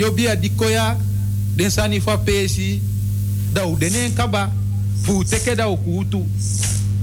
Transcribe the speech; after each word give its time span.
dat 0.00 0.08
yo 0.08 0.12
bia 0.12 0.34
dikoya 0.36 0.96
den 1.56 1.70
sani 1.70 2.00
fa 2.00 2.16
pesi 2.16 2.80
da 3.52 3.66
u 3.66 3.76
denen 3.76 4.14
kaba 4.14 4.50
fu 5.04 5.24
teke 5.24 5.54
da 5.54 5.68
ukutu 5.68 6.26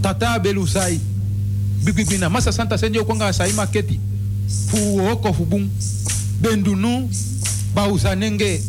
tata 0.01 0.39
belu 0.39 0.67
sai 0.67 0.99
bibibina 1.83 2.29
masa 2.29 2.51
santa 2.51 2.77
senjo 2.77 3.05
kwanga 3.05 3.31
sai 3.33 3.53
maketi 3.53 3.99
fu 4.67 4.99
oko 5.11 5.33
fu 5.33 5.45
bum 5.45 5.69
bendunu 6.41 7.09
ba 7.75 7.87
usanenge 7.87 8.61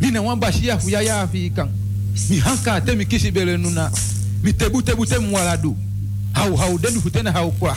mine 0.00 0.18
wamba 0.18 0.52
shia 0.52 0.78
fu 0.78 0.90
ya 0.90 1.00
ya 1.02 1.20
afikan 1.22 1.68
mi 2.28 2.38
hanka 2.38 2.80
te 2.80 2.94
mi 2.96 3.06
kisi 3.06 3.30
bele 3.30 3.56
nuna 3.56 3.90
mi 4.42 4.52
tebu 4.52 4.82
tebu 4.82 5.06
te 5.06 5.18
mwaladu 5.18 5.76
hau 6.32 6.56
hau 6.56 6.78
denu 6.78 7.00
futena 7.00 7.32
hau 7.32 7.50
kwa 7.52 7.76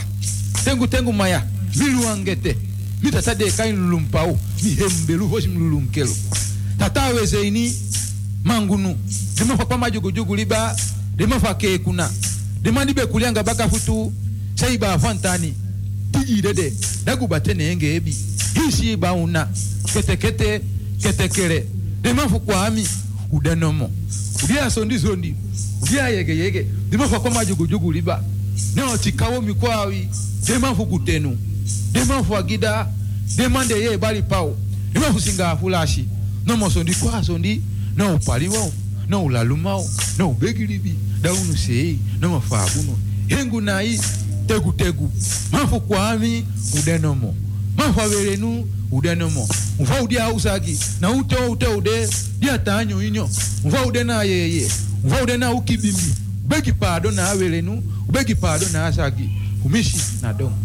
tengu 0.64 0.86
tengu 0.86 1.12
maya 1.12 1.42
mi 1.76 1.86
luangete 1.86 2.56
bita 3.04 3.22
sa 3.22 3.34
de 3.34 3.44
kain 3.44 3.52
mitata 3.52 3.64
deka 3.64 3.66
inlulumpa 3.68 4.22
o 4.24 4.38
mihembelu 4.62 5.28
voshi 5.28 5.48
mlulunkelo 5.48 6.16
tata 6.78 7.06
weze 7.06 7.46
ini 7.48 7.72
mangunu 8.44 8.96
dimafa 9.36 9.90
jugu 9.90 10.10
jugu 10.12 10.36
liba 10.36 10.76
dimafa 11.16 11.54
kekuna 11.54 12.10
dimandi 12.62 12.94
be 12.94 13.06
kulianga 13.06 13.42
baka 13.42 13.68
futu 13.68 14.12
sai 14.54 14.78
ba 14.78 14.98
fantani 14.98 15.54
tijidede 16.12 16.72
dagubatene 17.04 17.64
enge 17.70 17.94
ebi. 17.94 18.16
Hisi 18.54 18.92
iba 18.92 19.12
una 19.12 19.48
kete 19.92 20.16
kete 20.16 20.60
kete 21.02 21.28
kere. 21.28 21.28
Ketekere 21.28 21.66
dimafu 22.02 22.40
kwa 22.40 22.66
ami 22.66 22.88
udenomo 23.32 23.90
udia 24.44 24.70
sondi 24.70 24.98
sondi 24.98 25.34
udia 25.82 26.08
yege 26.08 26.36
yege. 26.36 26.66
Dimafa 26.90 27.44
jugu 27.44 27.66
jugu 27.66 27.92
liba. 27.92 28.24
Neo 28.74 28.96
tikawo 28.98 29.40
mikwawi 29.42 30.08
dimafu 30.46 30.86
kutenu. 30.86 31.38
deman 31.94 32.24
fwa 32.24 32.42
gida 32.42 32.88
deman 33.36 33.68
deye 33.68 33.92
eh, 33.92 33.98
bali 33.98 34.22
pao. 34.22 34.56
Deman 34.92 35.12
fusinga 35.12 35.50
afulashi 35.50 36.04
no 36.46 36.56
mosondi 36.56 36.94
kwasondi 36.94 37.62
no 37.96 38.14
upaliwao 38.14 38.72
no 39.08 39.24
ulalumao 39.24 39.86
no 40.18 40.30
ubegilibi 40.30 40.94
daunu 41.22 41.56
sei 41.56 41.98
no 42.20 42.28
mafaguno 42.28 42.98
hengu 43.28 43.60
nayi 43.60 44.00
tegu 44.46 44.72
tegu. 44.72 45.10
Mafu 45.52 45.80
kwami 45.80 46.44
udenomo 46.78 47.34
non 47.76 47.86
mafu 47.86 48.00
averenu 48.00 48.66
udenomo 48.92 49.40
non 49.40 49.86
mva 49.86 50.02
udi 50.02 50.18
ausagi 50.18 50.78
na 51.00 51.10
ute 51.10 51.36
ute 51.36 51.66
ude 51.66 52.08
dia 52.38 52.58
tanyo 52.58 53.02
inyo 53.02 53.28
mva 53.64 53.86
ude 53.86 54.04
na 54.04 54.22
yeye 54.22 54.70
mva 55.04 55.22
ude 55.22 55.36
na 55.36 55.52
ukibimbi 55.52 56.14
ubegi 56.44 56.72
pado 56.72 57.10
na 57.10 57.30
averenu 57.30 57.82
ubegi 58.08 58.34
pado 58.34 58.66
na 58.72 58.86
asagi 58.86 59.30
umishi 59.64 59.96
na 60.22 60.32
domo 60.32 60.56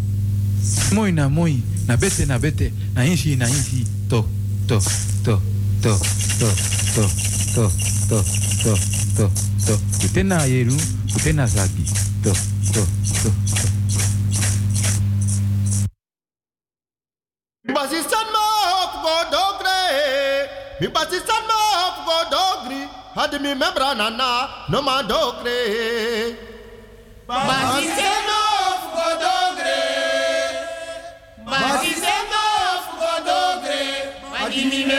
moi 0.92 1.12
na 1.12 1.28
moi 1.28 1.62
na 1.86 1.96
bete 1.96 2.26
na 2.26 2.38
bete 2.38 2.72
na 2.94 3.04
inshi 3.04 3.36
na 3.36 3.46
inshi 3.46 3.86
to 4.08 4.24
to 4.68 4.78
to 5.24 5.40
to 5.82 5.92
to 5.92 5.92
to 6.94 7.04
to 7.54 7.64
to 8.08 8.18
to 8.64 8.72
to 9.16 9.24
to. 9.66 9.74
Ute 10.04 10.22
na 10.22 10.44
yeru 10.44 10.74
ute 11.16 11.32
na 11.32 11.46
zagi 11.46 11.84
to 12.22 12.32
to 12.72 12.82
to 13.22 13.30
to. 13.62 13.70
Basistan 17.74 18.26
ma 18.34 18.44
hop 18.70 18.92
go 19.04 19.14
dogre 19.32 19.80
Mi 20.80 20.86
basistan 20.88 21.42
ma 21.48 21.58
hop 21.80 21.96
go 22.06 22.16
dogri 22.34 22.82
Had 23.14 23.32
mi 23.40 23.54
membra 23.54 23.94
nana 23.96 24.30
no 24.70 24.82
ma 24.82 25.02
dogre. 25.02 25.58
Basistan 27.28 28.22
ma 28.28 28.39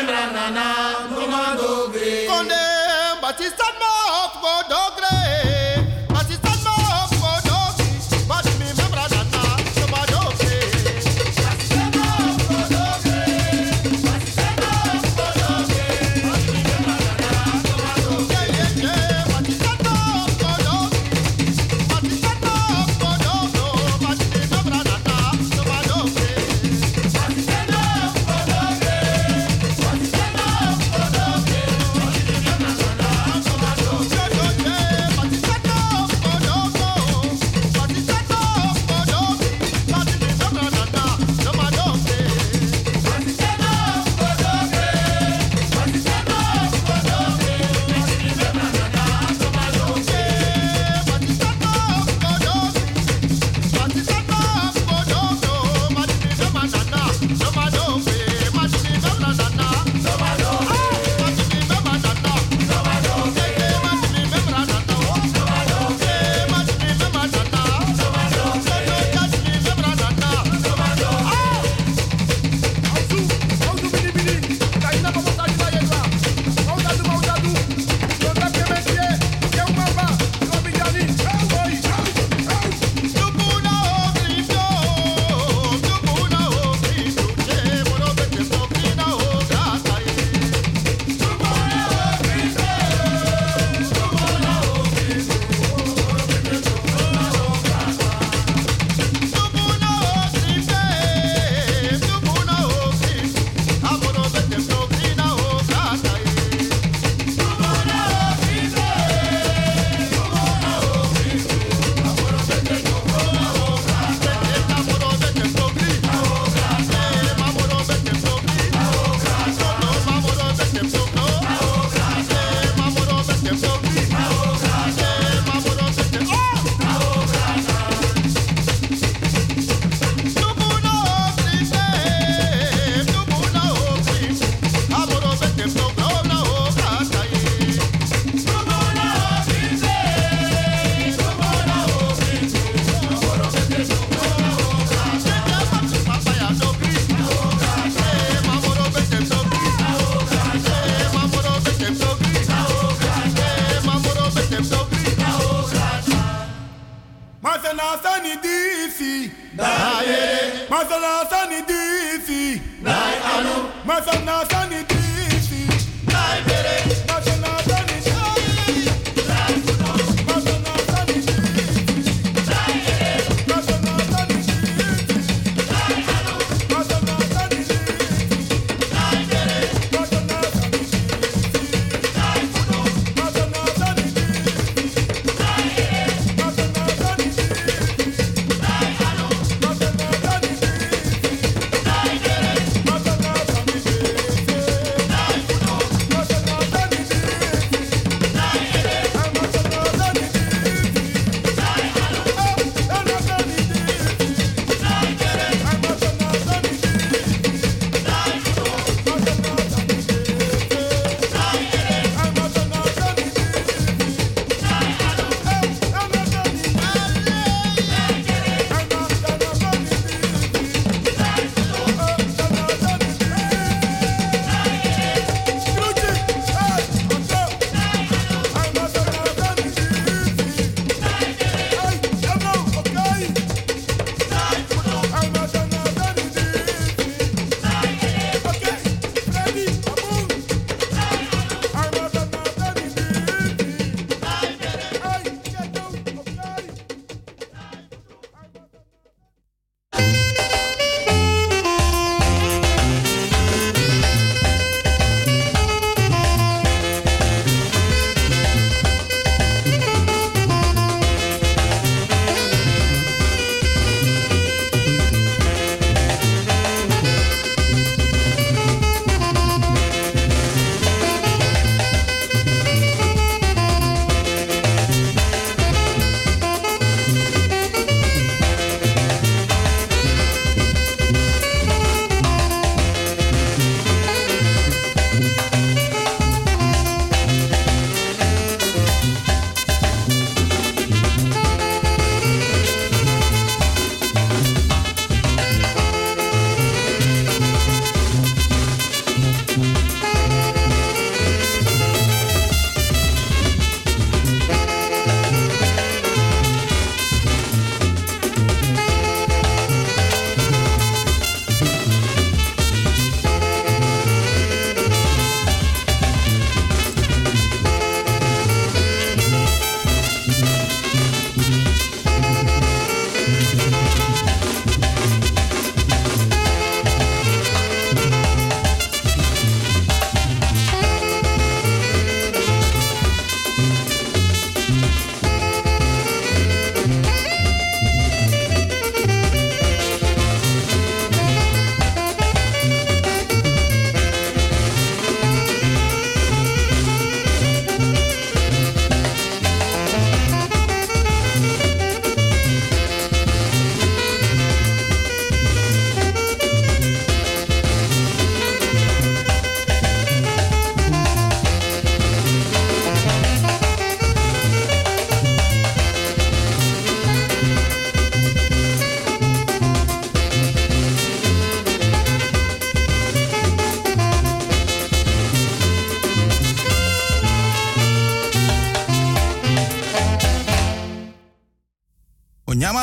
Mi 0.01 0.08
membra 0.08 0.31
nana 0.34 0.65
no 1.12 1.27
ma 1.27 1.53
dogre 1.55 2.25
Konde 2.29 2.63
basistan 3.22 3.74
ma 3.81 3.91
hop 4.13 4.34
go 4.41 4.53
dogre. 4.72 5.10
Basistan 5.10 5.21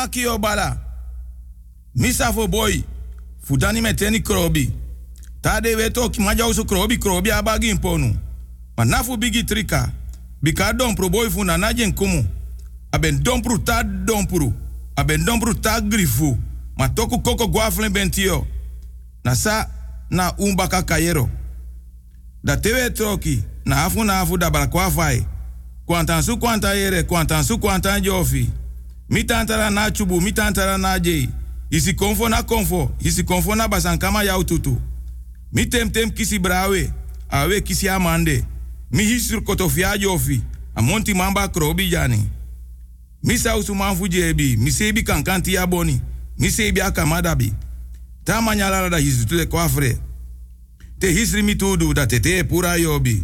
waki 0.09 0.21
yo 0.21 0.37
bala. 0.37 0.77
Misa 1.95 2.33
fo 2.33 2.47
boy. 2.47 2.83
Fudani 3.43 3.81
meteni 3.81 4.19
krobi. 4.19 4.71
Tade 5.41 5.75
weto 5.75 6.09
ki 6.09 6.21
maja 6.21 6.47
usu 6.47 6.65
krobi 6.65 6.97
krobi 6.97 7.31
abagi 7.31 7.69
imponu. 7.69 8.15
Ma 8.77 8.85
nafu 8.85 9.17
bigi 9.17 9.43
trika. 9.43 9.91
Bika 10.41 10.73
dompru 10.73 11.09
boy 11.09 11.29
fu 11.29 11.43
na 11.43 11.57
najen 11.57 11.93
kumu. 11.93 12.25
Aben 12.91 13.23
dompru 13.23 13.57
ta 13.59 13.83
dompru. 13.83 14.53
Aben 14.95 15.25
dompru 15.25 15.53
ta 15.53 15.81
grifu. 15.81 16.37
Ma 16.77 16.89
toku 16.89 17.19
koko 17.21 17.47
guaflen 17.47 17.93
bentio. 17.93 18.47
Na 19.23 19.35
sa 19.35 19.67
na 20.09 20.33
umbaka 20.37 20.83
kayero. 20.83 21.29
Da 22.43 22.57
tewe 22.57 22.89
troki. 22.89 23.43
Na 23.65 23.85
afu 23.85 24.03
na 24.03 24.19
afu 24.19 24.37
da 24.37 24.49
balakwa 24.49 24.91
fai. 24.91 25.25
Kwantan 25.85 26.21
su 26.23 26.37
kwanta 26.37 26.73
yere, 26.73 27.03
kwantan 27.03 27.43
su 27.43 27.57
kwantan 27.59 28.01
jofi. 28.01 28.49
Mi 29.09 29.23
tantara 29.23 29.69
na 29.69 29.91
chubu, 29.91 30.21
mi 30.21 30.31
na 30.77 30.99
jei. 30.99 31.29
Isi 31.71 31.93
konfo 31.93 32.29
na 32.29 32.43
konfo, 32.43 32.91
isi 32.99 33.23
konfo 33.23 33.55
na 33.55 33.67
basankama 33.67 34.23
yau 34.23 34.43
tutu. 34.43 34.77
Mi 35.53 35.65
tem 35.65 35.89
tem 35.89 36.11
kisi 36.11 36.39
brawe, 36.39 36.91
awe 37.29 37.61
kisi 37.61 37.89
amande. 37.89 38.45
Mi 38.91 39.03
hisru 39.03 39.41
kotofia 39.41 39.97
jofi, 39.97 40.41
amonti 40.75 41.13
mamba 41.13 41.47
krobi 41.47 41.89
jani. 41.89 42.29
Mi 43.23 43.37
sausu 43.37 43.75
manfu 43.75 44.07
jebi, 44.07 44.57
mi 44.57 44.71
sebi 44.71 45.03
kankanti 45.03 45.53
ya 45.53 45.67
boni, 45.67 46.01
mi 46.37 46.47
akamadabi. 46.81 47.53
Ta 48.23 48.41
manyalara 48.41 48.89
da 48.89 48.97
hisu 48.97 49.25
tule 49.27 49.45
kwafre. 49.45 49.97
Te 50.99 51.11
hisri 51.11 51.43
mi 51.43 51.55
tudu 51.55 51.93
da 51.93 52.07
tete 52.07 52.43
pura 52.43 52.75
yobi. 52.75 53.23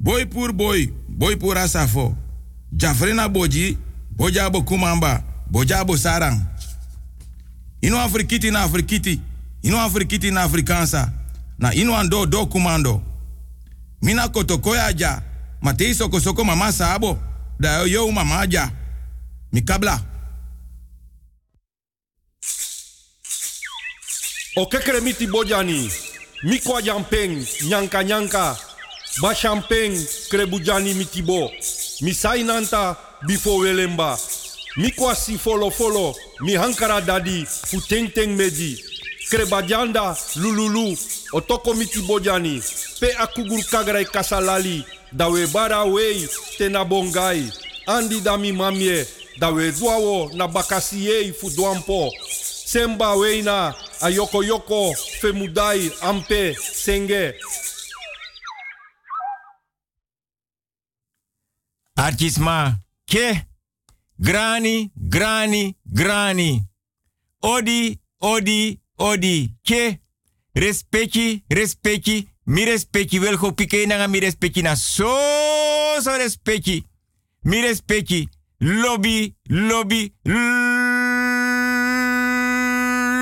Boy 0.00 0.24
pur 0.26 0.52
boy, 0.52 0.88
boy 1.08 1.36
pura 1.36 1.68
safo. 1.68 2.14
Jafrena 2.72 3.28
boji, 3.28 3.76
boja 4.16 4.50
bo 4.50 4.62
kumamba, 4.62 5.22
boja 5.50 5.84
bo 5.84 5.96
sarang. 5.96 6.40
Ino 7.80 8.00
afrikiti 8.00 8.50
na 8.50 8.62
afrikiti, 8.62 9.20
ino 9.62 9.80
afrikiti 9.80 10.30
na 10.30 10.42
afrikansa, 10.42 11.12
na 11.58 11.74
ino 11.74 11.96
ando 11.96 12.26
do 12.26 12.46
kumando. 12.46 13.02
Mina 14.02 14.28
kotokoya 14.28 14.92
ja, 14.92 15.22
matei 15.60 15.94
soko 15.94 16.44
mama 16.44 16.72
sabo, 16.72 17.18
da 17.58 17.82
yo 17.82 18.10
mama 18.12 18.46
ja. 18.46 18.70
Mikabla. 19.52 20.00
O 24.56 24.66
kekere 24.66 25.00
miti 25.00 25.26
bojani, 25.26 25.90
mikwa 26.42 26.82
jampeng, 26.82 27.46
nyanka 27.68 28.04
nyanka, 28.04 28.56
ba 29.20 29.34
champeng 29.34 29.96
krebujani 30.30 30.94
mitibo, 30.94 31.50
misai 32.00 32.42
nanta 32.44 32.96
bifo 33.26 33.56
welemba, 33.56 34.18
mikwa 34.76 35.14
si 35.14 35.38
folo 35.38 35.70
folo, 35.70 36.14
mi 36.40 36.54
hankara 36.54 37.00
dadi, 37.00 37.46
fu 37.46 37.80
teng 37.80 38.08
teng 38.14 38.36
meji, 38.36 38.84
krebajanda 39.30 40.16
lululu, 40.36 40.96
otoko 41.32 41.74
miti 41.74 42.00
bojani, 42.00 42.62
pe 43.00 43.14
akugur 43.18 43.64
kagrai 43.70 44.04
kasalali, 44.04 44.84
dawe 45.12 45.46
bara 45.46 45.84
wei 45.84 46.28
tena 46.58 46.84
bongai, 46.84 47.50
andi 47.86 48.20
dami 48.20 48.52
mamie, 48.52 49.06
dawe 49.38 49.72
duawo 49.72 50.30
na 50.34 50.48
bakasiei 50.48 51.32
fu 51.32 51.50
semba 52.74 53.14
weina 53.14 53.74
a 54.00 54.10
yoko 54.10 54.42
yoko 54.42 54.94
femudai 55.20 55.90
ampe 56.02 56.54
senge. 56.54 57.34
Artisma, 61.96 62.83
ke, 63.04 63.46
grani, 64.16 64.90
grani, 64.94 65.76
grani. 65.84 66.68
Odi, 67.40 68.00
odi, 68.18 68.80
odi, 68.96 69.56
ke, 69.62 70.00
respecti, 70.52 71.44
respecti, 71.48 72.28
mi 72.44 72.64
respecti, 72.64 73.20
wel 73.20 73.36
go 73.36 73.54
nanga 73.86 74.06
mi 74.06 74.18
respecti 74.18 74.62
na 74.62 74.74
so, 74.74 75.12
so 76.00 76.16
respecti. 76.16 76.84
Mi 77.42 77.60
respecti, 77.60 78.28
lobby, 78.58 79.34
lobby, 79.42 80.14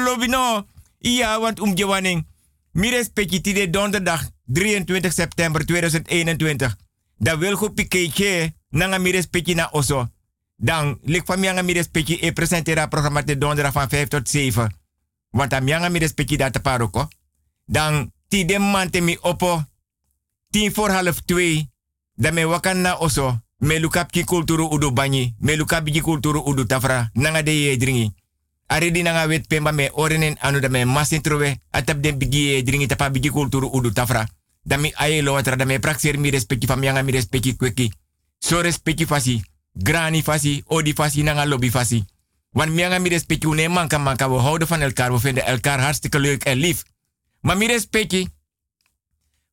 lobby 0.05 0.27
no. 0.29 0.67
Ja, 0.99 1.41
want 1.41 1.61
om 1.61 1.77
gewanning. 1.77 2.27
Mi 2.73 2.91
respecti 2.91 3.41
tide 3.41 3.71
donderdag 3.71 4.31
23 4.47 5.11
september 5.13 5.65
2021. 5.65 6.77
Da 7.19 7.39
wil 7.39 7.57
go 7.57 7.69
pike 7.69 8.53
nanga 8.73 8.99
mi 8.99 9.11
respecti 9.11 9.55
na 9.55 9.69
oso. 9.73 10.11
Dan 10.57 10.99
lik 11.03 11.27
van 11.27 11.41
mianga 11.41 11.63
mi 11.63 11.73
respecti 11.73 12.19
e 12.19 12.33
presentera 12.33 12.87
programma 12.87 13.23
te 13.23 13.39
donderdag 13.39 13.73
van 13.73 13.89
5 13.89 14.09
tot 14.09 14.29
7. 14.29 14.71
Want 15.31 15.53
am 15.53 15.65
mianga 15.65 15.89
mi 15.89 15.99
respecti 15.99 16.37
dat 16.37 16.63
paroko. 16.63 17.09
Dan 17.67 18.13
ti 18.29 18.45
de 18.45 18.59
mante 18.59 19.01
mi 19.01 19.19
opo 19.21 19.65
10 20.51 20.73
voor 20.73 20.91
half 20.91 21.21
2. 21.21 21.71
Dan 22.15 22.35
me 22.35 22.47
wakan 22.47 22.81
na 22.81 22.99
oso. 22.99 23.41
Me 23.59 23.81
lukap 23.81 24.11
ki 24.11 24.25
kulturu 24.25 24.69
udu 24.71 24.93
banyi. 24.93 25.35
Me 25.39 25.57
lukap 25.57 25.85
ki 25.85 26.01
kulturu 26.01 26.43
udu 26.45 26.67
tafra. 26.67 27.11
Nanga 27.13 27.43
de 27.43 27.51
ye 27.51 27.77
dringi. 27.77 28.15
Ari 28.67 28.91
di 28.91 29.03
nanga 29.03 29.27
wet 29.27 29.47
pemba 29.47 29.73
me 29.73 29.91
orenen 29.93 30.37
anu 30.41 30.61
da 30.61 30.69
me 30.69 30.85
masin 30.85 31.21
trowe. 31.21 31.57
Atap 31.71 32.01
den 32.01 32.19
bigi 32.19 32.39
ye 32.39 32.63
dringi 32.63 32.87
tapa 32.87 33.11
bigi 33.11 33.31
kulturu 33.31 33.69
udu 33.73 33.93
tafra. 33.93 34.27
Da 34.63 34.77
mi 34.77 34.93
aye 34.95 35.23
lo 35.23 35.33
watra 35.33 35.57
da 35.57 35.65
me 35.65 35.79
praxer 35.79 36.19
mi 36.19 36.31
respecti 36.31 36.67
fam 36.67 36.83
yanga 36.83 37.03
mi 37.03 37.13
respecti 37.13 37.57
kweki. 37.57 37.93
So 38.43 38.61
respecti 38.61 39.07
fasi. 39.07 39.39
Grani 39.73 40.23
fasi. 40.23 40.65
Odi 40.67 40.93
fasi 40.93 41.23
nanga 41.23 41.47
lobby 41.47 41.71
fasi. 41.71 42.05
Want 42.53 42.73
mianga 42.75 42.99
mi 42.99 43.09
respecti 43.09 43.47
une 43.47 43.69
manka 43.69 43.99
manka. 43.99 44.29
We 44.29 44.39
houden 44.39 44.69
van 44.69 44.81
elkaar. 44.81 45.13
We 45.13 45.19
vinden 45.19 45.45
elkaar 45.45 45.81
hartstikke 45.81 46.19
leuk 46.19 46.45
en 46.45 46.59
lief. 46.59 46.83
Maar 47.41 47.57
mi 47.57 47.67
respecti. 47.67 48.29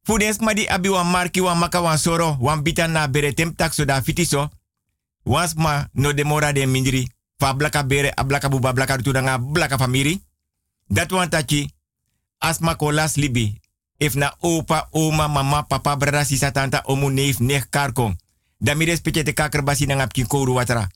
Fudens 0.03 0.39
ma 0.39 0.53
di 0.53 0.65
abi 0.69 0.89
wan 0.89 1.09
marki 1.09 1.41
wan 1.41 1.57
maka 1.57 1.81
wan 1.81 1.97
soro. 1.97 2.37
Wan 2.39 2.63
bita 2.63 2.87
na 2.87 3.07
bere 3.07 3.33
tem 3.33 3.55
tak 3.55 3.73
so 3.73 3.85
da 3.85 4.01
fitiso. 4.03 4.49
Wans 5.23 5.53
ma 5.53 5.87
no 5.93 6.13
demora 6.13 6.53
de 6.53 6.65
mindri. 6.65 7.07
Fa 7.37 7.53
blaka 7.53 7.83
bere 7.83 8.11
a 8.15 8.23
blaka 8.23 8.49
buba 8.49 8.73
blaka 8.73 8.95
rutu 8.95 9.11
nga 9.11 9.37
blaka 9.37 9.77
famiri. 9.77 10.21
Dat 10.87 11.11
wan. 11.11 11.29
Asma 12.39 12.75
kolas 12.75 13.15
libi. 13.15 13.59
If 13.99 14.15
na 14.15 14.31
opa, 14.39 14.87
oma, 14.91 15.27
mama, 15.27 15.63
papa, 15.67 15.95
brada, 15.95 16.23
sisa, 16.23 16.51
tanta, 16.51 16.81
omu, 16.85 17.09
neef, 17.09 17.39
nech, 17.39 17.67
karkong. 17.69 18.15
Da 18.59 18.75
mi 18.75 18.85
respecte 18.85 19.23
te 19.23 19.33
kaker 19.33 19.63
basi 19.63 19.85
ngapki 19.85 20.27
kouru 20.27 20.53
watra. 20.53 20.87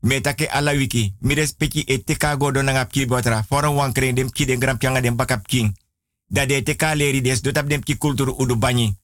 Metake 0.00 0.48
ala 0.48 0.72
wiki. 0.72 1.14
Mi 1.20 1.34
respecte 1.34 1.84
e 1.86 1.98
te 1.98 2.16
ngapki 2.16 3.06
watra. 3.08 3.42
Foran 3.42 3.74
wan 3.74 3.92
kren 3.92 4.14
dem 4.14 4.30
ki 4.30 4.44
den 4.46 4.58
gram 4.58 4.78
pianga 4.78 5.00
dem 5.00 5.16
bakap 5.16 5.46
king. 5.46 5.76
Da 6.28 6.46
de 6.46 6.62
des 6.62 7.42
dotap 7.42 7.68
dem 7.68 7.82
ki 7.82 7.98
kulturu 7.98 8.34
udu 8.38 8.56
banyi. 8.56 8.96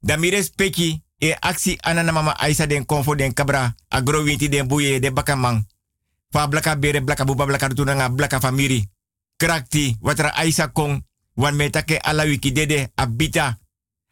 Da 0.00 0.16
mi 0.16 0.30
respecte 0.30 1.02
e 1.18 1.36
aksi 1.40 1.76
anana 1.80 2.12
mama 2.12 2.32
aisa 2.38 2.66
den 2.66 2.86
konfo 2.86 3.14
den 3.14 3.34
kabra. 3.34 3.74
Agro 3.88 4.22
winti 4.22 4.48
den 4.48 4.68
buye 4.68 5.00
de 5.00 5.10
bakamang. 5.10 5.66
Fa 6.30 6.46
blaka 6.46 6.76
bere 6.76 7.00
blaka 7.00 7.24
buba 7.24 7.46
blaka 7.46 7.68
tunanga 7.68 8.08
blaka 8.08 8.40
famiri. 8.40 8.88
Krakti 9.36 9.96
watra 10.00 10.28
aisa 10.34 10.68
kong. 10.68 11.02
Wan 11.34 11.56
metake 11.56 11.98
ala 11.98 12.24
wiki 12.24 12.52
dede 12.52 12.90
abita. 12.94 13.58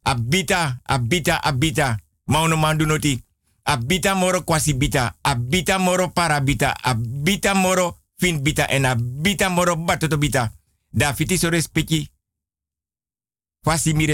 Abita, 0.03 0.81
abita, 0.85 1.43
abita. 1.43 1.97
Mauno 2.27 2.57
mandu 2.57 2.87
noti. 2.87 3.26
Abita 3.69 4.15
moro 4.15 4.45
kwasi 4.45 4.75
bita. 4.75 5.17
Abita 5.23 5.79
moro 5.79 6.11
parabita. 6.11 6.77
Abita 6.83 7.55
moro 7.55 7.99
fin 8.17 8.43
bita. 8.43 8.69
En 8.69 8.85
abita 8.85 9.49
moro 9.49 9.77
batoto 9.77 10.19
bita. 10.19 10.53
Da 10.91 11.15
fiti 11.15 11.37
so 11.37 11.49
respecti. 11.49 12.09
Fasi 13.63 13.93
mi. 13.93 14.07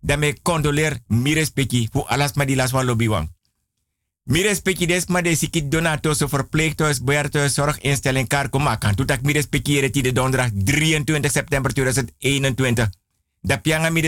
Da 0.00 0.16
me 0.16 0.40
condoler 0.42 1.02
mi 1.08 1.34
respecti. 1.34 1.88
Fu 1.92 2.04
alas 2.08 2.32
ma 2.34 2.44
di 2.44 2.54
las 2.54 2.72
wan 2.72 2.86
lobby 2.86 3.08
des 4.86 5.06
ma 5.06 5.20
de 5.20 5.34
sikit 5.34 5.68
donato 5.70 6.14
so 6.14 6.26
verpleeghuis, 6.26 7.02
bejaardenhuis, 7.02 7.52
zorginstelling, 7.52 8.26
karko 8.26 8.58
makan. 8.58 8.94
Toen 8.94 9.06
tak 9.06 9.22
mi 9.22 9.32
respecti 9.32 10.02
de 10.02 10.12
donderdag 10.12 10.50
23 10.52 11.30
september 11.30 11.72
2021. 11.72 12.90
Da 13.40 13.56
pianga 13.56 13.90
mi 13.90 14.00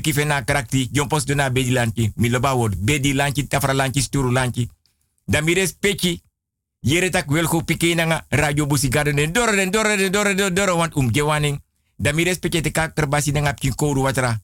fena 0.00 0.44
krakti, 0.44 0.88
jompos 0.92 1.24
dona 1.24 1.50
bedi 1.50 1.70
lanchi. 1.70 2.12
Mi 2.16 2.28
loba 2.28 2.54
word, 2.54 2.76
bedi 2.78 3.12
lanchi, 3.14 3.46
tafra 3.46 3.72
lanchi, 3.72 4.00
sturu 4.00 4.30
lanchi. 4.30 4.70
Mi 5.26 5.54
respecti, 5.54 6.22
yere 6.80 7.10
tak 7.10 7.30
wel 7.30 7.46
go 7.46 7.62
pike 7.62 7.94
nanga 7.94 8.26
radio 8.28 8.66
busi 8.66 8.88
garden 8.88 9.16
den 9.16 9.32
doro 9.32 9.52
den 9.52 9.70
doro 9.70 9.96
den 9.96 10.12
doro 10.12 10.34
den 10.34 10.76
want 10.76 10.94
um 10.94 11.10
mi 12.14 12.24
respecti 12.24 12.60
te 12.60 12.70
kak 12.70 12.94
terbasi 12.94 13.32
nanga 13.32 13.52
pkin 13.52 13.74
kouru 13.74 14.02
watra. 14.02 14.40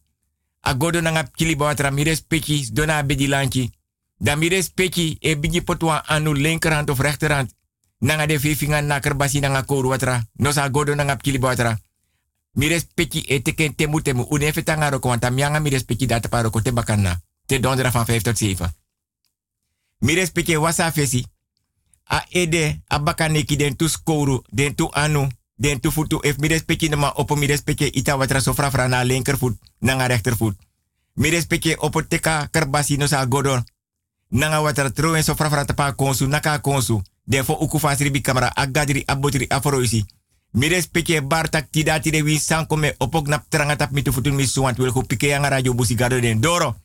Agodo 0.61 1.01
nanga 1.01 1.23
pkili 1.23 1.57
watra, 1.57 1.91
dona 2.73 3.03
bedi 3.03 3.27
lanchi. 3.27 3.71
Dan 4.21 4.39
mi 4.39 4.49
respecti 4.49 5.17
e 5.21 5.37
bigi 5.37 5.61
potwa 5.63 6.03
anu 6.07 6.33
linkerhand 6.33 6.91
of 6.91 6.99
rechterhand. 6.99 7.51
Nanga 8.01 8.27
de 8.27 8.39
vivinga 8.39 8.81
naker 8.81 9.17
basi 9.17 9.41
nanga 9.41 9.63
koru 9.63 9.89
watra. 9.89 10.23
Nosa 10.37 10.69
godo 10.69 10.95
nanga 10.95 11.17
pkili. 11.17 11.39
Mi 12.59 12.68
respecti 12.68 13.23
e 13.29 13.38
teken 13.42 13.75
temu 13.75 14.03
temu. 14.03 14.27
Une 14.31 14.53
fetanga 14.53 14.90
roko 14.90 15.09
want 15.09 15.31
mi 15.31 16.07
data 16.07 16.29
paroko 16.29 16.61
te 16.61 16.73
bakana. 16.73 17.21
Te 17.47 17.61
dondera 17.61 17.90
van 17.90 18.05
5 18.05 18.23
tot 18.23 18.37
7. 18.37 18.75
Mi 19.99 20.14
respecti 20.14 20.57
wasa 20.57 20.92
fesi. 20.92 21.25
a 22.09 22.25
ede 22.31 22.83
a 22.88 22.99
den 23.57 23.77
tu 23.77 23.88
skoru 23.88 24.42
den 24.51 24.75
tu 24.75 24.88
anu 24.92 25.29
den 25.57 25.81
tu 25.81 25.90
futu 25.90 26.21
if 26.23 26.38
mi 26.38 26.49
respecti 26.49 26.88
ma 26.88 27.12
opo 27.16 27.37
mi 27.37 27.47
respecti 27.47 27.85
ita 27.85 28.16
watra 28.16 28.40
so 28.40 28.55
fra 28.55 28.88
na 28.88 29.05
linkervoet 29.05 29.57
na 29.81 30.07
rechtervoet 30.07 30.57
mi 31.14 31.31
respecti 31.31 31.77
opo 31.79 32.03
teka 32.03 32.49
kerbasi 32.51 32.97
no 32.97 33.07
sa 33.07 33.27
godon 33.27 33.64
na 34.31 34.49
nga 34.49 34.61
watra 34.61 34.90
tro 34.90 35.16
en 35.16 35.23
so 35.23 35.35
fra 35.35 35.64
tapa 35.64 35.92
konsu 35.92 36.27
naka 36.27 36.59
konsu 36.59 37.03
den 37.25 37.44
fo 37.44 37.68
bi 38.12 38.21
kamera 38.21 38.53
agadri 38.57 39.05
abotri 39.07 39.47
afroisi 39.51 40.07
mi 40.53 40.69
respecti 40.69 41.21
bartak 41.21 41.71
tida 41.71 42.01
tide 42.01 42.23
wi 42.23 42.39
sanko 42.39 42.79
opok 42.99 43.29
nap 43.29 43.49
tranga 43.49 43.77
tap 43.77 43.91
mi 43.91 44.03
tu 44.03 44.13
futu 44.13 44.33
mi 44.33 44.47
suant 44.47 44.79
wil 44.79 44.93
pike 45.07 45.29
yang 45.29 45.45
radio 45.45 45.75
busi 45.75 45.95
gado 45.95 46.21
den 46.21 46.41
doro. 46.41 46.77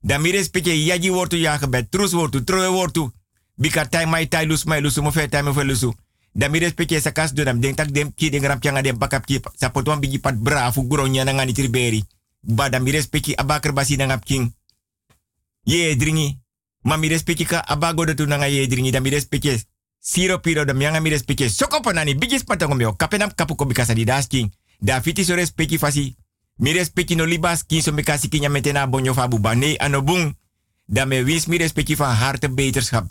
Da 0.00 0.18
mi 0.18 0.30
respecti 0.30 0.86
yaji 0.86 1.10
wortu 1.10 1.36
ya 1.36 1.58
gebet 1.58 1.90
trus 1.90 2.12
wortu 2.12 2.44
troe 2.44 2.68
wortu. 2.68 3.12
Bika 3.56 3.86
tai 3.86 4.06
mai 4.06 4.26
tai 4.28 4.46
lus 4.46 4.64
mai 4.64 4.80
lusu 4.80 5.02
mo 5.02 5.10
fe 5.10 5.28
tai 5.28 5.42
mo 5.42 5.52
fe 5.52 5.64
lusu. 5.64 5.94
Da 6.32 6.48
mi 6.48 6.58
respecte 6.58 7.00
sa 7.00 7.12
kas 7.12 7.32
do 7.32 7.44
dam 7.44 7.60
den 7.60 7.74
tak 7.74 7.90
dem 7.90 8.14
ki 8.14 8.30
den 8.30 8.42
ram 8.42 8.58
changa 8.58 8.82
dem 8.82 8.98
pakap 8.98 9.26
ki 9.26 9.40
sa 9.56 9.68
potwan 9.68 10.00
bigi 10.00 10.18
pat 10.18 10.34
bra 10.34 10.72
fu 10.72 10.86
guro 10.86 11.06
nya 11.06 11.24
na 11.24 11.32
ngani 11.32 11.52
triberi 11.52 12.04
ba 12.40 12.68
da 12.68 12.78
mi 12.78 12.90
respecte 12.90 13.34
abakar 13.36 13.72
basi 13.72 13.96
na 13.96 14.06
ngap 14.06 14.24
king. 14.24 14.52
Ye 15.64 15.96
dringi. 15.96 16.40
Ma 16.82 16.96
mi 16.96 17.08
respecte 17.08 17.44
ka 17.44 17.62
abago 17.66 18.04
do 18.04 18.14
tu 18.14 18.26
ye 18.26 18.66
dringi. 18.66 18.90
Da 18.90 19.00
mi 19.00 19.10
respecte 19.10 19.60
siro 20.02 20.38
piro 20.42 20.64
da 20.64 20.74
mianga 20.74 21.00
mi 21.00 21.10
respecte 21.10 21.48
soko 21.48 21.80
panani 21.80 22.14
bigis 22.14 22.44
patango 22.44 22.74
meo 22.74 22.92
kapenam 22.92 23.30
kapu 23.34 23.54
ko 23.54 23.64
bika 23.64 23.84
sa 23.86 23.94
di 23.94 24.04
da 24.04 25.00
fiti 25.00 25.24
so 25.24 25.34
respecte 25.34 25.78
fasi 25.78 26.16
mi 26.58 26.72
respecte 26.72 27.14
no 27.14 27.24
libas 27.24 27.62
king 27.64 27.82
so 27.82 27.92
metena 27.92 28.86
bonyo 28.86 29.14
fa 29.14 29.28
anobung 29.78 30.34
da 30.86 31.06
me 31.06 31.22
wins 31.22 31.46
mi 31.46 31.58
van 31.96 32.16
harte 32.16 32.48
beterschap 32.48 33.06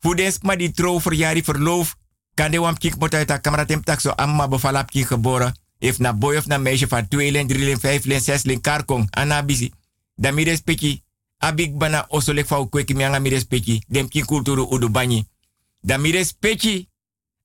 Voedens 0.00 0.38
maar 0.42 0.58
die 0.58 0.70
trouw 0.70 1.00
verjaardag 1.00 1.44
verloof. 1.44 1.96
Kan 2.34 2.50
de 2.50 2.58
wam 2.60 2.78
kik 2.78 2.98
moet 2.98 3.14
uit 3.14 3.28
haar 3.28 3.40
camera 3.40 3.64
tem 3.64 3.82
tak 3.82 4.00
zo 4.00 4.10
amma 4.10 4.48
bevalap 4.48 4.90
ki 4.90 5.04
geboren. 5.04 5.54
If 5.78 5.98
na 5.98 6.12
boy 6.12 6.36
of 6.36 6.46
na 6.46 6.58
meisje 6.58 6.86
van 6.86 7.08
2 7.08 7.30
len, 7.30 7.46
3 7.46 7.64
len, 7.64 7.80
5 7.80 8.04
len, 8.04 8.20
6 8.20 8.42
len 8.42 8.60
karkong. 8.60 9.06
Ana 9.10 9.42
bisi. 9.42 9.72
Da 10.14 10.30
mi 10.30 10.44
respecti. 10.44 11.02
Abik 11.38 11.76
bana 11.76 12.04
osolek 12.08 12.46
fau 12.46 12.68
kweki 12.68 12.94
mi 12.94 13.04
anga 13.04 13.18
mi 13.18 13.28
respecti. 13.28 13.82
Dem 13.88 14.08
kulturu 14.24 14.66
udu 14.70 14.88
banyi. 14.90 15.26
Da 15.80 15.96
mi 15.96 16.10
respecti. 16.10 16.88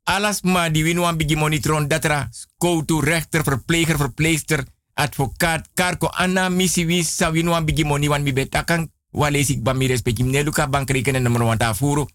Alas 0.04 0.42
ma 0.42 0.70
di 0.70 0.84
winu 0.84 1.02
wan 1.02 1.18
monitron 1.36 1.88
datra. 1.88 2.28
Skoutu, 2.32 3.00
rechter, 3.02 3.44
verpleger, 3.44 3.98
verpleegster, 3.98 4.66
advocaat, 4.94 5.70
karko. 5.74 6.08
Ana 6.08 6.50
misi 6.50 6.86
wis 6.86 7.16
sa 7.16 7.32
winu 7.32 7.52
wan 7.52 7.66
bigi 7.66 7.84
moni 7.84 8.08
wan 8.08 8.24
mi 8.24 8.34
betakan. 8.34 8.92
Walesik 9.12 9.62
ba 9.62 9.74
mi 9.74 9.88
respecti. 9.88 10.24
Luka 10.44 10.68
bankrekenen 10.68 11.22
nummer 11.22 11.44
wan 11.44 11.58
ta 11.58 11.74
furu. 11.74 12.08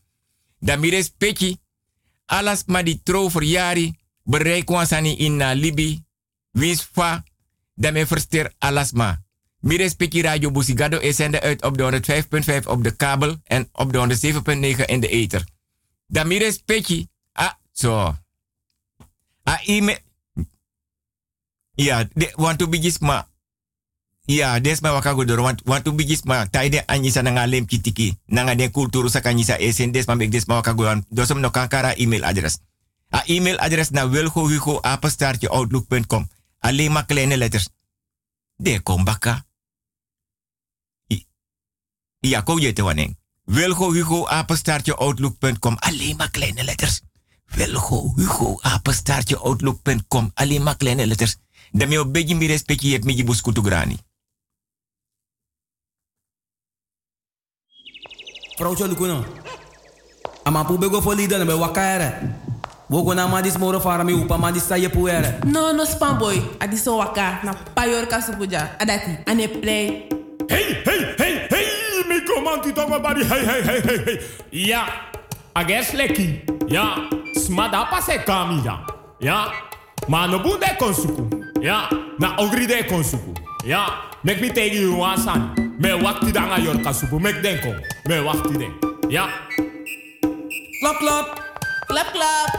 Da 0.59 0.77
mi 0.77 0.91
respecti. 0.91 1.59
Alas 2.27 2.65
ma 2.67 2.83
di 2.83 3.03
trouw 3.03 3.31
verjari. 3.31 3.97
Bereik 4.23 4.71
in 5.17 5.37
na 5.37 5.53
Libi. 5.53 6.05
Wins 6.53 6.89
fa. 6.93 7.25
Da 7.75 7.91
me 7.91 8.07
verster 8.07 8.53
alas 8.59 8.93
ma. 8.93 9.17
Mi 9.61 9.77
respecti 9.77 10.23
Radio 10.23 10.51
Busigado 10.51 10.99
is 10.99 11.21
uit 11.21 11.63
op 11.63 11.77
de 11.79 12.01
105.5 12.63 12.67
op 12.67 12.85
de 12.85 12.91
kabel 12.91 13.37
en 13.45 13.69
op 13.73 13.93
de 13.93 13.99
107.9 14.77 14.85
in 14.85 15.01
de 15.01 15.09
ether. 15.09 15.45
Da 16.09 16.25
mi 16.25 16.39
respecti. 16.39 17.09
Ah, 17.33 17.55
zo. 17.73 18.17
Ah, 19.45 19.61
ime. 19.65 20.01
Ja, 21.75 22.05
de, 22.15 22.33
want 22.37 22.59
to 22.59 22.69
bigis 22.69 22.99
ma. 22.99 23.29
Ja, 24.25 24.61
des 24.61 24.81
ma 24.81 24.93
wakago 24.93 25.25
want 25.25 25.63
want 25.65 25.85
to 25.85 25.93
bigis 25.93 26.23
ma 26.25 26.47
taide 26.47 26.83
anyisa 26.87 27.23
nanga 27.23 27.47
lem 27.47 27.67
kitiki. 27.67 28.19
Nanga 28.27 28.55
den 28.55 28.71
kulturu 28.71 29.09
sakanyisa 29.09 29.59
esen 29.59 29.93
des 29.93 30.07
ma 30.07 30.15
mek 30.15 30.31
des 30.31 30.47
ma 30.47 30.55
wakago 30.55 31.03
dosom 31.09 31.41
no 31.41 31.51
kankara 31.51 31.95
email 31.97 32.25
address. 32.25 32.59
A 33.11 33.23
email 33.27 33.57
address 33.59 33.91
na 33.91 34.09
wilgo 34.09 34.49
hugo 34.49 34.81
apenstaartje 34.81 35.49
outlook.com. 35.49 36.29
Alleen 36.59 36.93
maar 36.93 37.07
kleine 37.07 37.37
letters. 37.37 37.69
De 38.57 38.81
kom 38.81 39.05
baka. 39.05 39.47
Ja, 42.21 42.43
ko 42.43 42.59
je 42.59 42.73
te 42.73 42.83
wanneer. 42.83 43.15
Wilgo 43.49 43.93
Hugo 43.93 44.27
apenstaartje 44.29 44.97
outlook.com. 44.97 45.77
Alleen 45.79 46.17
maar 46.17 46.31
kleine 46.31 46.65
letters. 46.65 47.01
Wilgo 47.55 48.13
Hugo 48.17 48.59
apenstaartje 48.63 49.39
outlook.com. 49.39 50.31
Alleen 50.35 50.63
maar 50.63 50.77
kleine 50.77 51.07
letters. 51.07 51.37
Daarmee 51.73 52.01
op 52.01 52.13
beetje 52.13 52.37
meer 52.37 52.49
respect 52.49 52.83
je 52.83 52.91
hebt 52.93 53.05
met 53.05 53.17
je 53.17 53.25
buskutu 53.25 53.61
grani. 53.63 53.99
Vrouwtje 58.57 58.89
lukuno. 58.89 59.25
Ama 60.43 60.65
pu 60.65 60.79
bego 60.79 61.03
fo 61.03 61.13
lida 61.15 61.39
na 61.39 61.45
be 61.45 61.57
wakaere. 61.59 62.15
Wogo 62.89 63.15
na 63.15 63.27
ma 63.27 63.41
dis 63.43 63.57
moro 63.57 63.81
fara 63.81 64.05
mi 64.05 64.13
upa 64.13 64.37
ma 64.37 64.51
dis 64.53 64.67
sa 64.67 64.77
ye 64.77 64.89
puere. 64.89 65.39
No, 65.47 65.73
no 65.73 65.85
spam 65.85 66.19
boy. 66.19 66.43
Adi 66.59 66.77
so 66.77 66.97
waka 66.97 67.41
na 67.43 67.55
payor 67.75 68.07
kasupuja. 68.07 68.77
Adati. 68.79 69.19
Ane 69.25 69.49
play. 69.49 70.09
Hey, 70.49 70.83
hey, 70.85 71.15
hey, 71.17 71.38
comanti 72.49 72.73
tongo 72.73 73.01
bari, 73.01 73.25
hey, 73.25 73.45
hey, 73.45 73.63
hey, 73.63 73.81
hey, 73.81 73.99
hey. 74.05 74.17
Ja, 74.53 74.87
ages 75.55 75.93
leki. 75.93 76.41
Ja, 76.69 76.97
smada 77.37 77.85
pase 77.91 78.19
kami 78.25 78.65
ja. 78.65 78.81
Ja, 79.21 79.53
ma 80.09 80.27
no 80.27 80.39
bunde 80.39 80.69
konsuku. 80.79 81.29
Ja, 81.61 81.89
na 82.19 82.37
ogri 82.39 82.67
de 82.67 82.85
konsuku. 82.89 83.35
Ja, 83.65 83.87
mek 84.25 84.41
mi 84.41 84.51
tegi 84.51 84.81
you 84.81 84.97
wasan. 84.97 85.53
Me 85.79 85.93
wakti 85.93 86.33
danga 86.33 86.59
yor 86.59 86.81
kasupu, 86.83 87.21
mek 87.21 87.43
denko. 87.43 87.75
Me 88.09 88.21
wakti 88.25 88.59
den. 88.59 88.73
Ja. 89.11 89.29
Klap 90.81 90.99
klap. 90.99 91.27
Klap 91.89 92.09
klap. 92.13 92.51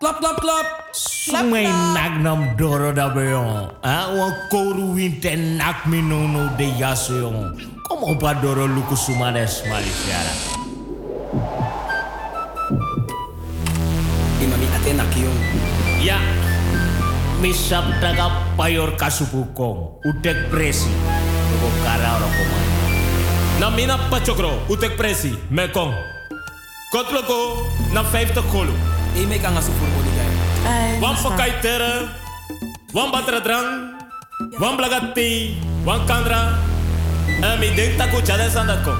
Klap 0.00 0.18
klap 0.20 0.36
klap. 0.40 0.66
Sumai 0.92 1.66
nak 1.94 2.20
nam 2.22 2.54
doro 2.56 2.92
da 2.92 3.08
beyon. 3.08 3.72
Ah, 3.82 4.14
wan 4.14 4.32
koru 4.50 4.94
winte 4.94 5.34
nak 5.36 5.86
mi 5.86 6.02
no 6.02 6.26
no 6.26 6.48
de 6.56 6.70
yaso 6.78 7.18
yon. 7.18 7.73
como 7.84 8.14
Badoro 8.16 8.66
Lucas 8.66 9.06
Sumares 9.06 9.62
Maliciara. 9.68 10.32
Imami 14.40 14.66
Atena 14.76 15.04
Kion. 15.12 15.36
Ya, 16.00 16.18
misap 17.40 17.84
daga 18.00 18.32
payor 18.56 18.96
kasubukong, 18.96 20.00
udek 20.04 20.50
presi, 20.50 20.90
Koko 21.52 21.68
kara 21.84 22.18
rokomai. 22.20 22.66
Namina 23.60 23.96
pacokro, 24.10 24.64
udek 24.68 24.96
presi, 24.96 25.32
mekong. 25.48 25.92
Kotloko 26.92 27.64
na 27.92 28.02
50 28.02 28.42
kolo. 28.52 28.74
Ime 29.14 29.38
kang 29.38 29.54
asupur 29.56 29.86
mo 29.86 30.00
di. 30.02 30.14
Wan 30.98 31.12
pakai 31.20 31.60
tera, 31.60 32.08
wan 32.96 33.12
batra 33.12 33.38
drang, 33.44 34.00
wan 34.56 34.80
blagati, 34.80 35.60
wan 35.84 36.08
kandra, 36.08 36.56
En 37.42 37.58
mi 37.58 37.74
denk 37.74 37.96
taku 37.98 38.22
chale 38.22 38.50
sandako. 38.50 38.96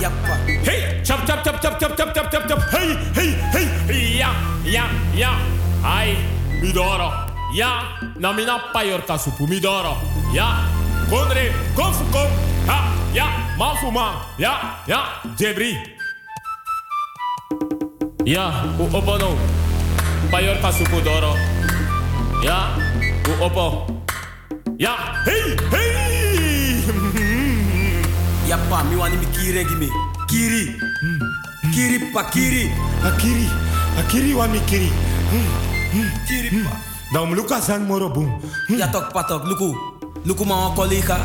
Yappa. 0.00 0.34
Hey, 0.64 1.00
chap 1.04 1.26
chap 1.26 1.44
chap 1.44 1.60
chap 1.60 1.78
chap 1.78 1.96
chap 1.96 2.14
chap 2.14 2.30
chap 2.30 2.48
chap. 2.48 2.60
Hey, 2.70 2.96
hey, 3.14 3.30
hey. 3.52 4.18
Ja, 4.18 4.30
ja, 4.64 4.84
ja. 5.14 5.32
Ai, 5.84 6.16
midoro. 6.60 7.12
Ja, 7.54 7.82
na 8.18 8.32
mina 8.32 8.58
payor 8.72 9.02
kasupu 9.04 9.46
midoro. 9.46 9.96
Ja, 10.32 10.64
konre, 11.10 11.52
konfu 11.74 12.04
kon. 12.12 12.30
Ha, 12.66 12.78
ja, 13.14 13.26
mafu 13.58 13.90
man. 13.90 14.14
Ja, 14.38 14.80
ja, 14.86 15.00
jebri. 15.38 15.76
Ja, 18.24 18.52
u 18.78 18.88
opo 18.96 19.18
no. 19.18 19.36
Payor 20.30 20.56
kasupu 20.62 21.00
doro. 21.04 21.36
Ja, 22.42 22.70
u 23.28 23.44
opo. 23.44 23.86
Ja, 24.78 24.96
hey, 25.24 25.56
hey. 25.70 26.11
Yappa 28.52 28.84
mi 28.84 28.96
wani 29.00 29.16
mi 29.16 29.26
kiri 29.32 29.64
gimi. 29.64 29.88
Kiri. 30.28 30.76
Kiri 31.72 32.12
pa 32.12 32.28
kiri. 32.28 32.68
Akiri, 33.00 33.48
akiri 33.96 34.34
wa 34.36 34.44
mikiri. 34.44 34.92
Kiri 36.28 36.60
pa. 36.60 36.76
Dan 37.16 37.32
luka 37.32 37.60
san 37.64 37.88
moro 37.88 38.12
boom. 38.12 38.28
Ja 38.68 38.92
tok 38.92 39.08
patok 39.12 39.48
luku. 39.48 39.72
Luku 40.28 40.44
ma 40.44 40.68
wan 40.68 40.76
collega. 40.76 41.16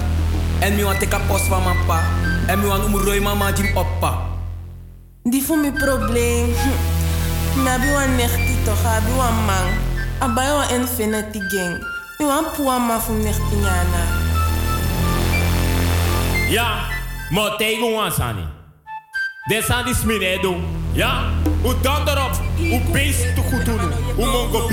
En 0.63 0.75
mi 0.79 0.83
wan 0.87 0.95
teka 0.99 1.19
post 1.27 1.51
van 1.51 1.63
mijn 1.67 1.75
pa. 1.87 1.99
En 2.47 2.59
mi 2.59 2.67
wan 2.71 2.79
umroi 2.87 3.19
mama 3.19 3.51
jim 3.51 3.75
oppa. 3.75 4.23
Die 5.23 5.43
voor 5.43 5.57
mijn 5.57 5.73
probleem. 5.73 6.55
Nabi 7.63 7.91
wan 7.91 8.15
nechti 8.15 8.55
toch, 8.63 8.85
abi 8.87 9.11
wan 9.19 9.35
man. 9.45 9.67
Abai 10.23 10.47
wan 10.55 10.69
infinity 10.79 11.39
gang. 11.51 11.75
Mi 12.19 12.25
wan 12.25 12.45
puwa 12.55 12.79
ma 12.79 12.99
fu 12.99 13.11
nechti 13.13 13.55
nyana. 13.59 14.03
Ja, 16.49 16.87
mo 17.29 17.55
tegen 17.57 17.91
wan 17.93 18.11
sani. 18.11 18.45
De 19.49 19.61
sani 19.61 19.93
smine 19.93 20.39
do. 20.41 20.55
Ja, 20.93 21.23
u 21.65 21.73
dan 21.81 22.07
erop. 22.07 22.31
U 22.59 22.81
beest 22.91 23.35
te 23.35 23.41
goed 23.41 23.65
doen. 23.65 23.79
U 24.17 24.25
mongo. 24.25 24.67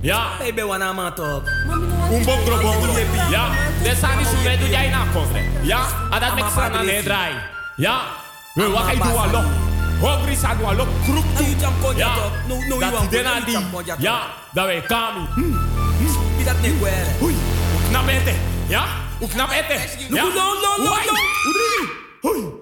Ja, 0.00 0.26
wana 0.66 0.92
tok. 1.12 1.42
un 2.10 2.24
bongro 2.24 2.60
bongro. 2.60 2.92
Ja, 3.30 3.48
smine 3.82 4.68
jij 4.70 4.88
na 4.90 5.04
kofre. 5.12 5.40
Ja, 5.62 5.80
adat 6.10 6.34
mek 6.34 6.44
sana 6.54 6.82
ne 6.82 7.02
drai. 7.02 7.32
Ja, 7.76 8.00
we 8.54 8.68
wakai 8.70 8.96
do 8.96 9.16
alo. 9.16 9.42
Hogri 10.00 10.36
sa 10.36 10.54
dwa 10.54 10.72
lo 10.72 10.86
kruk 11.04 11.24
tu. 11.36 11.44
you 11.44 11.56
jam 11.60 11.72
kon 11.82 11.96
Ja. 11.96 12.06
jato. 12.08 12.30
No, 12.48 12.54
no, 12.68 12.78
Dat 12.78 12.88
you 12.88 12.92
want 12.98 13.10
dena 13.10 13.30
kon, 13.32 13.44
di. 13.44 13.50
you 13.50 13.60
jam 13.60 13.70
kon 13.72 13.84
jato. 13.84 14.02
Ja, 14.02 14.20
dat 14.52 14.66
dat 16.44 16.60
ne 16.62 16.76
kwere? 16.78 17.04
Hui, 17.18 17.34
hoe 17.72 17.80
knap 17.88 18.08
ete. 18.08 18.34
Ja, 19.20 19.26
hoe 19.26 19.28
knap 19.28 19.50
ete. 19.50 20.06
No, 20.08 20.16
Ja. 20.16 20.22
no, 20.22 20.32
no, 20.32 20.76
no, 20.76 20.94
no. 20.94 21.14
Hui, 22.20 22.52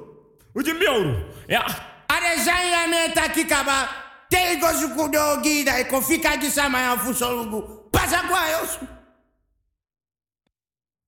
hoe 0.52 0.62
je 0.64 0.74
mioru. 0.78 1.14
Ja. 1.46 1.64
Are 2.06 2.42
zanya 2.44 2.86
me 2.88 3.12
takikaba. 3.14 3.88
Te 4.28 4.58
go 4.60 4.66
suku 4.80 5.08
do 5.10 5.40
gida 5.42 5.78
e 5.78 5.84
kofika 5.84 6.36
di 6.36 6.50
sama 6.50 6.78
ya 6.80 6.96
fusolugu. 6.98 7.88
Pasa 7.90 8.22
kwa 8.28 8.48
yosu. 8.48 8.86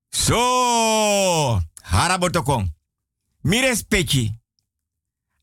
So, 0.09 1.61
harabotokong. 1.83 2.69
Mi 3.43 3.61
respecti. 3.61 4.31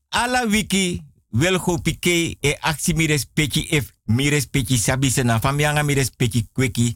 Alla 0.09 0.45
wiki 0.45 1.03
wel 1.31 1.57
go 1.59 1.77
pike 1.77 2.37
e 2.41 2.57
aksi 2.61 2.93
mi 2.93 3.07
respecti 3.07 3.67
if 3.71 3.91
mi 4.05 4.29
respecti 4.29 4.77
sabi 4.77 5.09
sena 5.09 5.39
famianga 5.39 5.83
mi 5.83 5.93
respecti 5.93 6.47
kweki. 6.53 6.95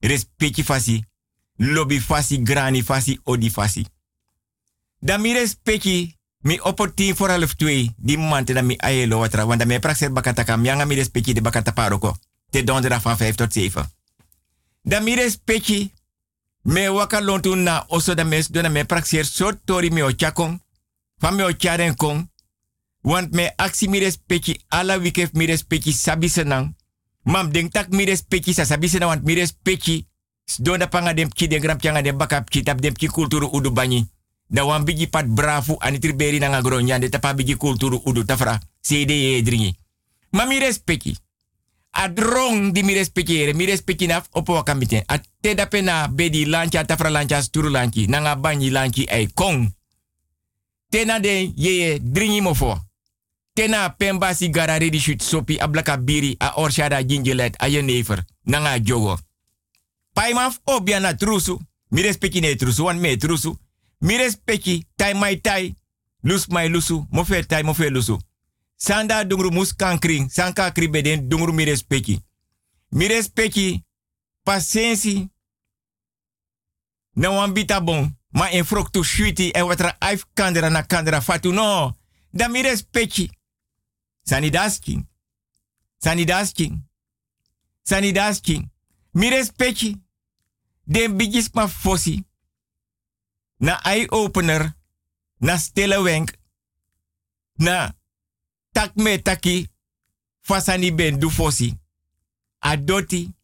Respecti 0.00 0.62
fasi. 0.62 1.04
Lobby 1.56 2.00
fasi 2.00 2.42
grani 2.42 2.82
fasi 2.82 3.20
odi 3.24 3.50
fasi. 3.50 3.86
Da 4.98 5.18
mi 5.18 5.32
respecti 5.32 6.16
mi 6.40 6.60
opportun 6.60 7.16
voor 7.16 7.28
half 7.28 7.54
twee 7.54 7.94
di 7.96 8.16
mante 8.16 8.52
da 8.52 8.62
mi 8.62 8.76
ayelo 8.78 9.18
watra 9.18 9.46
wanda 9.46 9.64
me 9.64 9.78
praxer 9.78 10.12
bakataka 10.12 10.56
mi 10.56 10.94
respecti 10.94 11.34
de 11.34 11.40
bakata 11.40 11.72
paroko. 11.72 12.16
Te 12.50 12.64
donderdag 12.64 13.02
van 13.02 13.16
5 13.16 13.34
tot 13.34 13.52
7. 13.52 13.90
Da 14.82 15.00
mi 15.00 15.14
me 16.62 16.88
waka 16.88 17.20
lontu 17.20 17.54
na 17.54 17.86
mes 18.24 18.48
dona 18.48 18.68
me 18.68 18.84
praxer 18.84 19.24
so 19.24 19.52
tori 19.64 19.90
me 19.90 20.02
o 20.02 20.10
chakong. 20.16 20.60
Van 21.18 21.34
me 21.34 21.44
o 21.44 21.52
charen 21.52 21.96
kong. 21.96 22.30
Want 23.00 23.32
me 23.32 23.52
aksi 23.56 23.88
mi 23.88 23.98
respecti 23.98 24.60
ala 24.68 24.98
wikef 24.98 25.32
mi 25.32 25.46
respecti 25.46 25.92
sabi 25.92 26.28
senang. 26.28 26.76
Mam 27.22 27.52
denk 27.52 27.72
tak 27.72 27.88
mi 27.88 28.16
sa 28.52 28.64
sabi 28.64 28.88
senang 28.88 29.08
want 29.08 29.24
mi 29.24 29.34
respecti. 29.34 30.06
Dona 30.58 30.86
panga 30.86 31.14
dem 31.14 31.28
ki 31.28 31.46
de 31.48 31.58
gram 31.58 31.78
changa 31.78 32.02
dem 32.02 32.16
bakap 32.16 32.50
ki 32.50 32.62
tap 32.62 32.80
dem 32.80 32.94
ki 32.94 33.06
kulturu 33.08 33.48
udu 33.52 33.70
banyi. 33.70 34.06
Da 34.46 34.64
wan 34.64 34.84
bigi 34.84 35.06
pat 35.06 35.26
brafu 35.26 35.76
anitir 35.80 36.14
beri 36.16 36.38
na 36.38 36.60
nyande 36.60 37.08
tapa 37.08 37.34
bigi 37.34 37.56
kulturu 37.56 38.02
udu 38.04 38.24
tafra. 38.24 38.60
Sede 38.80 39.12
ye 39.12 39.42
dringi. 39.42 39.76
Ma 40.32 40.44
mi 40.44 40.58
respecti. 40.58 41.16
Adrong 41.92 42.72
di 42.72 42.82
mi 42.82 42.94
respecti 42.94 43.40
ere, 43.42 43.52
mi 43.52 43.66
naf 44.06 44.28
opo 44.32 44.52
wakamite. 44.52 45.04
A 45.06 45.20
te 45.40 45.54
dape 45.54 45.82
na 45.82 46.08
bedi 46.08 46.44
lanchi 46.44 46.76
a 46.76 46.84
tafra 46.84 47.10
lanchi 47.10 47.34
a 47.34 47.42
sturu 47.42 47.68
lanchi. 47.68 48.06
Nanga 48.06 48.36
banyi 48.36 48.70
lanchi 48.70 49.06
ay 49.08 49.28
kong. 49.34 49.70
Tena 50.90 51.18
de 51.20 51.52
ye 51.56 51.98
dringi 52.00 52.40
mofo. 52.40 52.78
Tena 53.54 53.90
pemba 53.90 54.34
sigara 54.34 54.78
ready 54.78 54.98
shoot 54.98 55.22
sopi 55.22 55.58
a 55.58 55.68
blaka 55.68 55.96
biri 55.96 56.36
a 56.38 56.52
orshada 56.56 57.02
gingelet 57.06 57.56
a 57.58 57.68
je 57.68 57.82
never. 57.82 58.24
Nanga 58.44 58.78
jogo. 58.80 59.18
Paimaf 60.12 60.60
obia 60.64 61.00
na 61.00 61.14
trusu. 61.14 61.60
Mi 61.90 62.02
respecti 62.02 62.40
ne 62.40 62.56
wan 62.78 63.00
me 63.00 63.16
trusu. 63.16 63.58
Mi 63.98 64.16
respecti 64.16 64.86
tai 64.96 65.14
mai 65.14 65.40
tai. 65.40 65.76
Lus 66.22 66.46
mai 66.46 66.68
lusu, 66.68 67.06
mofe 67.10 67.42
tai 67.46 67.62
mofe 67.62 67.88
lusu. 67.90 68.18
Sanda 68.76 69.24
dungru 69.24 69.50
mus 69.50 69.74
kankring, 69.74 70.30
sanka 70.30 70.70
kribeden 70.70 71.28
dungru 71.28 71.52
mi 71.52 71.64
respecti. 71.64 72.24
Mi 72.88 73.06
respecti 73.06 73.84
pasensi. 74.42 75.30
Na 77.14 77.30
wan 77.30 77.52
bita 77.52 77.80
bon, 77.80 78.16
ma 78.28 78.48
en 78.50 78.64
froktu 78.64 79.02
shuiti 79.04 79.48
e 79.50 79.60
watra 79.62 79.96
aif 79.98 80.24
kandera 80.34 80.68
na 80.70 80.82
kandera 80.82 81.20
fatu 81.20 81.52
no. 81.52 81.96
Da 82.30 82.48
mi 82.48 82.62
respecti. 82.62 83.30
Sani 84.22 84.50
dasking. 84.50 85.08
Sani 85.98 86.24
dasking. 86.24 86.88
Sani 87.82 88.12
dasking. 88.12 88.71
Mi 89.12 89.28
respecti. 89.28 89.96
Den 90.84 91.16
bigis 91.16 91.50
fossi. 91.68 92.24
Na 93.56 93.80
eye 93.82 94.06
opener. 94.10 94.74
Na 95.38 95.58
stille 95.58 96.02
wenk. 96.02 96.38
Na 97.54 97.94
tak 98.72 98.94
me 98.94 99.22
taki. 99.22 99.70
Fasani 100.40 100.94
ben 100.94 101.18
du 101.18 101.30
fossi. 101.30 101.78
A 102.58 102.76
doti. 102.76 103.34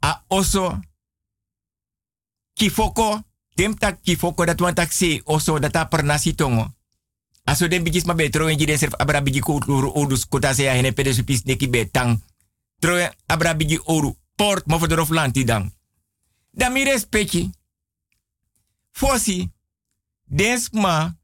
A 0.00 0.24
oso. 0.28 0.80
Kifoko. 2.52 3.20
Dem 3.54 3.78
tak 3.78 4.02
kifoko 4.02 4.44
dat 4.44 4.60
wan 4.60 4.74
tak 4.74 4.90
oso 5.24 5.58
dat 5.58 5.76
a 5.76 5.84
per 5.84 6.04
nasi 6.04 6.34
tongo. 6.34 6.70
Aso 7.44 7.68
den 7.68 7.82
bigis 7.82 8.04
ma 8.04 8.14
be 8.14 8.30
troen 8.30 8.58
ji 8.58 8.66
den 8.66 8.78
serf 8.78 8.94
abra 8.98 9.20
bigi 9.20 9.40
kulturu 9.40 9.92
odus 9.94 10.26
kota 10.28 10.54
se 10.54 10.62
ya 10.62 10.72
hene 10.72 10.92
pede 10.92 11.12
neki 11.44 11.68
be 11.68 11.90
tang. 11.90 12.20
Abra 13.26 13.56
oru. 13.84 14.21
Port 14.36 14.66
mo 14.66 14.78
fodorof 14.78 15.10
lanti 15.10 15.44
dang. 15.44 15.72
Da 16.50 16.68
mi 16.68 16.84
respecti. 16.84 17.50
Fosi. 18.90 19.50
Dens 20.24 20.70
ma. 20.70 21.14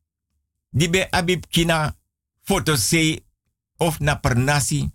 Di 0.70 0.88
be 0.88 1.06
abib 1.10 1.44
kina 1.48 1.96
foto 2.42 2.76
se 2.76 3.24
of 3.76 3.98
na 3.98 4.14
per 4.14 4.36
nasi. 4.36 4.90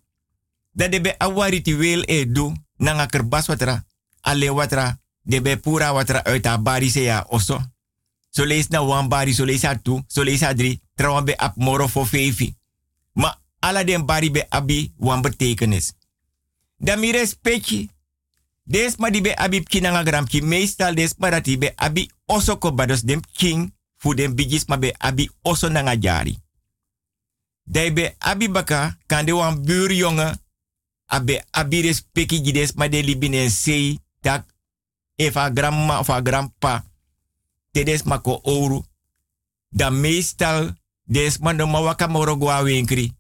Da 0.72 0.88
de 0.88 1.02
be 1.02 1.16
awa 1.18 1.50
ritueel 1.50 2.04
e 2.08 2.26
do. 2.26 2.54
Nanga 2.78 3.06
kerbas 3.06 3.48
watra. 3.48 3.86
Ale 4.22 4.50
watra. 4.50 5.00
De 5.22 5.42
be 5.42 5.58
pura 5.58 5.94
watra 5.94 6.24
uit 6.26 6.46
a 6.46 6.58
bari 6.58 6.90
se 6.90 7.04
ya 7.04 7.26
oso. 7.30 7.62
So 8.30 8.44
lees 8.44 8.70
na 8.70 8.82
wan 8.82 9.08
bari, 9.08 9.34
so 9.34 9.46
lees 9.46 9.64
a 9.64 9.76
tu, 9.76 10.04
so 10.08 10.22
a 10.22 11.22
be 11.22 11.36
ap 11.38 11.56
moro 11.56 11.88
fefi. 11.88 12.56
Ma 13.14 13.32
ala 13.62 13.84
den 13.84 14.06
bari 14.06 14.30
be 14.30 14.46
abi 14.50 14.92
wan 14.98 15.22
betekenis. 15.22 15.94
Da 16.80 16.96
mi. 16.96 17.12
Des 18.64 18.96
ma 18.98 19.12
di 19.12 19.20
be 19.20 19.36
abi 19.36 19.60
kina 19.64 19.92
nga 19.92 20.04
gram 20.04 20.26
ki 20.26 20.42
meestal 20.42 20.96
des 20.96 21.12
ma 21.20 21.30
be 21.42 21.74
abi 21.76 22.08
oso 22.28 22.58
ko 22.58 22.72
bados 22.72 23.04
dem 23.04 23.20
king 23.36 23.74
fu 24.00 24.14
dem 24.16 24.36
ma 24.68 24.78
be 24.78 24.94
abi 25.00 25.30
oso 25.44 25.70
na 25.70 25.96
jari. 26.00 26.40
Dai 27.66 27.92
be 27.92 28.16
abi 28.20 28.48
baka 28.48 28.96
kan 29.08 29.26
de 29.26 29.32
wan 29.32 29.60
buurjongen 29.66 30.40
abe 31.08 31.44
abi 31.52 31.82
respecti 31.82 32.44
gi 32.44 32.52
des 32.52 32.74
ma 32.76 32.88
de 32.88 33.02
libine 33.02 33.50
sei 33.50 34.00
tak 34.22 34.46
efa 35.18 35.50
grandma 35.52 36.00
of 36.00 36.10
a 36.10 36.22
grandpa 36.22 36.84
te 37.72 37.84
des 37.84 38.04
ma 38.06 38.20
ko 38.20 38.40
ouro. 38.44 38.86
Da 39.72 39.90
meestal 39.90 40.74
des 41.04 41.38
ma 41.40 41.52
no 41.54 41.68
ma 41.68 41.80
waka 41.82 42.08
moro 42.08 42.38
gwa 42.38 42.64
winkri. 42.64 43.12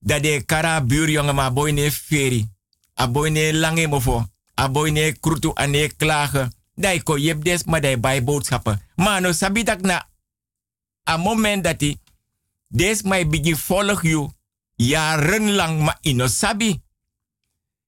Da 0.00 0.18
de 0.18 0.44
kara 0.44 0.80
buurjongen 0.80 1.34
ma 1.34 1.50
boy 1.50 1.72
ne 1.72 1.90
feri. 1.90 2.48
A 2.94 3.06
lange 3.52 3.86
mofo. 3.86 4.26
Boy 4.68 4.90
ne 4.90 5.12
krutu 5.12 5.52
ane 5.54 5.88
klagen. 5.96 6.52
Dai 6.74 7.02
ko 7.02 7.16
yep 7.16 7.44
des 7.44 7.64
ma 7.64 7.80
dai 7.80 8.00
bij 8.00 8.24
boodschappen. 8.24 8.80
Maar 8.96 9.20
no 9.20 9.32
sabi 9.32 9.62
dat 9.64 9.80
na 9.80 10.08
a 11.08 11.16
moment 11.16 11.64
dat 11.64 11.80
hij 11.80 11.96
des 12.68 13.02
mai 13.02 13.26
bigi 13.26 13.56
volg 13.56 14.02
you 14.02 14.30
jarenlang 14.76 15.82
ma 15.82 15.98
ino 16.00 16.26
sabi. 16.26 16.82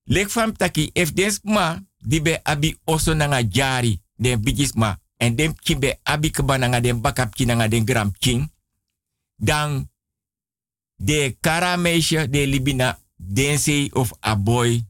Lek 0.05 0.31
fam 0.31 0.57
taki 0.57 0.91
if 0.93 1.13
des 1.13 1.41
ma 1.43 1.79
di 1.99 2.23
be 2.23 2.41
abi 2.43 2.77
oso 2.85 3.15
nanga 3.15 3.43
jari 3.49 4.03
den 4.17 4.43
bigis 4.43 4.73
ma 4.73 4.99
en 5.17 5.37
dem 5.37 5.55
kibe 5.55 5.99
abi 6.03 6.31
keba 6.31 6.57
nanga 6.59 6.81
den 6.81 7.01
bakap 7.01 7.35
ki 7.35 7.45
nanga 7.45 7.69
den 7.69 7.85
gram 7.85 8.13
king. 8.19 8.51
Dan 9.37 9.91
de 10.97 11.37
kara 11.41 11.77
meisje 11.77 12.29
de 12.31 12.47
libina 12.47 12.99
den 13.17 13.59
sei 13.59 13.91
of 13.93 14.13
a 14.21 14.37
boy 14.37 14.85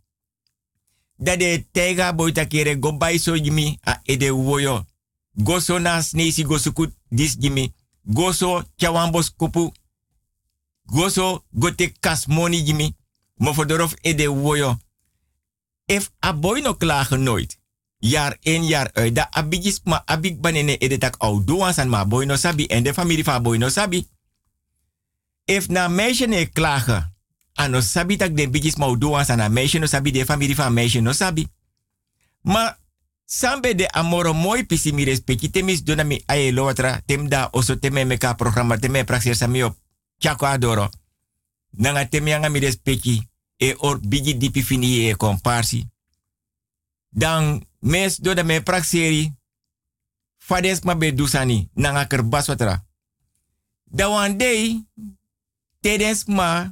dat 1.23 1.39
de 1.39 1.67
tega 1.71 2.13
boy 2.15 2.33
takere 2.33 2.77
go 2.81 2.93
bai 2.97 3.19
so 3.19 3.37
jimi 3.37 3.79
a 3.81 4.01
ede 4.05 4.33
woyo. 4.33 4.85
Goso 5.33 5.79
na 5.79 6.03
snesi 6.03 6.45
goso 6.45 6.73
kut 6.73 6.93
dis 7.09 7.37
jimi. 7.39 7.73
Goso 8.03 8.63
chawambos 8.77 9.31
kupu. 9.37 9.73
Goso 10.85 11.45
gote 11.51 11.93
kas 12.01 12.27
money 12.27 12.63
jimi. 12.63 12.97
Mofodorof 13.37 13.95
ede 14.01 14.29
woyo. 14.29 14.79
If 15.87 16.11
a 16.21 16.33
boy 16.33 16.61
no 16.61 16.75
klagen 16.75 17.23
nooit. 17.23 17.59
Jaar 17.99 18.37
in 18.41 18.67
jaar 18.67 18.91
uit. 18.93 19.15
Da 19.15 19.29
abigis 19.31 19.81
ma 19.85 20.03
abig 20.05 20.41
banene 20.41 20.79
ede 20.79 20.99
tak 20.99 21.15
au 21.19 21.45
doan 21.45 21.89
ma 21.89 22.05
boy 22.07 22.25
no 22.25 22.37
sabi. 22.37 22.67
En 22.67 22.83
de 22.83 22.95
familie 22.95 23.25
van 23.25 23.43
boy 23.43 23.59
no 23.59 23.69
sabi. 23.69 24.07
If 25.45 25.69
na 25.69 25.89
meisje 25.89 26.27
ne 26.27 26.47
klagen. 26.47 27.12
Ano 27.55 27.81
sabi 27.81 28.17
tak 28.17 28.35
den 28.35 28.51
bigis 28.51 28.77
ma 28.77 28.89
doan 28.97 29.25
san 29.25 29.39
na 29.39 29.49
meisje 29.49 29.79
no 29.79 29.87
sabi. 29.87 30.11
De 30.11 30.25
familie 30.25 30.55
van 30.55 30.73
meisje 30.73 31.01
no 31.01 31.13
sabi. 31.13 31.47
Ma 32.43 32.77
sambe 33.25 33.75
de 33.75 33.87
amoro 33.93 34.35
moi 34.35 34.65
pisi 34.65 34.93
mi 34.93 35.05
respecti 35.05 35.51
temis 35.51 35.83
dona 35.85 36.05
mi 36.05 36.23
aye 36.27 36.53
lotra 36.53 37.01
tem 37.07 37.29
da 37.29 37.49
oso 37.53 37.79
teme 37.79 38.05
meka 38.05 38.35
programa 38.35 38.79
teme 38.79 39.05
praxer 39.05 39.37
sami 39.37 39.63
chako 40.19 40.47
adoro. 40.47 40.89
Nanga 41.71 42.09
teme 42.09 42.49
mi 42.49 42.59
respecti 42.59 43.29
e 43.57 43.75
or 43.79 43.99
bigi 44.01 44.37
dipi 44.37 44.63
fini 44.63 45.09
e 45.09 45.15
komparsi. 45.17 45.87
Dan 47.09 47.67
mes 47.79 48.21
dona 48.21 48.43
me 48.43 48.61
praxeri 48.61 49.33
fades 50.39 50.81
ma 50.85 50.95
be 50.95 51.13
dusani 51.13 51.69
nanga 51.75 52.07
kerbas 52.07 52.49
watra. 52.49 52.85
Da 53.85 54.09
one 54.09 54.37
day 54.37 54.85
Tedens 55.83 56.27
ma, 56.27 56.71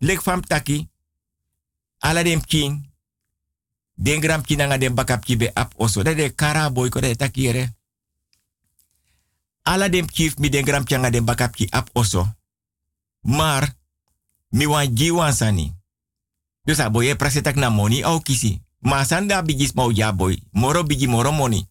lek 0.00 0.22
fam 0.24 0.40
taki, 0.40 0.88
ala 1.98 2.22
dem 2.24 2.40
king, 2.40 2.90
den 3.94 4.20
gram 4.20 4.42
kinanga 4.42 4.78
den 4.78 4.94
bakap 4.94 5.24
be 5.36 5.50
ap 5.54 5.72
oso. 5.76 6.02
Dat 6.02 6.16
de 6.16 6.34
kara 6.34 6.70
boy 6.70 6.88
ko 6.88 7.00
de 7.00 7.16
takire. 7.16 7.76
Ala 9.62 9.88
dem 9.88 10.06
chief 10.06 10.38
mi 10.38 10.48
den 10.48 10.64
gram 10.64 10.84
den 10.84 11.24
bakap 11.24 11.54
ki 11.54 11.66
ap 11.70 11.90
oso. 11.92 12.26
Maar, 13.20 13.76
mi 14.48 14.66
wan 14.66 14.96
ji 14.96 15.10
wan 15.12 15.32
sani. 15.32 15.74
Dus 16.64 16.78
prasetak 17.16 17.54
na 17.54 17.68
money 17.68 18.02
au 18.04 18.20
kisi. 18.20 18.62
Ma 18.78 19.04
sanda 19.04 19.42
bigis 19.42 19.72
mau 19.72 19.90
ja 19.90 20.12
boy. 20.12 20.42
Moro 20.52 20.84
bigi 20.84 21.06
moro 21.06 21.32
money. 21.32 21.68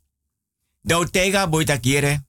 Dau 0.82 1.06
tega 1.10 1.48
boy 1.48 1.66
takire. 1.66 2.28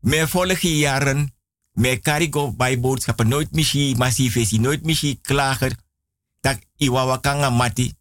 Me 0.00 0.26
volgende 0.26 0.78
jaren, 0.78 1.34
me 1.78 1.96
karigo 1.96 2.52
bij 2.52 2.80
boodschappen, 2.80 3.28
nooit 3.28 3.50
mishi 3.52 3.94
massivesi, 3.96 4.58
nooit 4.58 4.82
mishi 4.82 5.20
klager. 5.20 5.76
Tak 6.40 6.62
iwa 6.76 7.04
wakanga 7.04 7.50
mati, 7.50 7.94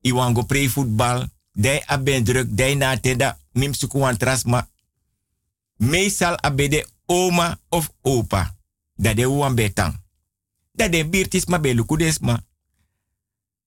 iwa 0.00 0.32
go 0.32 0.42
pre 0.42 0.70
voetbal, 0.70 1.28
dai 1.52 1.82
aben 1.86 2.24
druk, 2.24 2.56
dai 2.56 2.74
na 2.74 2.96
teda, 2.96 3.38
mim 3.52 3.74
suku 3.74 3.98
wan 3.98 4.16
trasma. 4.16 4.68
Meestal 5.76 6.36
abede 6.36 6.86
oma 7.06 7.58
of 7.68 7.92
opa, 8.00 8.56
dat 8.94 9.16
de 9.16 9.28
wan 9.28 9.54
betang. 9.54 10.04
Dat 10.72 10.92
de 10.92 11.08
birtis 11.08 11.46
ma 11.46 11.58
be 11.58 11.74
lukudesma. 11.74 12.44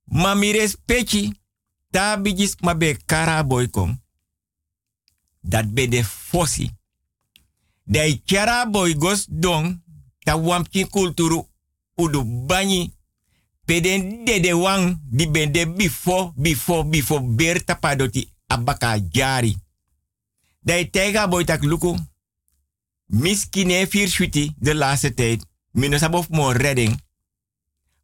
Ma 0.04 0.34
mires 0.34 0.76
pechi, 0.86 1.34
ta 1.89 2.22
bigis 2.22 2.56
ma 2.60 2.76
be 2.76 2.98
kara 3.06 3.43
boy 3.43 3.67
kom. 3.69 4.02
Dat 5.41 5.74
be 5.74 5.88
de 5.88 6.04
fossi. 6.04 6.79
Dai 7.89 8.21
chara 8.25 8.65
boy 8.69 8.93
gos 8.93 9.25
dong, 9.30 9.82
ta 10.23 10.36
wampkin 10.38 10.89
kulturu 10.89 11.47
udu 11.97 12.23
banyi. 12.45 12.93
Peden 13.65 14.25
de 14.25 14.54
wang 14.54 14.99
di 15.10 15.28
bende 15.28 15.65
before, 15.73 16.32
before, 16.36 16.86
before 16.86 17.21
ber 17.21 17.63
tapadoti 17.63 18.34
abaka 18.47 18.99
jari. 19.10 19.58
Dai 20.62 20.89
tega 20.89 21.28
boy 21.28 21.43
tak 21.43 21.63
luku. 21.63 21.95
Miskine 23.06 23.88
vier 23.88 24.08
shuti 24.08 24.54
de 24.58 24.73
laatste 24.73 25.13
tijd. 25.13 25.45
Minus 25.71 26.04
abof 26.04 26.30
mo 26.30 26.52
redding. 26.52 27.02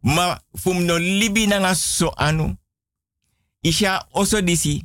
Ma 0.01 0.41
fum 0.53 0.85
no 0.85 0.97
libi 0.97 1.47
nanga 1.47 1.75
so 1.75 2.09
anu. 2.15 2.57
Isha 3.61 4.07
oso 4.11 4.41
disi. 4.41 4.83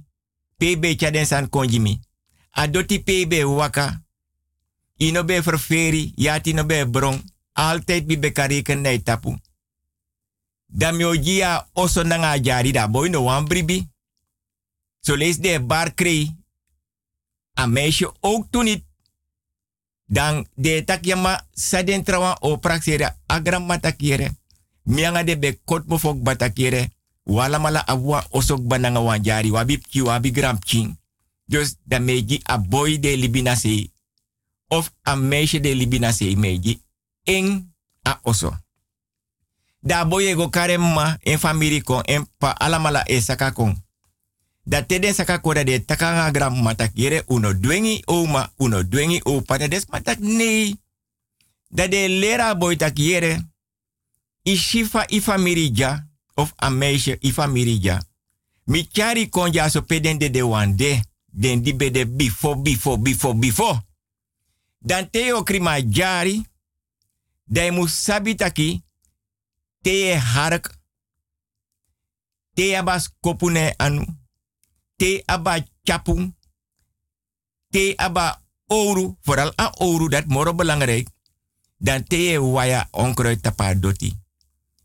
PB 0.57 0.97
chaden 0.97 1.27
san 1.27 1.49
konjimi. 1.49 2.01
Adoti 2.51 2.99
PB 2.99 3.45
waka. 3.45 4.03
Ino 5.01 5.25
be 5.25 5.41
verferi, 5.43 6.13
yati 6.17 6.53
no 6.53 6.65
be 6.67 6.85
bron. 6.85 7.23
Altijd 7.53 8.07
bi 8.07 8.19
bekareken 8.19 8.81
nei 8.81 9.03
tapu. 9.03 9.37
Dan 10.67 11.03
ogia 11.03 11.69
oso 11.73 12.03
nanga 12.03 12.39
jari 12.39 12.73
da 12.73 12.89
boy 12.89 13.09
no 13.09 13.23
wan 13.23 13.45
bribi. 13.45 13.89
Lees 15.01 15.41
de 15.41 15.61
bar 15.61 15.95
kree. 15.95 16.37
A 17.55 17.67
meisje 17.67 18.13
ook 18.21 18.47
toen. 18.51 18.85
Dan 20.07 20.47
de 20.55 20.85
takyama 20.85 21.47
saden 21.53 22.05
trawa 22.05 22.37
o 22.41 22.61
agram 23.27 23.67
matakere. 23.67 24.37
Mianga 24.83 25.25
de 25.25 25.39
be 25.39 25.61
kot 25.65 25.87
mo 25.87 26.15
batakere. 26.15 26.91
Wala 27.23 27.59
mala 27.59 27.87
abwa 27.87 28.27
osok 28.31 28.67
bananga 28.67 29.01
wan 29.01 29.23
jari. 29.23 29.51
Wabi 29.51 29.81
wabi 30.03 30.31
gram 30.31 30.59
ching. 30.59 30.99
Dan 31.85 32.05
meji 32.05 32.41
a 32.45 32.59
boy 32.59 32.99
de 33.01 33.17
libina 33.17 33.57
of 34.71 34.91
a 35.03 35.17
meisje 35.17 35.61
de 35.61 35.75
libina 35.75 36.13
sei 36.13 36.37
meji 36.37 36.81
en 37.25 37.75
a 38.03 38.19
oso. 38.23 38.55
Da 39.81 40.05
boye 40.05 40.35
go 40.35 40.49
karemma 40.49 41.19
en 41.23 41.39
famiri 41.39 41.81
kon 41.83 42.03
en 42.05 42.27
pa 42.39 42.51
alamala 42.59 43.03
e 43.07 43.21
saka 43.21 43.51
kon. 43.53 43.77
Da 44.63 44.83
teden 44.83 45.15
saka 45.15 45.41
de 45.65 45.85
takanga 45.85 46.31
gram 46.31 46.63
matak 46.63 46.91
yere 46.95 47.23
uno 47.27 47.53
dwengi 47.53 48.03
oma, 48.07 48.53
uno 48.57 48.83
dwengi 48.83 49.21
opa. 49.25 49.59
Da 49.59 49.69
des 49.69 49.87
matak 49.89 50.19
nee. 50.19 50.77
Da 51.69 51.89
de 51.89 52.09
lera 52.09 52.55
boy 52.55 52.77
tak 52.77 52.99
yere. 52.99 53.49
Ishifa 54.43 55.07
i 55.09 55.21
famiri 55.21 55.71
ja. 55.75 56.07
Of 56.35 56.53
a 56.57 56.71
meisje 56.71 57.17
i 57.21 57.33
famiri 57.33 57.79
ja. 57.83 58.01
Mi 58.65 58.89
chari 58.93 59.29
kon 59.29 59.53
ja 59.53 59.69
so 59.69 59.83
peden 59.83 60.19
de 60.19 60.31
de 60.31 60.43
wande. 60.43 61.03
Den 61.33 61.63
di 61.63 61.75
bede 61.75 62.07
before, 62.07 62.61
before, 62.61 62.99
before, 62.99 63.39
before. 63.39 63.90
Dan 64.81 65.11
teo 65.11 65.43
krima 65.43 65.81
jari. 65.81 66.45
Dai 67.45 67.71
mu. 67.71 67.87
Te 69.81 70.17
hark. 70.17 70.79
Te 72.55 72.77
abas 72.77 73.11
kopune 73.21 73.75
anu. 73.77 74.05
Te 74.97 75.23
aba 75.27 75.67
chapung. 75.83 76.35
Te 77.71 77.93
aba. 77.97 78.43
Vooral 79.21 79.53
a 79.57 79.73
oru, 79.79 80.09
dat 80.09 80.27
moro 80.27 80.55
belangrijk. 80.55 81.09
Dan 81.77 82.05
te 82.05 82.39
waya 82.39 82.89
onkruid 82.91 83.43
tapa 83.43 83.75
doti. 83.75 84.15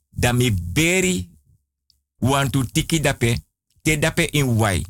Dan 0.10 0.38
mi 0.38 0.54
beri 0.54 1.30
wantu 2.18 2.66
tiki 2.66 3.00
dape. 3.00 3.46
Te 3.82 4.00
dape 4.00 4.30
in 4.32 4.56
wai. 4.56 4.86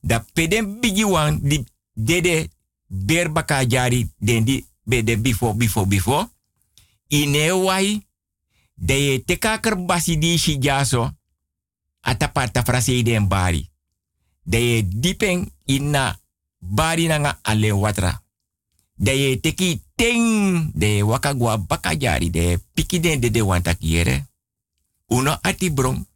Da 0.00 0.24
peden 0.32 0.80
bigi 0.80 1.04
wan 1.04 1.40
di 1.42 1.64
dede 1.92 2.50
ber 2.88 3.28
baka 3.28 3.64
jari 3.68 4.08
den 4.16 4.44
di 4.44 4.64
bede 4.82 5.20
before 5.20 5.54
before 5.54 5.86
before. 5.86 6.28
Ine 7.08 7.52
wai 7.52 8.06
de 8.74 9.22
teka 9.24 9.60
kerbasi 9.60 10.18
di 10.18 10.38
si 10.38 10.58
jaso 10.58 11.12
atapa 12.00 12.48
tafrase 12.48 13.02
den 13.02 13.28
bari. 13.28 13.70
De 14.42 14.58
ye 14.58 14.88
dipeng 14.88 15.52
ina 15.64 16.18
bari 16.58 17.06
nanga 17.06 17.38
ale 17.42 17.72
watra. 17.72 18.22
De 18.94 19.38
teki 19.40 19.82
ting 19.94 20.70
de 20.74 21.02
waka 21.02 21.34
gwa 21.34 21.58
baka 21.58 21.96
jari 21.96 22.30
de 22.30 22.58
piki 22.74 23.00
den 23.00 23.20
de 23.20 23.30
de 23.30 23.40
wanta 23.40 23.74
kiere. 23.74 24.26
Uno 25.06 25.38
ati 25.40 25.70
bron. 25.70 26.06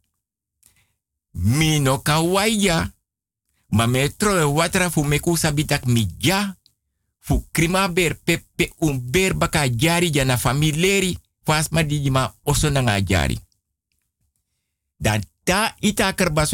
Mino 1.31 2.01
kawaja. 2.01 2.93
Ma 3.67 3.87
me 3.87 4.09
troe 4.17 4.43
watra 4.43 4.89
fu 4.89 5.03
meku 5.03 5.37
sabitak 5.37 5.85
mi. 5.85 6.07
Fu 7.23 7.47
krima 7.51 7.87
ber 7.87 8.19
pepe 8.19 8.73
un 8.79 8.99
ber 9.11 9.33
baka 9.33 9.69
jari 9.69 10.09
jana 10.11 10.37
familieri. 10.37 11.17
Fas 11.43 11.69
ma 11.69 11.81
di 11.83 12.09
ma 12.09 12.27
oso 12.43 12.69
nanga 12.69 12.99
jari. 13.01 13.39
Dan 14.97 15.23
ta 15.43 15.75
ita 15.79 16.13
kerba. 16.13 16.45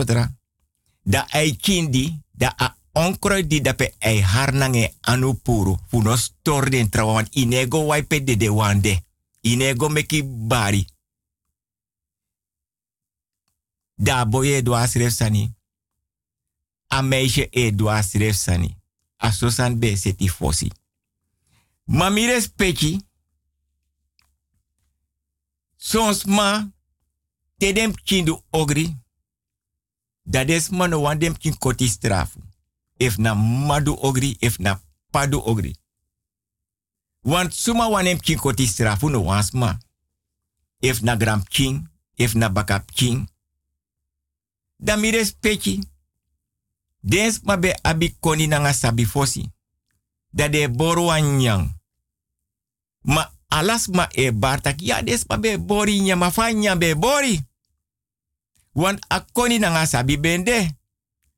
Da 1.02 1.26
ai 1.30 1.56
kindi. 1.56 2.22
Da 2.32 2.54
a 2.58 2.76
onkroy 2.92 3.48
di 3.48 3.62
dape 3.62 3.96
ai 4.00 4.22
harnange 4.22 4.94
anu 5.02 5.34
puru. 5.34 5.78
Fu 5.88 6.02
no 6.02 6.16
stor 6.16 6.70
inego 7.32 7.86
waipe 7.86 8.24
de 8.24 8.38
de 8.38 8.50
wande. 8.50 9.04
Inego 9.42 9.90
meki 9.90 10.24
bari. 10.24 10.86
Da 13.96 14.26
boye 14.26 14.62
do 14.62 14.76
asref 14.76 15.14
sani 15.14 15.58
a 16.90 17.02
meisje 17.02 17.48
e 17.52 17.74
sref 18.02 18.36
sani. 19.20 19.28
A 19.28 19.32
sosan 19.32 19.80
be 19.80 19.96
seti 19.96 20.28
fosi. 20.28 20.72
Mamire 21.86 22.42
speki. 22.42 23.00
Sons 25.78 26.26
ma 26.26 26.68
tedem 27.58 27.94
kindu 28.04 28.42
ogri. 28.52 28.96
Dat 30.24 30.50
is 30.50 30.70
man 30.70 30.94
wan 31.02 31.20
dem 31.20 31.38
kin 31.38 31.58
koti 31.58 31.88
strafu. 31.88 32.40
Na 33.18 33.34
madu 33.36 33.96
ogri, 34.02 34.36
if 34.40 34.60
na 34.60 34.80
padu 35.12 35.42
ogri. 35.46 35.76
Want 37.22 37.54
suma 37.54 37.90
wan 37.90 38.06
dem 38.06 38.20
kin 38.20 38.68
strafu 38.68 39.10
no 39.10 39.24
wansma. 39.24 39.78
If 40.82 41.02
na 41.02 41.16
gram 41.16 41.44
king, 41.44 41.90
if 42.16 42.36
na 42.36 42.50
bakap 42.50 42.92
king. 42.94 43.30
Dan 44.78 45.00
mire 45.00 45.26
speki. 45.26 45.84
Dens 47.02 47.41
mabe 47.43 47.76
abi 47.84 48.16
koni 48.20 48.47
nanga 48.47 48.74
sabi 48.74 49.06
fosi. 49.06 49.52
Da 50.34 50.47
de 50.47 50.68
boru 50.68 51.12
anyang. 51.12 51.70
Ma 53.02 53.32
alas 53.47 53.88
ma 53.88 54.08
e 54.12 54.32
bartak. 54.32 54.82
Ja 54.82 55.02
des 55.02 55.26
mabe 55.28 55.58
bori 55.58 56.00
nya 56.00 56.16
ma 56.16 56.32
fanya 56.32 56.76
be 56.76 56.95
bori. 56.95 57.39
Want 58.74 59.06
a 59.08 59.26
koni 59.34 59.60
nanga 59.60 59.86
sabi 59.86 60.18
bende. 60.18 60.78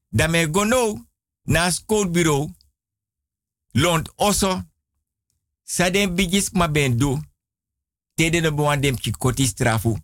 Da 0.10 0.28
me 0.28 0.48
gono 0.48 1.08
na 1.46 1.72
school 1.72 2.10
bureau. 2.10 2.50
Lont 3.74 4.10
oso. 4.16 4.64
Sa 5.64 5.90
den 5.90 6.16
bigis 6.16 6.52
ma 6.52 6.68
bendu. 6.68 7.20
Tede 8.16 8.42
no 8.42 8.52
buwan 8.52 8.82
dem 8.82 8.96
ki 8.96 9.12
koti 9.12 9.48
strafu. 9.48 9.98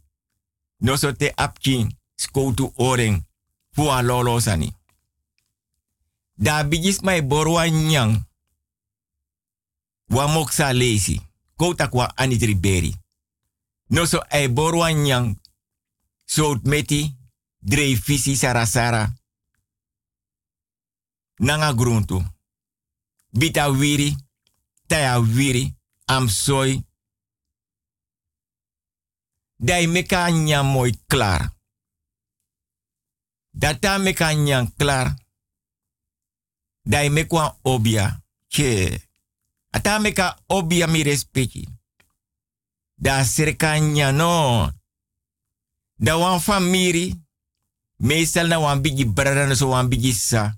No 0.79 0.95
so 0.95 1.11
te 1.11 1.31
apkin. 1.35 1.97
Skoutu 2.15 2.71
oren. 2.75 3.25
Fu 3.71 3.89
a 3.89 4.01
lolo 4.01 4.39
sani. 4.39 4.73
Da 6.37 6.63
bigis 6.63 7.01
mai 7.01 7.21
borwa 7.21 7.69
nyang. 7.69 8.25
Wa 10.09 10.27
moksa 10.27 10.73
lesi. 10.73 11.21
Kouta 11.55 11.87
kwa 11.87 12.17
anitriberi. 12.17 12.95
No 13.89 14.05
so 14.05 14.19
ai 14.29 14.47
borwan 14.49 15.03
nyang. 15.03 15.39
So 16.25 16.59
meti. 16.63 17.15
Dre 17.61 17.95
visi 17.95 18.35
sarasara. 18.35 19.13
Nanga 21.39 21.73
gruntu. 21.73 22.23
Bita 23.31 23.67
wiri. 23.67 24.15
Taya 24.87 25.19
wiri. 25.19 25.73
Am 26.05 26.29
soy. 26.29 26.81
Dai 29.59 29.87
meka 29.87 30.31
nyam 30.31 30.67
mooi 30.67 30.91
klaar. 31.07 31.51
Data 33.51 33.97
meka 33.97 34.33
nyam 34.33 34.71
klaar. 34.77 35.15
Dai 36.87 37.09
mekwa 37.09 37.57
obia. 37.63 38.23
Che. 38.47 39.01
Ata 39.69 39.99
meka 39.99 40.37
obia 40.47 40.87
mi 40.87 41.03
respecti. 41.03 41.67
Da 42.95 43.23
serka 43.23 43.77
no. 44.11 44.71
Da 45.95 46.17
wan 46.17 46.39
famiri. 46.39 47.25
Meestal 47.97 48.47
na 48.47 48.59
wan 48.59 48.81
bigi 48.81 49.05
brada 49.05 49.55
so 49.55 49.67
wan 49.67 49.89
bigi 49.89 50.13
sa. 50.13 50.57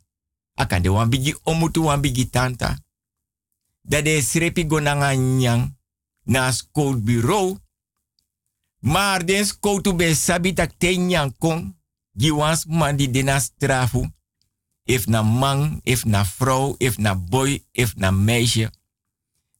Akan 0.53 0.81
de 0.81 0.89
wan 0.89 1.09
bigi 1.09 1.35
omutu 1.43 1.83
wan 1.83 2.01
bigi 2.01 2.29
tanta. 2.29 2.77
Da 3.81 4.01
de 4.01 4.21
srepi 4.21 4.65
gonanga 4.65 5.15
nyang. 5.15 5.77
Na 6.23 6.51
school 6.51 6.97
bureau. 6.97 7.57
Maar 8.79 9.25
den 9.25 9.45
skoutu 9.45 9.95
ben 9.95 10.15
sabi 10.15 10.53
tak 10.53 10.77
te 10.77 10.95
nyang 10.97 11.37
kong. 11.37 11.75
Giwans 12.13 12.65
man 12.65 12.95
di 12.95 13.09
dena 13.09 13.39
strafu. 13.39 14.18
If 14.89 15.05
na 15.05 15.21
man, 15.21 15.85
if 15.85 16.01
na 16.01 16.25
vrouw, 16.25 16.73
if 16.81 16.97
na 16.97 17.13
boy, 17.13 17.61
if 17.71 17.93
na 17.95 18.09
meisje. 18.11 18.71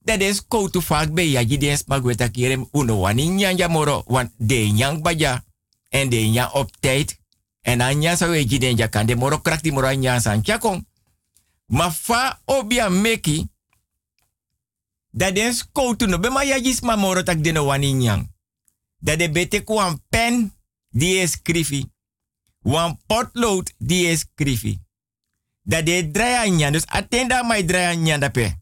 Dat 0.02 0.22
is 0.22 0.42
koutu 0.48 0.82
vaak 0.82 1.14
bij 1.14 1.30
ya 1.30 1.46
den 1.46 1.78
smagweta 1.78 2.28
kirem 2.28 2.68
uno 2.72 3.00
wani 3.00 3.28
nyanja 3.28 3.68
moro. 3.68 4.04
Want 4.08 4.32
de 4.38 4.56
nyang 4.56 5.02
baja. 5.02 5.46
En 5.90 6.10
de 6.10 6.16
nyang 6.16 6.52
op 6.52 6.78
tijd. 6.80 7.20
En 7.62 7.82
anya 7.82 8.16
sa 8.16 8.30
we 8.30 8.46
jiden 8.46 8.78
ja 8.78 8.88
kan 8.88 9.06
de 9.06 9.16
moro 9.16 9.40
krakti 9.40 9.72
moro 9.72 9.88
anya 9.88 10.20
san 10.20 10.44
chakong. 10.44 10.88
Ma 11.66 11.92
fa 11.92 12.42
obia 12.46 12.90
meki. 12.90 13.48
Dat 15.12 15.36
den 15.36 15.54
skoutu 15.54 16.08
no 16.08 16.20
be 16.20 16.30
ma 16.30 16.42
ya 16.42 16.74
ma 16.82 16.96
moro 16.96 17.24
tak 17.24 17.44
deno 17.44 17.66
wani 17.66 17.94
nyang. 17.94 18.32
Dat 18.98 19.20
de 19.20 19.32
bete 19.32 19.62
een 19.66 20.02
pen 20.10 20.54
die 20.90 21.22
is 21.22 21.32
skrifi. 21.32 21.92
Wan 22.60 23.00
potlood 23.08 23.74
die 23.78 24.08
is 24.08 24.20
skrifi. 24.20 24.80
Dat 25.70 25.86
de 25.86 26.10
draaien 26.12 26.72
dus 26.72 26.86
attenda 26.86 27.44
mai 27.44 27.66
draaien 27.66 28.20
dape. 28.20 28.58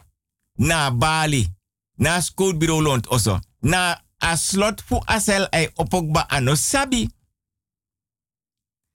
Na 0.54 0.92
Bali. 0.92 1.56
Na 1.96 2.22
schoolbureau 2.22 2.82
lont 2.82 3.08
oso. 3.08 3.40
Na 3.60 4.04
a 4.24 4.36
slot 4.36 4.84
asel 5.06 5.48
ay 5.50 5.72
opokba 5.76 6.28
ano 6.28 6.56
sabi. 6.56 7.10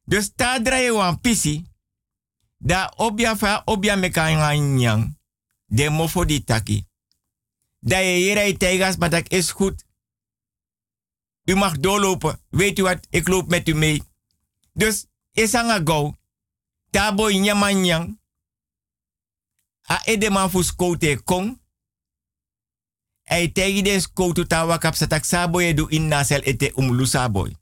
Dus 0.04 0.32
ta 0.34 0.60
draaien 0.62 0.94
wan 0.94 1.20
pisi. 1.20 1.66
Da 2.58 2.92
obia 2.96 3.36
fa 3.36 3.62
obia. 3.64 3.96
De 5.66 5.90
mofo 5.90 6.24
di 6.24 6.44
taki. 6.44 6.86
Da 7.80 7.98
je 7.98 8.16
hier 8.16 8.58
tegas, 8.58 8.96
maar 8.96 9.10
dat 9.10 9.30
is 9.30 9.50
goed. 9.50 9.84
U 11.44 11.54
mag 11.54 11.78
doorlopen. 11.78 12.40
Weet 12.50 12.78
u 12.78 12.82
wat? 12.82 13.06
Ik 13.10 13.28
loop 13.28 13.48
met 13.48 13.68
u 13.68 13.74
mee. 13.74 14.02
Dus 14.72 15.06
isanga 15.32 15.80
go. 15.84 16.14
Tabo 16.92 17.30
nyamanyang. 17.30 18.20
A 19.88 20.00
edeman 20.04 20.50
fus 20.50 20.74
kote 20.74 21.20
kong. 21.24 21.60
Ei 23.24 23.52
tegi 23.52 23.82
des 23.82 24.12
koto 24.12 24.44
tawa 24.44 24.78
kap 24.78 24.94
satak 24.94 25.24
saboy 25.24 25.74
du 25.74 25.86
in 25.88 26.08
nasel 26.08 26.44
ete 26.44 26.72
umlu 26.74 27.06
saboy. 27.06 27.56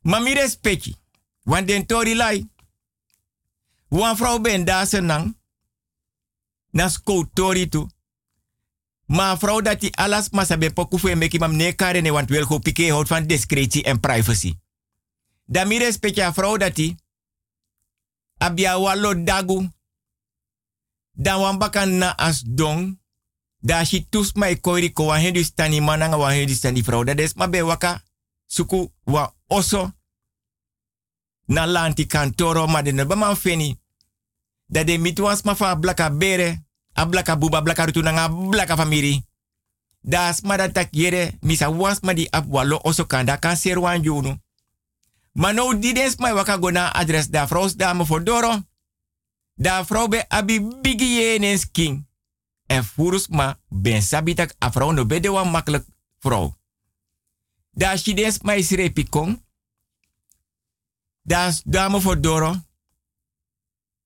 Mami 0.00 0.32
respecti. 0.34 0.96
Want 1.42 1.68
den 1.68 1.86
tori 1.86 2.14
lai. 2.14 2.48
Wan 3.88 4.16
vrouw 4.16 4.40
ben 4.40 4.64
daar 4.64 4.86
senang. 4.86 5.36
Nas 6.70 7.00
tori 7.32 7.68
tu. 7.68 7.86
Maar 9.06 9.38
vrouw 9.38 9.60
dat 9.60 9.80
die 9.80 9.96
alles 9.96 10.30
maar 10.30 10.46
sabe 10.46 10.72
poku 10.72 10.98
fu 10.98 11.14
meki 11.14 11.38
mam 11.38 11.56
ne 11.56 11.72
kare 11.72 12.00
ne 12.00 12.10
want 12.12 12.62
pike 12.62 12.90
houdt 12.90 13.08
van 13.08 13.26
discretie 13.26 13.82
en 13.82 14.00
privacy. 14.00 14.54
Da 15.44 15.64
mi 15.64 15.78
respecta 15.78 16.32
vrouw 16.32 16.56
dat 16.56 16.76
abia 18.44 18.78
walo 18.78 19.14
dagu. 19.14 19.68
Dan 21.16 21.98
na 21.98 22.14
as 22.18 22.42
dong. 22.44 22.98
Da 23.62 23.84
shi 23.84 24.04
tus 24.10 24.34
mai 24.34 24.60
koiri 24.60 24.92
ko 24.92 25.04
wan 25.04 25.44
stani 25.44 25.80
mananga 25.80 26.16
wan 26.18 26.34
hendu 26.34 26.54
stani 26.54 26.82
vrouw. 26.82 27.04
Dat 27.04 27.18
is 27.18 27.34
ma 27.34 27.46
be 27.46 27.62
waka 27.62 28.02
suku 28.46 28.92
wa 29.04 29.32
oso. 29.48 29.92
Na 31.46 31.66
lanti 31.66 32.06
kantoro 32.06 32.66
ma 32.66 32.82
de 32.82 32.92
ne 32.92 33.04
ba 33.04 33.34
feni. 33.34 33.78
Da 34.68 34.84
de 34.84 34.98
mitwas 34.98 35.42
ma 35.42 35.54
fa 35.54 35.76
blaka 35.76 36.10
bere 36.10 36.64
a 36.94 37.06
blaka 37.06 37.36
buba 37.36 37.62
blaka 37.62 37.86
rutu 37.86 38.02
nanga 38.02 38.28
blaka 38.28 38.76
famiri. 38.76 39.24
Das 40.00 40.42
mada 40.42 40.68
tak 40.68 40.88
yere 40.92 41.38
misa 41.42 41.70
was 41.70 42.00
ma 42.02 42.12
di 42.12 42.28
oso 42.84 43.06
kan 43.06 43.56
ser 43.56 43.78
wan 43.78 44.02
junu. 44.02 44.43
Ma 45.34 45.52
no 45.52 45.74
didens 45.74 46.16
mai 46.16 46.32
waka 46.32 46.58
gona 46.58 46.92
adres 46.94 47.28
da 47.28 47.46
fros 47.46 47.74
da 47.76 47.92
mo 47.92 48.04
fodoro. 48.04 48.62
Da 49.54 49.84
vrouw 49.84 50.08
be 50.08 50.28
abi 50.28 50.60
bigi 50.80 51.66
king. 51.72 52.06
En 52.66 52.84
furus 52.84 53.28
ma 53.28 53.58
ben 53.68 54.02
sabitak 54.02 54.54
a 54.58 54.70
vrouw 54.70 54.90
no 54.92 55.06
bede 55.06 55.30
wan 55.30 55.50
makkelijk 55.50 55.86
vrouw. 56.18 56.56
Da 57.70 57.96
shidens 57.96 58.38
mai 58.42 58.62
sire 58.62 58.92
pikong. 58.92 59.42
Das 61.22 61.62
dame 61.64 62.00
fodoro. 62.00 62.54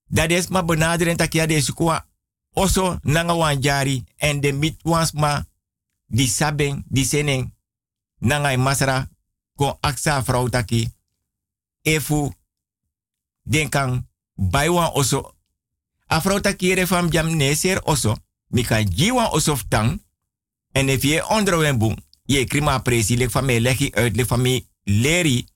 Dat 0.07 0.31
is 0.31 0.49
ma 0.49 0.65
benaderen 0.65 1.17
takia 1.17 1.47
de 1.47 1.61
sukwa 1.61 2.07
oso 2.53 2.99
nanga 3.03 3.35
wan 3.37 3.61
jari 3.61 4.05
en 4.17 4.41
de 4.41 4.53
mit 4.53 4.83
ma 5.13 5.47
di 6.07 6.27
sabeng 6.27 6.85
di 6.89 7.05
seneng 7.05 7.55
nanga 8.19 8.57
masra 8.57 9.09
kon 9.55 9.77
aksa 9.81 10.23
vrouw 10.25 10.49
taki 10.49 10.98
efu 11.95 12.21
denkan 13.43 14.09
bai 14.35 14.69
wan 14.69 14.91
oso 14.95 15.21
a 16.13 16.21
vrouw 16.21 16.41
taki 16.41 16.71
ere 16.71 16.87
fam 16.87 17.11
jam 17.11 17.37
neser 17.37 17.81
oso 17.85 18.17
mi 18.55 18.63
kan 18.63 18.85
ji 18.97 19.13
wan 19.13 19.31
oso 19.37 19.57
en 20.73 20.89
if 20.89 21.03
je 21.03 21.29
onder 21.29 21.59
wen 21.59 21.79
boom 21.79 21.97
je 22.25 22.45
krima 22.45 22.79
presi 22.79 23.17
lek 23.17 23.31
van 23.31 23.45
mij 23.45 23.61
leg 23.61 23.79
je 23.79 23.95
uit 23.95 24.17
lek 24.17 24.65
leri 24.83 25.47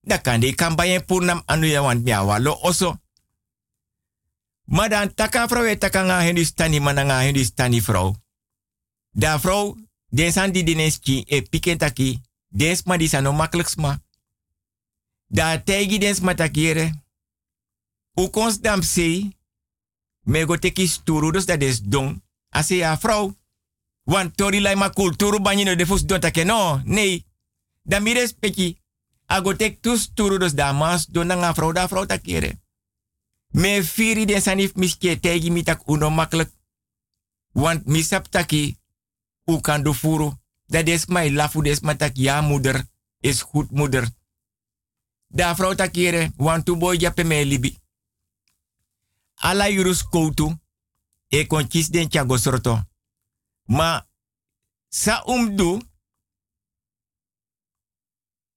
dan 0.00 0.20
kan 0.20 0.40
de 0.40 0.54
kan 0.54 0.76
bij 0.76 0.94
een 0.94 1.04
purnam 1.04 1.42
anu 1.46 1.66
ya 1.66 1.82
wan 1.82 2.02
mia 2.02 2.24
walo 2.24 2.52
oso 2.52 2.98
maar 4.64 4.88
dan 4.88 5.14
taka 5.14 5.48
vrouw 5.48 5.64
e 5.64 5.76
taka 5.78 6.02
nga 6.02 6.44
stani 6.44 6.80
mana 6.80 7.02
nga 7.02 7.80
vrouw. 7.82 8.16
Da 9.10 9.40
vrouw, 9.40 9.76
den 10.08 10.32
san 10.32 10.52
di 10.52 10.92
e 11.26 11.42
piken 11.42 11.78
taki, 11.78 12.20
des 12.48 12.82
ma 12.84 12.96
di 12.96 13.08
sma. 13.08 14.02
Da 15.34 15.62
tegi 15.62 15.98
des 15.98 16.20
ma 16.20 16.34
takiere. 16.34 17.02
U 18.14 18.28
kons 18.30 18.60
dam 18.62 18.82
sei, 18.82 19.36
me 20.22 20.44
go 20.46 20.56
teki 20.56 20.86
sturu 20.86 21.32
dus 21.32 21.46
dat 21.46 21.60
des 21.60 21.80
don. 21.82 22.22
Ase 22.48 22.76
ya 22.76 22.98
vrouw. 22.98 23.34
Want 24.02 24.36
tori 24.36 24.60
lai 24.60 24.74
ma 24.74 24.90
kulturu 24.90 25.40
banyi 25.40 25.76
de 25.76 25.86
fus 25.86 26.06
don 26.06 26.20
take 26.20 26.44
no, 26.44 26.80
nee. 26.84 27.26
Da 27.82 28.00
mi 28.00 28.12
respecti. 28.12 28.78
Ago 29.26 29.56
tek 29.56 29.80
tu 29.82 29.96
sturu 29.96 30.38
dus 30.38 30.54
da 30.54 30.72
mas 30.72 31.06
don 31.06 31.26
nga 31.26 31.54
vrouw 31.54 31.72
da 31.72 31.88
vrouw 31.88 32.06
takiere. 32.06 32.60
Me 33.50 33.84
firi 33.84 34.24
den 34.24 34.42
sanif 34.42 34.74
miske 34.74 35.20
tegi 35.20 35.50
mitak 35.50 35.88
uno 35.88 36.10
makkelijk. 36.10 36.50
Want 37.52 37.86
misap 37.86 38.30
taki 38.30 38.78
u 39.44 39.60
kan 39.60 39.82
do 39.82 39.92
furu. 39.92 40.32
Dat 40.66 40.88
is 40.88 41.06
mijn 41.06 41.34
lafu 41.34 41.62
des 41.62 41.80
matak 41.80 42.16
ja 42.16 42.40
moeder 42.40 42.86
is 43.20 43.42
goed 43.42 43.70
moeder. 43.70 44.08
Da 45.34 45.54
vrouw 45.54 45.74
takere 45.74 46.32
want 46.36 46.64
tu 46.64 46.76
boy 46.76 46.98
me 47.24 47.44
libi. 47.44 47.78
Ala 49.34 49.68
yurus 49.68 50.02
koutu 50.08 50.58
e 51.28 51.46
kon 51.46 51.68
den 51.90 52.08
chago 52.08 52.36
sorto. 52.36 52.82
Ma 53.64 54.06
sa 54.88 55.22
umdu 55.26 55.80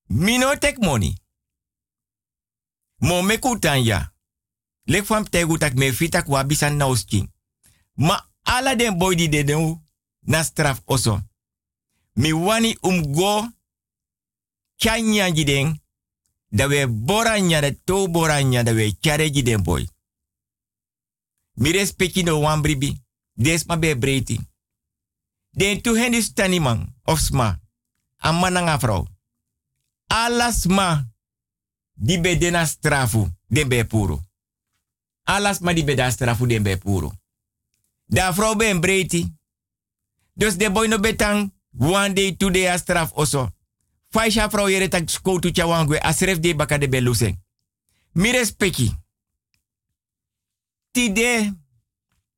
mino 0.08 0.56
tek 0.58 0.78
money. 0.78 1.16
Mo 2.98 3.22
me 3.22 3.40
kutanya. 3.40 4.14
Lek 4.84 5.06
fam 5.06 5.30
tegu 5.30 5.58
tak 5.58 5.74
me 5.74 5.94
fitak 5.94 6.28
wa 6.28 6.44
bisan 6.44 6.78
nausking. 6.78 7.32
Ma 7.94 8.30
ala 8.44 8.76
den 8.76 8.98
boy 8.98 9.16
di 9.16 9.30
de 9.30 9.44
den 9.44 9.88
na 10.20 10.44
straf 10.44 10.82
oso. 10.86 11.22
Mi 12.14 12.34
wani 12.34 12.78
um 12.82 13.14
go 13.14 13.48
chanya 14.76 15.32
jiden 15.32 15.82
da 16.50 16.68
we 16.68 16.88
boranya 16.88 17.62
da 17.62 17.72
to 17.84 18.08
boranya 18.08 18.64
da 18.64 18.72
we 18.74 18.98
chare 19.00 19.30
jiden 19.30 19.64
boy. 19.64 19.88
Mi 21.54 21.72
respecti 21.72 22.24
no 22.24 22.40
wan 22.40 22.62
Des 23.34 23.66
ma 23.66 23.78
be 23.78 23.98
breti. 23.98 24.40
Den 25.52 25.82
tu 25.82 25.96
hen 25.96 26.22
stani 26.22 26.60
man 26.60 26.96
of 27.04 27.20
sma. 27.20 27.60
Amana 28.18 28.78
vrouw. 28.78 29.08
Alas 30.08 30.66
ma. 30.66 31.04
Die 31.94 32.20
be 32.20 32.38
dena 32.38 32.66
strafu. 32.66 33.28
Den 33.48 33.68
be 33.68 33.86
puro. 33.86 34.22
Alas 35.24 35.60
ma 35.60 35.74
die 35.74 35.84
be 35.84 35.96
da 35.96 36.10
strafu 36.12 36.46
den 36.48 36.64
be 36.64 36.78
puro. 36.78 37.12
Da 38.06 38.34
vrouw 38.34 38.56
be 38.56 38.66
een 38.66 38.80
breedte. 38.80 39.36
Dus 40.34 40.58
de 40.58 40.72
boy 40.72 40.88
no 40.88 41.00
betang. 41.00 41.56
One 41.80 42.14
day, 42.14 42.36
two 42.36 42.50
day 42.50 42.68
a 42.68 42.78
straf 42.78 43.12
oso. 43.14 43.52
Faisha 44.18 44.48
vrouw 44.48 44.70
jere 44.70 44.88
tak 44.88 45.10
skoutu 45.10 45.52
chawangwe. 45.52 46.00
Asref 46.00 46.40
de 46.40 46.56
baka 46.56 46.78
de 46.78 46.90
beluseng. 46.90 47.38
Mi 48.12 48.32
respecti. 48.32 48.96
Tide. 50.92 51.54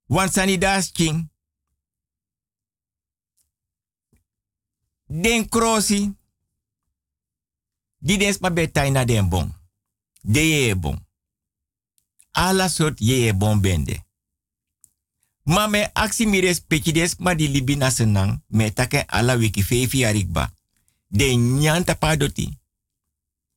Wan 0.05 0.29
sanidas 0.29 0.91
king. 0.91 1.29
Den 5.05 5.49
krosi. 5.49 6.17
Di 7.97 8.17
des 8.17 8.39
ma 8.39 8.51
betai 8.51 8.91
na 8.91 9.05
den 9.05 9.29
bon. 9.29 9.53
De 10.21 10.39
ye 10.39 10.75
bon. 10.75 10.99
Ala 12.31 12.69
ye 12.95 13.33
bon 13.33 13.61
bende. 13.61 14.03
Ma 15.43 15.67
me 15.67 15.89
aksi 15.93 16.25
mi 16.25 16.39
respecti 16.39 16.91
des 16.91 17.15
ma 17.17 17.35
di 17.35 17.47
libi 17.47 17.75
na 17.75 17.89
senang. 17.89 18.43
Me 18.47 18.73
take 18.73 19.05
ala 19.07 19.37
wiki 19.37 19.63
fefi 19.63 20.05
arikba. 20.05 20.58
Den 21.09 21.59
nyan 21.59 21.83
tapadoti. 21.83 22.59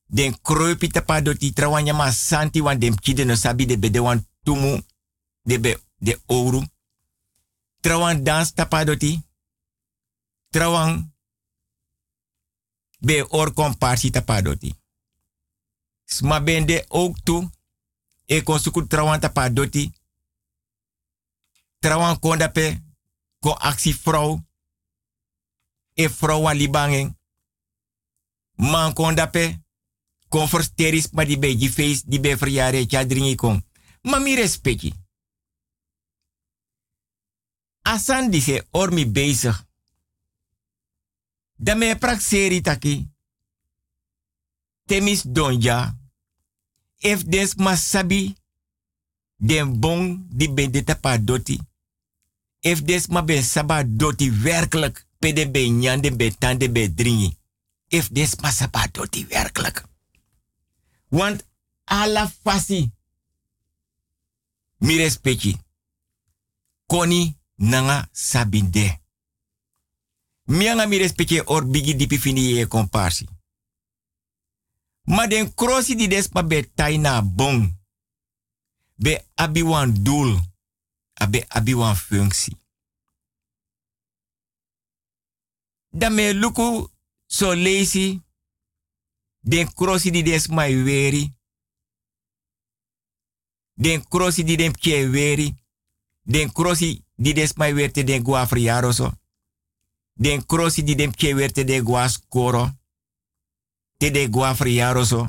Den 0.05 0.41
kroipi 0.41 0.87
tapadoti. 0.87 1.53
Trawanya 1.53 1.93
ma 1.93 2.11
santi 2.11 2.61
wan 2.61 2.79
dem 2.79 2.95
kide 2.95 3.25
no 3.25 3.35
sabi 3.35 3.65
de 3.65 3.77
bede 3.77 3.99
wan 3.99 4.27
tumu. 4.43 4.81
De 5.41 5.59
be 5.59 5.83
de 5.97 6.21
ouro. 6.25 6.63
Trawan 7.81 8.23
dans 8.23 8.53
tapadoti. 8.53 9.21
Trawan 10.49 11.13
be 12.99 13.25
or 13.29 13.53
komparsi 13.53 14.09
tapadoti. 14.09 14.75
Sma 16.05 16.41
bende 16.41 16.85
ook 16.87 17.23
toe. 17.23 17.49
E 18.25 18.41
kon 18.41 18.59
suku 18.59 18.87
trawan 18.87 19.19
tapadoti. 19.19 19.91
Trawan 21.79 22.19
konda 22.19 22.49
pe 22.49 22.81
kon 23.39 23.57
actie 23.57 23.95
vrouw. 23.95 24.41
E 25.93 26.09
vrouw 26.09 26.41
wan 26.41 26.57
libangen. 26.57 27.17
Man 28.55 28.93
konda 28.93 29.27
pe 29.27 29.61
kon 30.29 30.47
versteris 30.49 31.09
ma 31.11 31.23
di 31.23 31.37
be 31.37 31.69
face 31.69 32.01
di 32.05 32.19
be 32.19 32.35
verjare 32.35 32.85
tja 32.85 33.05
dringi 33.05 33.35
kon. 33.35 33.61
Ma 34.01 34.19
mi 34.19 34.35
respecti. 34.35 34.93
Asan 37.81 38.29
di 38.29 38.41
se 38.41 38.67
ormi 38.71 39.05
bezig. 39.05 39.65
Da 41.55 41.75
me 41.75 41.95
prak 41.95 42.21
seri 42.21 42.61
taki. 42.61 43.07
Temis 44.85 45.23
donja. 45.23 45.97
If 46.97 47.23
des 47.23 47.55
masabi. 47.55 48.35
Den 49.35 49.79
bon 49.79 50.25
di 50.29 50.49
ben 50.49 50.71
de 50.71 50.83
tapa 50.83 51.17
doti. 51.17 51.59
If 52.59 52.81
des 52.81 53.07
ma 53.07 53.23
ben 53.23 53.43
saba 53.43 53.83
doti 53.83 54.31
werkelijk. 54.31 55.07
Pe 55.19 55.33
de 55.33 55.49
ben 55.49 55.79
nyan 55.79 56.01
de 56.01 56.15
ben 56.15 56.37
tan 56.37 56.57
ben 56.57 56.95
dringi. 56.95 57.37
If 57.93 58.09
des 58.09 58.35
ma 58.41 58.51
saba 58.51 58.87
doti 58.91 59.25
werkelijk. 59.27 59.85
Want 61.07 61.45
ala 61.83 62.27
fasi. 62.43 62.91
Mi 64.77 64.97
respecti. 64.97 65.57
Koni 66.85 67.37
nanga 67.55 68.09
sabinde. 68.11 69.01
Mianga 70.43 70.85
mi 70.85 70.97
respecte 70.97 71.45
or 71.45 71.65
bigi 71.65 71.95
dipi 71.95 72.19
fini 72.19 72.41
ye 72.41 72.67
komparsi. 72.67 73.27
Ma 75.03 75.27
den 75.27 75.53
krosi 75.53 75.95
di 75.95 76.07
des 76.07 76.27
pa 76.27 76.43
be 76.43 76.73
taina 76.73 77.21
bon. 77.21 77.77
Be 78.95 79.25
abi 79.35 79.61
wan. 79.61 79.93
Abe 81.13 81.45
abi 81.47 81.73
wan 81.73 81.95
functie. 81.95 82.57
Luku 86.33 86.92
so 87.33 87.55
lazy. 87.55 88.21
Den 89.39 89.73
krosi 89.73 90.11
di 90.11 90.23
des 90.23 90.47
mai 90.47 90.83
weri. 90.83 91.33
Den 93.73 94.07
krosi 94.07 94.43
di 94.43 94.55
den 94.55 94.73
weri. 95.11 95.55
Den 96.21 96.51
krosi 96.51 97.03
di 97.15 97.33
den 97.33 98.47
friaro 98.47 98.91
so. 98.91 99.11
Den 100.13 100.45
krosi 100.45 100.83
di 100.83 100.95
den 100.95 101.11
pje 101.11 101.35
werte 101.35 101.63
de 101.63 101.81
gua 101.81 102.07
skoro. 102.07 102.69
Te 103.97 104.11
de 104.11 104.29
gua 104.29 104.55
friaro 104.55 105.03
so. 105.03 105.27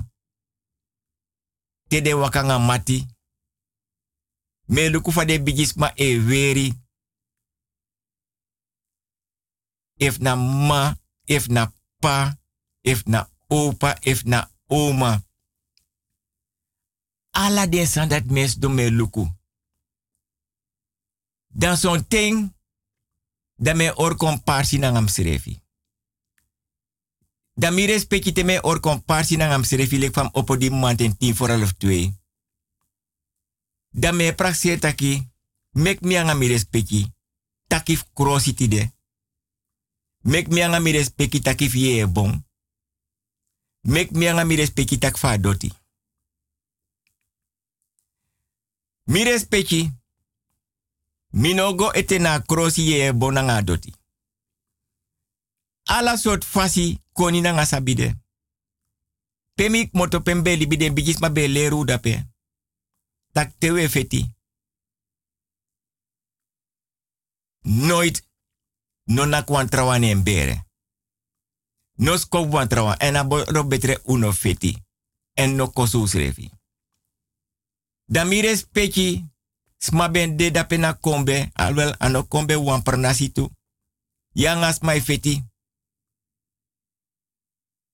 Te 1.89 2.01
de 2.01 2.15
wakanga 2.15 2.59
mati. 2.59 3.07
Me 4.67 4.91
luku 4.91 5.13
fa 5.13 5.25
de 5.25 5.43
bigis 5.43 5.75
ma 5.75 5.93
e 5.95 6.19
weri. 6.21 6.73
If 9.97 10.19
na 10.19 10.37
ma, 10.37 10.97
if 11.27 11.49
na 11.49 11.73
pa, 12.05 12.37
if 12.81 13.05
na 13.05 13.29
opa, 13.49 13.97
if 14.01 14.25
na 14.25 14.51
oma. 14.67 15.25
Alla 17.31 17.67
den 17.67 17.87
san 17.87 18.09
dat 18.09 18.25
mens 18.31 18.55
do 18.55 18.69
me 18.69 18.91
luku. 18.91 19.25
Dan 21.49 21.77
zo'n 21.77 22.07
ting, 22.09 22.55
dat 23.57 23.77
me 23.77 23.95
or 23.97 24.17
komparsi 24.17 24.79
ngam 24.79 25.09
srefi. 25.09 25.63
Dan 27.55 27.75
mi 27.75 27.87
respecti 27.87 28.33
te 28.33 28.45
me 28.45 28.61
or 28.63 28.81
komparsi 28.81 29.37
na 29.37 29.47
ngam 29.47 29.65
srefi 29.65 29.99
lek 29.99 30.13
fam 30.15 30.29
opo 30.33 30.57
di 30.57 30.71
moment 30.71 31.01
en 31.01 31.17
tien 31.17 31.35
voor 31.35 31.49
half 31.49 31.73
twee. 31.73 32.13
Dan 33.91 34.17
me 34.17 34.35
praxeer 34.35 34.79
taki, 34.79 35.31
mek 35.71 36.01
mi 36.01 36.35
mi 36.35 36.49
respecti, 36.49 37.13
takif 37.67 38.05
krosi 38.13 38.55
tide. 38.55 38.94
Mek 40.25 40.49
mi 40.49 40.63
anga 40.63 40.81
mi 40.81 40.93
respecti 40.93 41.41
takif 41.41 41.75
ye 41.75 42.01
e 42.01 42.07
bon. 42.07 42.45
Mek 43.83 44.11
mi 44.11 44.29
anga 44.29 44.45
mi 44.45 44.57
respecti 44.57 44.99
tak 44.99 45.19
fa 45.19 45.39
doti. 45.39 45.73
Mi 49.05 49.25
respecti, 49.25 49.91
Minogo 51.33 51.93
ete 51.93 52.19
na 52.19 52.41
krosi 52.41 52.83
ye 52.91 53.13
bonanga 53.13 53.63
doti. 53.63 53.95
Ala 55.85 56.17
sort 56.17 56.45
fasi 56.45 56.99
koni 57.13 57.41
na 57.41 57.53
nga 57.53 57.67
sabide. 57.67 58.15
Pemik 59.55 59.93
moto 59.95 60.21
pembe 60.21 60.57
libide 60.57 60.91
bigis 60.91 61.21
ma 61.21 61.31
be 61.31 61.49
leru 61.49 61.85
dape. 61.85 62.25
Tak 63.33 63.59
tewe 63.59 63.89
feti. 63.89 64.35
Nooit 67.63 68.23
no 69.07 69.27
na 69.27 69.43
kwan 69.43 69.69
trawan 69.69 70.05
en 70.05 70.23
bere. 70.23 70.65
No 71.97 72.17
skop 72.19 72.53
wan 72.53 72.69
trawan 72.69 72.97
en 73.01 73.17
abo 73.17 73.45
betre 73.69 74.01
uno 74.05 74.33
feti. 74.33 74.83
En 75.35 75.57
no 75.57 75.71
kosu 75.73 76.07
srefi. 76.07 76.51
Damires 78.07 78.67
peki 78.73 79.35
Sma 79.85 80.09
ben 80.09 80.37
de 80.37 80.51
da 80.51 80.65
pena 80.67 80.95
kombe, 80.95 81.51
alwel 81.55 81.95
ano 81.99 82.25
kombe 82.25 82.57
wan 82.57 82.83
pernasitu. 82.83 83.51
Yang 84.33 84.65
as 84.65 84.79
feti. 85.05 85.45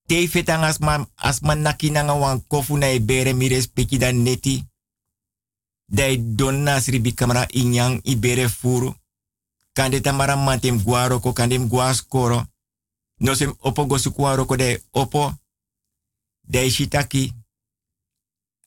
Te 0.07 0.29
fetang 0.29 0.65
as 0.65 0.79
ma, 0.79 1.07
as 1.17 1.41
ma 1.41 1.55
naki 1.55 1.91
nanga 1.91 2.15
wan 2.15 2.47
kofu 2.47 2.77
na 2.77 2.87
e 2.87 3.01
bere 3.01 3.33
mi 3.33 3.49
respecti 3.49 3.99
dan 3.99 4.23
neti. 4.23 4.65
Dai 5.87 6.17
don 6.37 6.63
nas 6.63 6.87
ribi 6.87 7.13
kamera 7.13 7.47
inyang 7.51 8.03
bere 8.21 8.49
furu. 8.49 8.95
Kande 9.73 10.01
tamara 10.01 10.37
mantem 10.37 10.83
guaro 10.83 11.21
ko 11.21 11.33
kandem 11.33 11.69
guas 11.69 12.03
koro. 12.03 12.47
No 13.21 13.35
sem 13.35 13.55
opo 13.59 13.87
gosu 13.87 14.11
guaro 14.11 14.47
ko 14.47 14.57
dai 14.57 14.83
opo. 14.91 15.35
Dai 16.43 16.71
shitaki. 16.71 17.33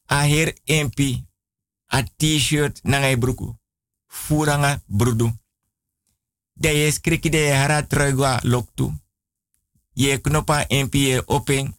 Aher 0.08 0.54
empi 0.66 1.26
a 1.88 2.04
t-shirt 2.04 2.80
nanga 2.84 3.10
e 3.10 3.18
bruku. 3.18 3.56
Furanga 4.08 4.82
brudu. 4.88 5.32
De 6.54 6.92
skriki 6.92 7.30
de 7.30 7.52
hara 7.52 7.88
truigwa 7.88 8.40
loktu. 8.44 8.94
Je 9.94 10.22
knopa 10.22 10.66
MP 10.70 11.24
open. 11.26 11.76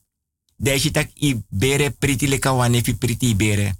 De 0.56 0.78
shitak 0.78 1.10
i 1.14 1.44
bere 1.48 1.90
priti 1.90 2.26
leka 2.26 2.52
wanefi 2.52 2.94
priti 2.94 3.34
bere. 3.34 3.74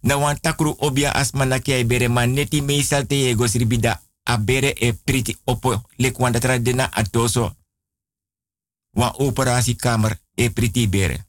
Na 0.00 0.16
wan 0.16 0.40
takru 0.40 0.76
obia 0.78 1.14
asma 1.14 1.44
na 1.44 1.58
kia 1.58 1.84
bere 1.84 2.08
man 2.08 2.32
neti 2.32 2.62
meesal 2.62 3.06
te 3.06 3.14
ye 3.14 3.34
gosribida 3.34 4.00
a 4.24 4.38
bere 4.38 4.72
e 4.72 4.94
priti 4.94 5.36
opo 5.44 5.88
lek 5.96 6.18
wan 6.18 6.32
datra 6.32 6.58
dena 6.58 6.90
atoso. 6.92 7.56
Wan 8.90 9.12
operatiekamer 9.16 10.20
e 10.34 10.50
priti 10.50 10.88
bere. 10.88 11.28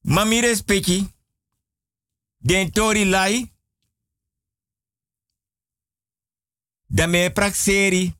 Mamire 0.00 0.54
speki. 0.56 1.14
Den 2.36 2.70
tori 2.70 3.04
lai. 3.04 3.52
Da 6.86 7.06
me 7.06 7.30
prakseri. 7.30 8.16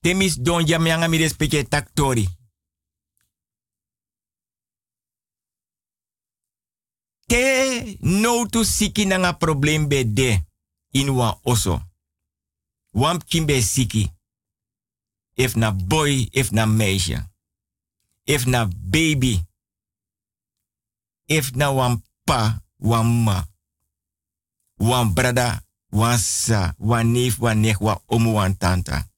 Temis 0.00 0.36
don 0.36 0.64
jam 0.64 0.82
mi 0.82 1.16
respecte 1.18 1.68
taktori. 1.68 2.28
Te 7.26 7.96
no 8.00 8.46
tu 8.46 8.62
siki 8.62 9.04
nanga 9.04 9.32
problem 9.32 9.88
be 9.88 10.12
de 10.12 10.45
in 11.00 11.10
wan 11.10 11.34
oso. 11.44 11.80
Wan 12.92 13.18
kimbe 13.18 13.62
siki. 13.62 14.10
If 15.36 15.56
na 15.56 15.70
boy, 15.70 16.28
if 16.32 16.52
na 16.52 16.66
meisje. 16.66 17.20
If 18.24 18.46
na 18.46 18.64
baby. 18.66 19.44
If 21.28 21.54
na 21.56 21.70
wan 21.70 22.02
pa, 22.24 22.62
wan 22.78 23.06
ma. 23.24 23.44
Wan 24.78 25.14
brada, 25.14 25.62
wan 25.92 26.18
sa, 26.18 26.74
wan 26.78 27.12
neef, 27.12 27.38
wan 27.38 27.64
wan 27.80 27.98
omu, 28.08 28.32
wan 28.32 28.56
tanta. 28.56 29.08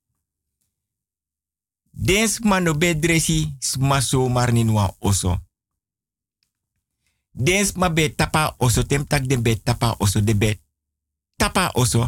Dens 1.93 2.41
man 2.41 2.65
no 2.65 2.75
bedresi 2.75 3.53
sma 3.61 4.01
so 4.01 4.29
mar 4.29 4.53
nin 4.53 4.71
wan 4.73 4.91
oso. 5.01 5.41
Dens 7.35 7.75
ma 7.77 7.89
be 7.89 8.15
tapa 8.15 8.55
oso, 8.59 8.83
tem 8.83 9.07
tak 9.07 9.27
den 9.27 9.43
tapa 9.65 9.97
oso, 9.99 10.21
de 10.21 10.35
be 10.35 10.59
tapa 11.39 11.71
oso. 11.75 12.03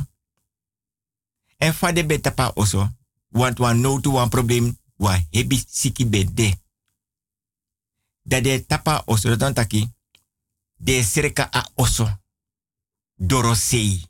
En 1.59 1.75
fa 1.75 1.93
de 1.93 2.05
be 2.05 2.19
tapa 2.21 2.51
oso, 2.55 2.89
want 3.29 3.59
wan 3.59 3.81
no 3.81 4.01
to 4.01 4.11
wan 4.11 4.29
problem, 4.29 4.79
wan 4.97 5.27
hebi 5.31 5.63
siki 5.69 6.07
be 6.07 6.25
de. 6.35 6.51
Dat 8.23 8.69
tapa 8.69 9.03
oso, 9.07 9.37
dan 9.37 9.55
taki, 9.55 9.89
de 10.77 11.03
serka 11.03 11.49
a 11.53 11.71
oso. 11.75 12.07
Doro 13.15 13.55
sei. 13.55 14.09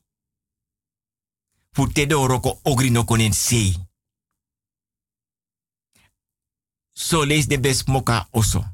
Fute 1.73 2.07
de 2.07 2.15
oroko 2.15 2.61
ogri 2.63 2.91
no 2.91 3.05
konen 3.05 3.33
sei. 3.33 3.89
So 6.93 7.25
lees 7.25 7.47
de 7.47 7.61
bes 7.61 7.85
moka 7.85 8.29
oso. 8.31 8.65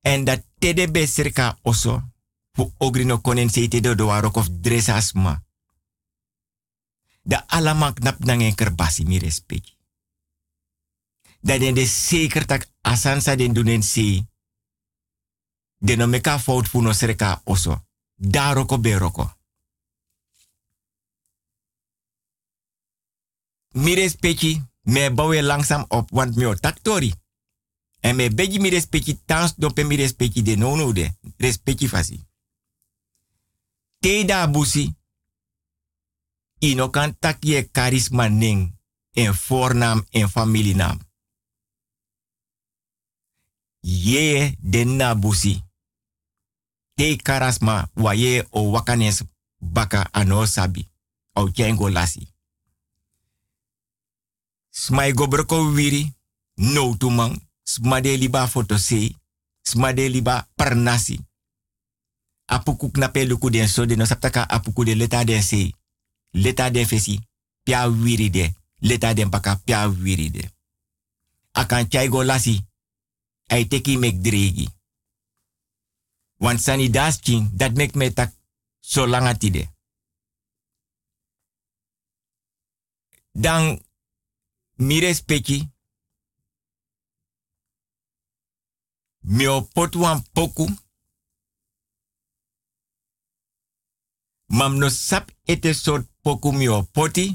En 0.00 0.24
dat 0.24 0.46
te 0.58 0.72
de 0.74 0.90
bes 0.90 1.14
serka 1.14 1.58
oso. 1.62 2.09
Fu 2.52 2.72
ogri 2.78 3.04
no 3.04 3.20
konen 3.20 3.50
sei 3.50 3.68
te 3.68 3.80
de 3.80 3.94
doarok 3.94 4.36
of 4.36 4.48
dresasma. 4.50 5.44
Da 7.22 7.44
alamak 7.46 7.98
nap 7.98 8.24
nangen 8.24 8.54
kerbasi 8.54 9.04
mi 9.04 9.18
respect. 9.18 9.76
Dat 11.40 11.60
den 11.60 11.74
de 11.74 11.86
zeker 11.86 12.46
tak 12.46 12.68
asansa 12.80 13.36
den 13.36 13.52
dunen 13.52 13.82
sei. 13.82 14.26
De 15.78 15.96
no 15.96 16.06
meka 16.06 16.38
fout 16.38 16.68
fu 16.68 16.80
no 16.80 16.92
serka 16.92 17.40
oso. 17.44 17.84
Da 18.14 18.52
roko 18.52 18.78
be 18.78 18.98
roko. 18.98 19.38
Mi 23.72 23.94
respecti, 23.94 24.62
me 24.82 25.12
bouwen 25.14 25.44
langzaam 25.44 25.84
op, 25.88 26.10
want 26.10 26.36
mi 26.36 26.54
taktori. 26.60 27.14
En 28.00 28.16
me 28.16 28.30
beji 28.30 28.60
mi 28.60 28.68
respecti 28.68 29.20
tans 29.24 29.54
dope 29.56 29.84
mi 29.84 29.96
respecti 29.96 30.42
de 30.42 30.56
nono 30.56 30.92
de. 30.92 31.16
Respecti 31.36 31.88
fasi. 31.88 32.29
Teda 34.00 34.46
busi. 34.48 34.94
Ino 36.58 36.90
kan 36.90 37.16
tak 37.18 37.44
charisma 37.72 38.28
ning. 38.28 38.78
En 39.12 39.34
voornaam 39.34 40.06
en 40.10 40.28
familienaam. 40.28 40.98
Ye 43.80 44.56
den 44.60 44.96
na 44.96 45.14
busi. 45.14 45.62
Te 46.94 47.16
karasma 47.16 47.90
wa 47.94 48.14
ye 48.14 48.46
o 48.50 48.70
wakanes 48.70 49.22
baka 49.58 50.08
ano 50.12 50.46
sabi. 50.46 50.88
Au 51.32 51.50
kengo 51.52 51.88
lasi. 51.88 52.28
Smai 54.70 55.12
gobroko 55.12 55.72
wiri, 55.72 56.14
no 56.54 56.96
tumang, 56.96 57.48
smade 57.62 58.16
liba 58.16 58.48
foto 58.48 58.78
se, 58.78 59.14
smade 59.62 60.08
liba 60.08 60.48
parnasi. 60.54 61.29
Apuku 62.50 62.90
knape 62.90 63.24
luku 63.24 63.50
den 63.50 63.68
so 63.68 63.86
de 63.86 63.96
no 63.96 64.04
saptaka 64.04 64.48
apuku 64.48 64.84
de 64.84 64.94
leta 64.94 65.24
den 65.24 65.42
se. 65.42 65.74
Leta 66.32 66.70
fesi, 66.86 67.20
pia 67.62 67.88
wiri 67.88 68.30
de, 68.30 68.54
leta 68.80 69.14
den 69.14 69.30
pia 69.64 69.88
wiri 69.88 70.30
de. 70.30 70.50
Akan 71.52 71.88
go 72.08 72.22
lasi, 72.22 72.66
ai 73.46 73.68
teki 73.68 73.98
mek 73.98 74.22
dregi. 74.22 74.68
Want 76.38 76.60
sani 76.60 76.90
das 76.90 77.20
king, 77.20 77.50
dat 77.52 77.74
mek 77.74 77.94
me 77.94 78.12
tak 78.12 78.32
so 78.80 79.06
langatide. 79.06 79.68
Dan 83.32 83.80
mi 84.76 85.00
respecti. 85.00 85.68
Mi 89.20 89.46
opot 89.46 89.94
wan 89.94 90.24
poku. 90.32 90.68
Mam 94.50 94.78
no 94.78 94.88
sap 94.88 95.30
ete 95.46 95.72
sort 95.74 96.06
poku 96.22 96.52
mi 96.52 96.68
opoti. 96.68 97.26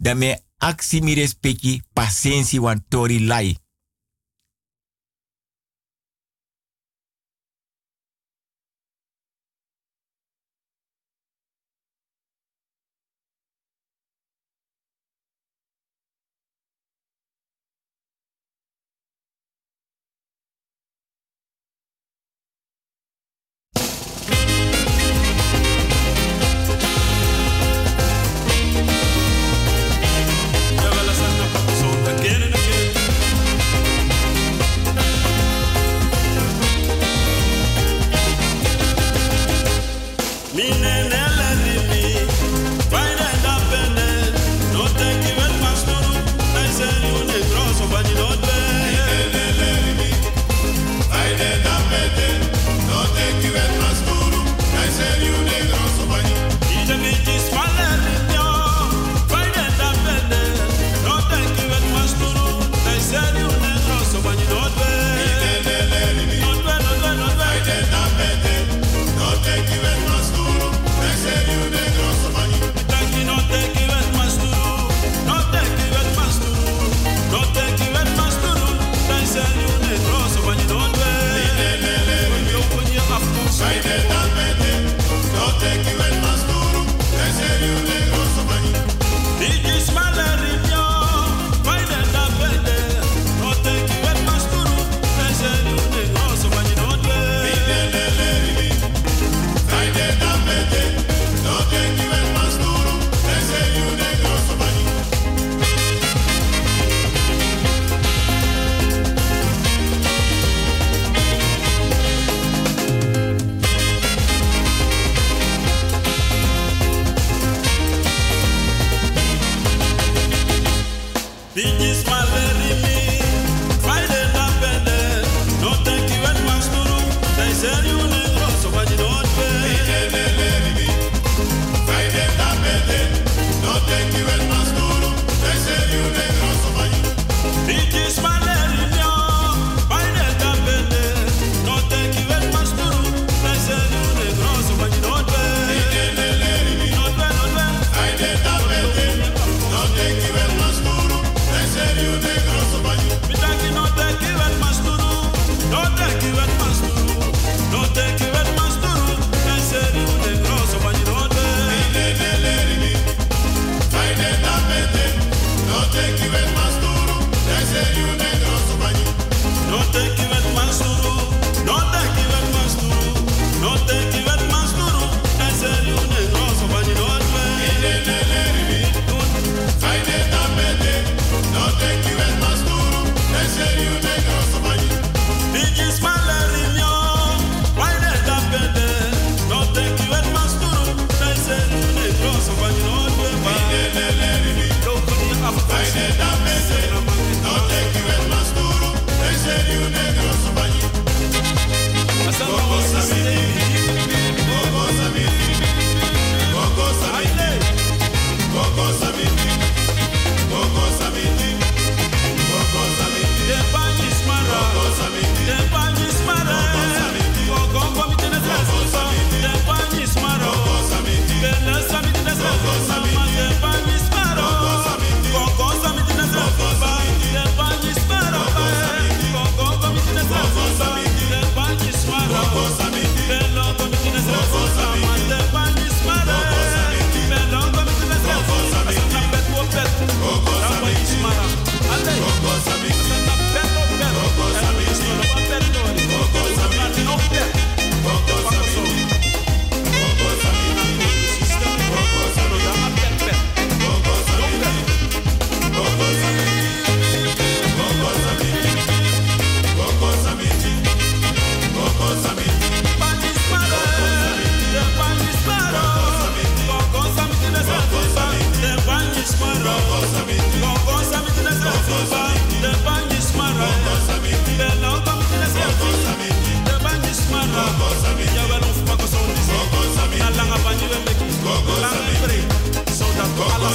Da 0.00 0.14
me 0.14 0.30
aksi 0.58 1.00
mi 1.00 1.14
respecti 1.14 1.82
pasensi 1.92 2.58
wan 2.58 2.80
tori 2.88 3.18
lai. 3.26 3.63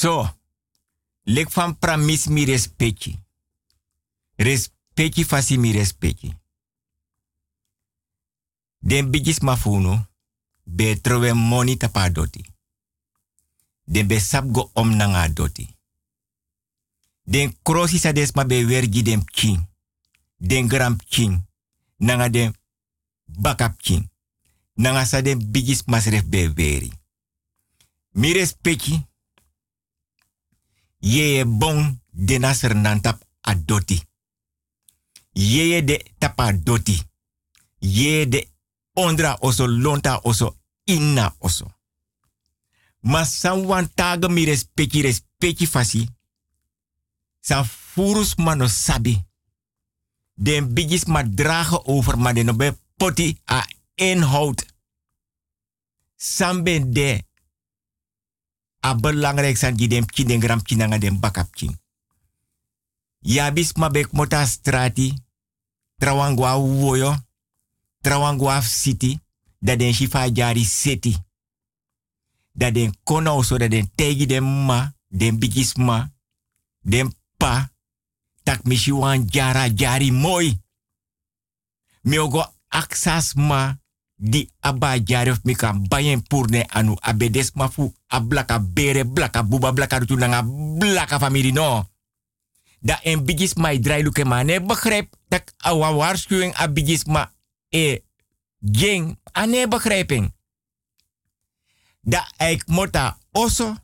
So, 0.00 0.38
lek 1.22 1.50
van 1.52 1.78
pramis 1.78 2.26
mi 2.26 2.44
respecti. 2.44 3.18
Respecti 4.36 5.24
fasi 5.24 5.58
mi 5.58 5.72
respecti. 5.72 6.30
Den 8.78 9.10
bigis 9.10 9.40
mafuno, 9.40 10.06
be 10.64 11.00
trowe 11.00 11.32
money 11.32 11.76
tapa 11.76 12.08
doti. 12.08 12.44
Den 13.84 14.06
be 14.06 14.20
sabgo 14.20 14.70
om 14.72 14.96
nanga 14.96 15.28
doti. 15.28 15.66
Den 17.22 17.52
krosi 17.62 17.98
sa 17.98 18.12
des 18.12 18.32
ma 18.32 18.44
be 18.44 18.64
wergi 18.64 19.02
dem 19.02 19.24
king. 19.24 19.68
Den 20.36 20.68
gram 20.68 20.96
king. 20.96 21.44
Nanga 21.96 22.28
den 22.28 22.56
bakap 23.24 23.76
king. 23.76 24.08
Nanga 24.74 25.04
sa 25.04 25.20
den 25.20 25.50
bigis 25.50 25.84
masref 25.84 26.24
be 26.24 26.48
veri. 26.52 26.92
Mi 28.10 28.32
respecti. 28.32 29.09
Ye 31.00 31.44
bon 31.44 32.00
de 32.10 32.38
nasr 32.38 32.74
nantap 32.74 33.22
a 33.40 33.54
doti. 33.54 34.02
Ye 35.32 35.84
de 35.84 35.96
tapa 36.18 36.52
doti. 36.52 37.02
Ye 37.78 38.28
de 38.28 38.48
ondra 38.92 39.36
oso 39.40 39.66
lonta 39.66 40.20
oso 40.22 40.56
inna 40.84 41.34
oso. 41.38 41.72
Ma 43.00 43.24
san 43.24 43.64
wan 43.64 43.88
taga 43.94 44.28
mi 44.28 44.44
respecti 44.44 45.00
respecti 45.00 45.66
fasi. 45.66 46.08
San 47.40 47.64
furus 47.64 48.34
mano 48.36 48.66
sabi. 48.66 49.24
Den 50.34 50.74
bigis 50.74 51.04
ma 51.04 51.22
dragen 51.22 51.84
over 51.84 52.18
maar 52.18 52.34
den 52.34 52.56
be 52.56 52.76
poti 52.96 53.40
a 53.44 53.64
inhoud. 53.94 54.66
Sambe 56.16 56.92
de 56.92 57.24
a 58.80 58.94
belangrijk 58.94 59.56
zijn 59.56 59.76
die 59.76 59.88
dem 59.88 60.06
kin 60.06 60.26
den 60.26 60.40
gram 60.40 60.62
kinanga 60.62 60.98
den. 60.98 61.20
Ya 63.18 63.52
bis 63.52 63.72
ma 63.72 63.90
bek 63.90 64.08
strati. 64.46 65.14
Trawangwa 65.98 66.56
woyo. 66.56 67.16
Trawangwa 68.00 68.60
city. 68.60 69.20
Dat 69.58 69.78
den 69.78 69.94
shifa 69.94 70.28
jari 70.28 70.64
city. 70.64 71.16
Dat 72.52 72.74
den 72.74 72.94
kono 73.02 73.42
so 73.42 73.58
dat 73.58 73.70
den 73.70 73.90
tegi 73.94 74.26
den 74.26 74.64
ma. 74.64 74.94
Den 75.08 75.38
bigis 75.38 75.74
ma. 75.74 76.10
Den 76.80 77.14
pa. 77.36 77.70
Tak 78.42 78.64
mishi 78.64 78.92
jara 79.26 79.68
jari 79.68 80.10
mooi. 80.12 80.58
Mi 82.02 82.18
ogo 82.18 82.54
aksas 82.68 83.34
ma 83.34 83.79
di 84.20 84.44
aba 84.60 85.00
jari 85.00 85.32
of 85.32 85.40
mi 85.48 85.56
kan 85.56 85.88
bayen 85.88 86.20
purne 86.20 86.68
anu 86.68 86.92
abedes 87.00 87.56
mafu 87.56 87.88
a 88.12 88.20
blaka 88.20 88.60
bere 88.60 89.04
blaka 89.08 89.40
buba 89.42 89.72
blaka 89.72 89.98
rutu 89.98 90.16
nanga 90.16 90.44
blaka 90.78 91.18
family 91.18 91.52
no. 91.52 91.88
Da 92.80 93.00
en 93.02 93.24
bigis 93.24 93.54
ma 93.56 93.72
i 93.72 93.80
draai 93.80 94.02
luke 94.04 94.24
ma 94.24 94.42
ne 94.44 94.60
begrijp 94.60 95.08
dat 95.28 95.54
awa 95.56 95.92
waarschuwing 95.96 96.52
a 96.54 96.68
ma 97.06 97.32
e 97.68 98.02
ging 98.60 99.18
ane 99.32 99.68
begrijping. 99.68 100.32
Da 102.00 102.28
ik 102.36 102.66
mota 102.66 103.18
oso 103.32 103.76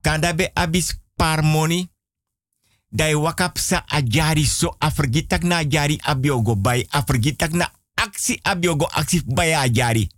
kan 0.00 0.20
da 0.20 0.34
be 0.34 0.50
abis 0.54 1.00
par 1.16 1.42
money 1.44 1.88
dai 2.96 3.14
wakap 3.14 3.58
sa 3.58 3.84
a 3.88 4.02
jari 4.02 4.44
so 4.44 4.76
a 4.80 4.90
vergitak 4.90 5.44
na 5.44 5.64
jari 5.64 6.00
abiogo 6.04 6.54
bai 6.56 6.86
a 6.90 7.02
vergitak 7.02 7.52
na 7.52 7.70
aksi 7.96 8.40
abiogo 8.44 8.86
aksi 8.92 9.22
bai 9.26 9.52
a 9.54 9.68
jari 9.68 10.08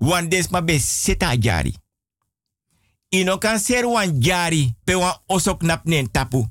wan 0.00 0.28
des 0.28 0.50
ma 0.50 0.60
seta 0.78 1.28
a 1.28 1.36
jari 1.36 1.74
ino 3.10 3.38
ser 3.58 3.86
wan 3.86 4.20
jari 4.20 4.74
pe 4.84 4.94
wan 4.94 5.14
osok 5.28 5.62
nap 5.62 5.84
nen 5.84 6.10
tapu. 6.10 6.46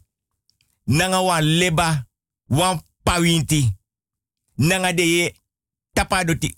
Nanga 0.88 1.22
wan 1.22 1.44
leba 1.44 2.06
wan 2.50 2.82
pawinti. 3.04 3.74
Nanga 4.58 4.94
de 4.94 5.04
ye 5.04 5.36
tapadoti 5.94 6.56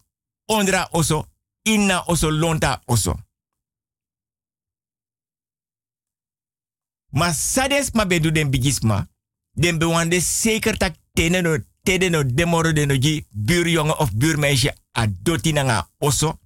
ondra 0.48 0.88
oso 0.92 1.26
inna 1.64 2.04
oso 2.08 2.32
lonta 2.32 2.82
oso 2.88 3.16
Ma 7.18 7.34
sades 7.34 7.92
ma 7.92 8.06
bedu 8.06 8.32
den 8.32 8.50
bigisma. 8.50 9.08
Den 9.52 9.78
bewande 9.78 10.20
zeker 10.22 10.78
tak 10.78 10.96
tene 11.14 11.42
no 11.42 11.58
tede 11.84 12.10
no 12.10 12.24
demoro 12.24 12.74
de 12.74 12.86
no 12.86 12.94
ji 12.94 13.26
buurjongen 13.30 13.98
of 13.98 14.12
buurmeisje 14.14 14.76
a 14.92 15.08
doti 15.08 15.52
nanga 15.52 15.90
oso. 15.98 16.40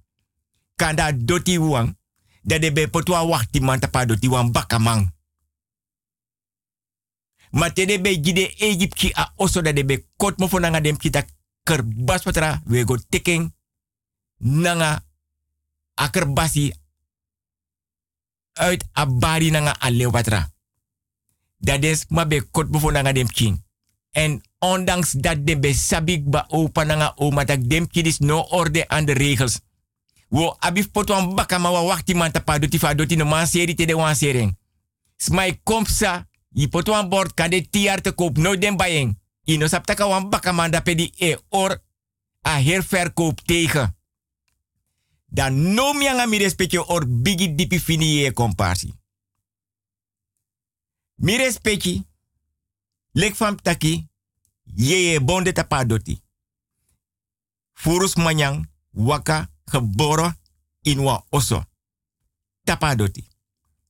Kanda 0.76 1.12
doti 1.12 1.58
wang. 1.58 1.96
Dat 2.42 2.60
de 2.60 2.72
be 2.72 2.88
potwa 2.88 3.26
wachti 3.26 3.60
man 3.60 3.80
tapa 3.80 4.06
doti 4.06 4.28
wan 4.28 4.52
bakamang. 4.52 5.12
Ma 7.50 7.70
tede 7.70 8.00
be 8.00 8.20
jide 8.20 8.54
Egypti 8.56 9.12
a 9.14 9.32
oso 9.36 9.62
dat 9.62 9.76
de 9.76 9.84
be 9.84 10.06
kot 10.16 10.38
mo 10.38 10.58
nanga 10.58 10.80
dem 10.80 10.96
kita 10.96 11.24
kerbas 11.62 12.22
patra 12.22 12.62
we 12.64 12.84
go 12.84 12.96
teken 13.08 13.54
nanga 14.38 15.04
akerbasi 15.94 16.72
uit 18.52 18.84
abari 18.92 19.50
nanga 19.50 19.76
alewatra. 19.80 20.51
Dat 21.62 21.84
is 21.84 22.04
maar 22.08 22.26
be 22.26 22.42
kot 22.50 22.70
nanga 22.92 23.12
dem 23.12 23.26
king. 23.26 23.64
En 24.10 24.42
ondanks 24.58 25.10
dat 25.10 25.46
de 25.46 25.58
be 25.58 25.74
sabik 25.74 26.30
ba 26.30 26.44
opa 26.48 26.84
nanga 26.84 27.12
oma 27.16 27.44
dat 27.44 27.70
dem 27.70 27.86
king 27.86 28.06
is 28.06 28.18
no 28.18 28.40
orde 28.40 28.88
aan 28.88 29.04
de 29.04 29.12
regels. 29.12 29.60
Wo 30.28 30.56
abif 30.58 30.90
potwan 30.90 31.34
baka 31.34 31.58
ma 31.58 31.70
wa 31.70 31.82
wakti 31.82 32.14
man 32.14 32.30
tapa 32.30 32.58
doti 32.58 33.16
no 33.16 33.24
man 33.24 33.46
seri 33.46 33.74
te 33.74 33.86
de 33.86 33.94
wan. 33.94 34.56
Smai 35.16 35.60
kompsa, 35.62 36.28
yi 36.48 36.68
potwan 36.68 37.08
bord 37.08 37.34
kan 37.34 37.50
de 37.50 37.68
tiar 37.70 38.00
te 38.00 38.12
koop 38.12 38.36
no 38.36 38.58
den 38.58 38.76
bayeng. 38.76 39.18
Ino 39.44 39.66
saptaka 39.66 40.06
wan 40.06 40.28
baka 40.30 40.68
da 40.68 40.80
pedi 40.80 41.12
e 41.16 41.36
or 41.48 41.82
a 42.40 42.58
herverkoop 42.58 43.40
tegen. 43.44 43.96
Dan 45.26 45.74
no 45.74 45.92
mi 45.92 46.08
anga 46.08 46.26
mi 46.26 46.38
respectje 46.38 46.86
or 46.88 47.06
bigi 47.08 47.54
dipi 47.54 47.80
fini 47.80 48.06
ye 48.06 48.32
komparsi. 48.32 49.01
Mi 51.22 51.36
respecti, 51.36 52.02
lek 53.12 53.34
fam 53.34 53.56
taki, 53.56 54.08
ye 54.74 54.96
ye 55.02 55.20
bonde 55.20 55.52
tapa 55.52 55.84
doti. 55.84 56.22
Furus 57.72 58.16
manyang, 58.16 58.66
waka, 58.90 59.48
geboren 59.64 60.34
in 60.82 60.98
wa 61.00 61.24
oso. 61.30 61.64
Tapa 62.64 62.94
doti. 62.94 63.24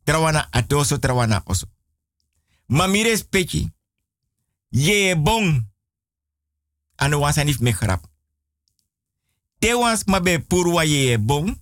Trawana 0.04 0.48
atoso, 0.50 0.98
trawana 0.98 1.42
oso. 1.46 1.66
Ma 2.66 2.86
mi 2.86 3.02
respecti, 3.02 3.72
ye 4.68 5.06
ye 5.06 5.16
bon, 5.16 5.66
anu 6.96 7.20
wasanif 7.20 7.60
me 7.60 7.72
grap. 7.72 8.04
Te 9.58 9.74
wans 9.74 10.04
ma 10.06 10.20
be 10.20 10.38
purwa 10.38 10.84
ye 10.84 11.04
ye 11.04 11.18
bon, 11.18 11.56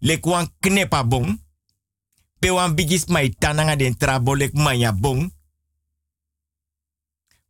lek 0.00 0.26
wan 0.26 0.48
knepa 0.60 1.04
bon, 1.04 1.40
pe 2.38 2.50
wan 2.50 2.74
bigis 2.74 3.06
mai 3.06 3.30
tananga 3.30 3.76
den 3.76 3.96
trabo 3.96 4.34
lek 4.34 4.52
maya 4.52 4.92
bon, 4.92 5.32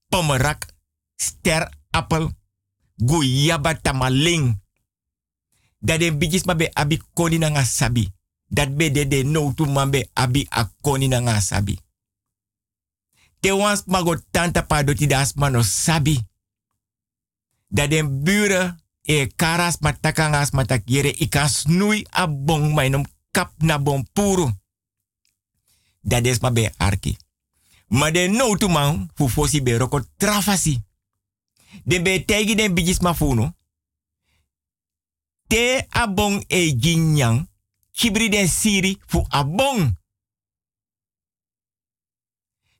pomerak, 0.08 0.66
ster 1.16 1.70
guyaba 2.96 3.74
tamaling. 3.74 4.60
Dat 5.78 6.00
den 6.00 6.18
bigis 6.18 6.44
ma 6.44 6.54
be 6.54 6.70
abi 6.72 7.00
koni 7.14 7.38
nanga 7.38 7.64
sabi. 7.64 8.12
Dat 8.48 8.76
be 8.76 8.90
de 8.90 9.08
de 9.08 9.24
no 9.24 9.54
abi 10.12 10.46
a 10.50 10.70
koni 10.80 11.08
nanga 11.08 11.40
sabi. 11.40 11.78
Te 13.40 13.52
wans 13.52 13.84
mago 13.86 14.16
tanta 14.30 14.62
pa 14.62 14.82
doti 14.82 15.06
sabi. 15.62 16.26
Dat 17.68 17.90
den 17.90 18.22
buren 18.22 18.80
e 19.02 19.26
karas 19.36 19.78
matakangas 19.80 20.50
matak 20.50 20.82
yere 20.84 21.08
ika 21.08 21.48
snui 21.48 22.06
a 22.10 22.26
bong 22.28 22.74
mainom 22.74 23.04
kap 23.30 23.52
na 23.58 23.78
puru. 24.12 24.50
Dat 26.06 26.26
is 26.26 26.38
ma 26.38 26.50
be 26.50 26.70
arki. 26.76 27.16
Ma 27.88 28.10
de 28.10 28.28
no 28.28 28.56
tu 28.56 28.68
man 28.68 29.08
fu 29.14 29.28
fosi 29.28 29.62
be 29.62 29.76
roko 29.76 30.00
trafasi. 30.16 30.78
De 31.84 32.02
be 32.02 32.24
tegi 32.24 32.54
den 32.54 32.74
bigis 32.74 33.00
ma 33.00 33.14
funo. 33.14 33.54
Te 35.46 35.86
a 35.88 36.06
bong 36.08 36.44
e 36.46 36.76
jinyang. 36.78 37.48
Kibri 37.90 38.28
den 38.28 38.48
siri 38.48 38.96
fu 39.06 39.24
a 39.28 39.44
bong. 39.44 39.98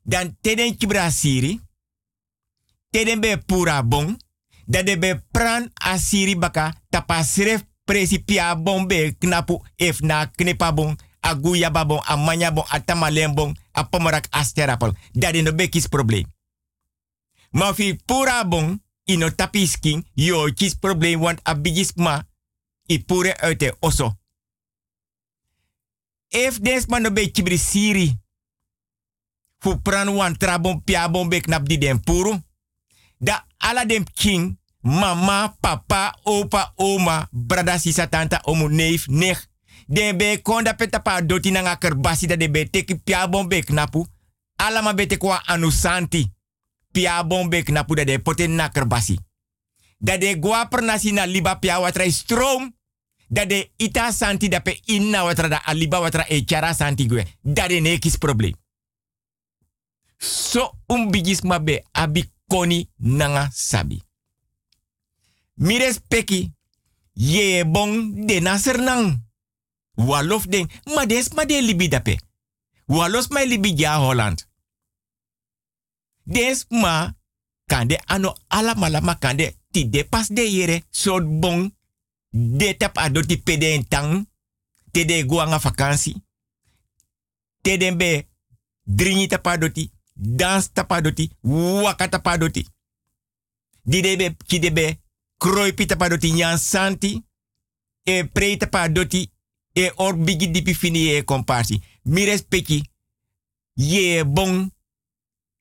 Dan 0.03 0.37
te 0.41 0.55
den 0.55 0.77
kibra 0.77 1.09
siri. 1.11 1.59
Te 2.89 3.03
den 3.03 3.19
be 3.19 3.37
pura 3.37 3.83
bong 3.83 4.15
dat 4.65 4.85
de 4.85 4.97
be 4.99 5.15
pran 5.31 5.71
asiri 5.73 6.37
baka 6.37 6.73
tapa 6.89 7.23
sref 7.23 7.63
presipia 7.83 8.55
bon 8.55 8.87
be 8.87 9.15
knapu 9.19 9.61
if 9.75 9.99
na 9.99 10.25
knipa 10.25 10.73
bon 10.73 10.95
aguya 11.19 11.69
babon 11.71 12.01
amanya 12.05 12.51
bon 12.51 12.65
atamalen 12.69 13.33
bon 13.33 13.55
apomorak 13.71 14.27
asterapel 14.31 14.93
dat 15.13 15.33
de 15.33 15.41
no 15.41 15.53
be 15.53 15.69
kis 15.69 15.87
probleem 15.87 16.25
ma 17.51 17.73
fi 17.73 17.93
pura 18.05 18.43
bon 18.43 18.81
tapisking 19.35 20.05
yo 20.13 20.53
kis 20.53 20.75
probleem 20.75 21.19
want 21.19 21.39
abigis 21.43 21.93
ma 21.95 22.23
i 22.87 22.99
pure 22.99 23.35
uit 23.41 23.59
de 23.59 23.73
If 26.29 26.59
des 26.59 26.87
man 26.87 27.01
no. 27.01 27.11
Fu 29.59 29.81
pran 29.81 30.09
wan 30.09 30.37
trabon 30.37 30.83
piabon 30.83 31.29
be 31.29 31.41
di 31.63 31.77
den 31.77 32.03
puru. 32.03 32.37
Da 33.17 33.45
ala 33.57 33.85
dem 33.85 34.03
king, 34.13 34.59
mama, 34.81 35.55
papa, 35.59 36.15
opa, 36.23 36.73
oma, 36.75 37.27
brada, 37.31 37.77
sisa, 37.77 38.07
tanta, 38.07 38.41
omu, 38.43 38.67
neef, 38.69 39.07
nech. 39.07 39.47
Den 39.87 40.17
be 40.17 40.41
konda 40.41 40.73
peta 40.73 40.99
pa 40.99 41.21
doti 41.21 41.51
na 41.51 41.75
kerbasi 41.75 42.27
da 42.27 42.35
de 42.35 42.49
be 42.49 42.69
teki 42.69 42.95
piabon 42.95 43.47
be 43.47 43.61
knapu. 43.61 44.05
Alama 44.55 44.93
be 44.93 45.07
te 45.07 45.17
kwa 45.17 45.41
anusanti. 45.45 46.31
Piabon 46.91 47.49
be 47.49 47.63
knapu 47.63 47.95
da 47.95 48.03
de 48.03 48.19
poten 48.19 48.55
na 48.55 48.69
kerbasi. 48.69 49.17
Da 49.97 50.17
de 50.17 50.35
liba 51.25 51.55
pia 51.55 51.79
watra 51.79 52.11
stroom. 52.11 52.75
Da 53.29 53.45
de 53.45 53.71
ita 53.77 54.11
santi 54.11 54.49
da 54.49 54.59
pe 54.59 54.79
inna 54.85 55.23
watra 55.23 55.47
da 55.47 55.61
aliba 55.65 55.99
watra 55.99 56.25
e 56.27 56.43
chara 56.45 56.73
santi 56.73 57.07
gwe. 57.07 57.25
Da 57.41 57.67
de 57.67 57.79
nekis 57.79 58.17
problem. 58.17 58.53
So 60.17 60.73
um 60.87 61.11
bigis 61.11 61.41
mabe 61.41 61.83
abi 61.91 62.31
koni 62.47 62.89
nanga 62.97 63.49
sabi. 63.53 64.01
Mires 65.55 65.99
peki 66.07 66.53
ye 67.13 67.63
bon 67.65 68.25
de 68.25 68.39
naser 68.39 68.79
nang. 68.81 69.26
Walof 69.97 70.47
den, 70.47 70.67
ma 70.85 71.05
des 71.05 71.33
ma 71.33 71.45
de 71.45 71.61
libi 71.61 71.89
dape. 71.89 72.17
Walos 72.87 73.29
ma 73.29 73.43
libi 73.45 73.73
ja 73.75 73.97
Holland. 73.99 74.45
Des 76.23 76.65
ma 76.69 77.15
kande 77.65 77.99
ano 78.05 78.35
ala 78.47 78.75
mala 78.75 79.01
ma 79.01 79.15
kande 79.15 79.55
ti 79.71 79.89
de 79.89 80.03
pas 80.03 80.27
de 80.29 80.41
yere 80.41 80.83
sort 80.91 81.25
bon 81.25 81.71
de 82.31 82.77
tap 82.77 82.97
adoti 82.97 83.37
pede 83.37 83.73
en 83.73 83.87
tang 83.87 84.27
te 84.91 85.05
de 85.05 85.23
guanga 85.25 85.57
vakantie. 85.59 86.15
Te 87.61 87.77
den 87.77 87.97
be 87.97 88.27
dringi 88.83 89.27
tapadoti, 89.27 89.91
dans 90.15 90.71
tapadoti, 90.73 91.31
waka 91.41 92.07
tapadoti. 92.07 92.67
Di 93.83 94.01
de 94.01 94.15
be 94.17 94.35
ki 94.45 94.59
de 94.59 94.71
be 94.71 94.99
kroipi 95.37 95.85
tapadoti 95.85 96.31
nyan 96.31 96.57
santi 96.57 97.23
e 98.03 98.23
pre 98.23 98.57
tapadoti 98.57 99.31
e 99.77 99.91
or 99.95 100.17
bigi 100.17 100.51
dipi 100.51 100.73
fini 100.73 101.09
e 101.15 101.23
komparsi. 101.23 101.81
Mi 102.01 102.25
respecti 102.25 102.81
ye 103.73 104.25
bon 104.25 104.71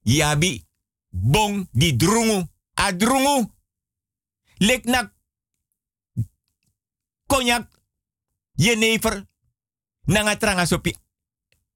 yabi 0.02 0.64
bon 1.10 1.68
di 1.70 1.96
drungu. 1.96 2.48
A 2.74 2.92
drungu 2.92 3.52
lek 4.58 4.84
na 4.84 5.12
konyak 7.26 7.68
ye 8.54 8.76
never 8.76 9.26
nanga 10.04 10.36
tranga 10.36 10.66
sopi. 10.66 10.96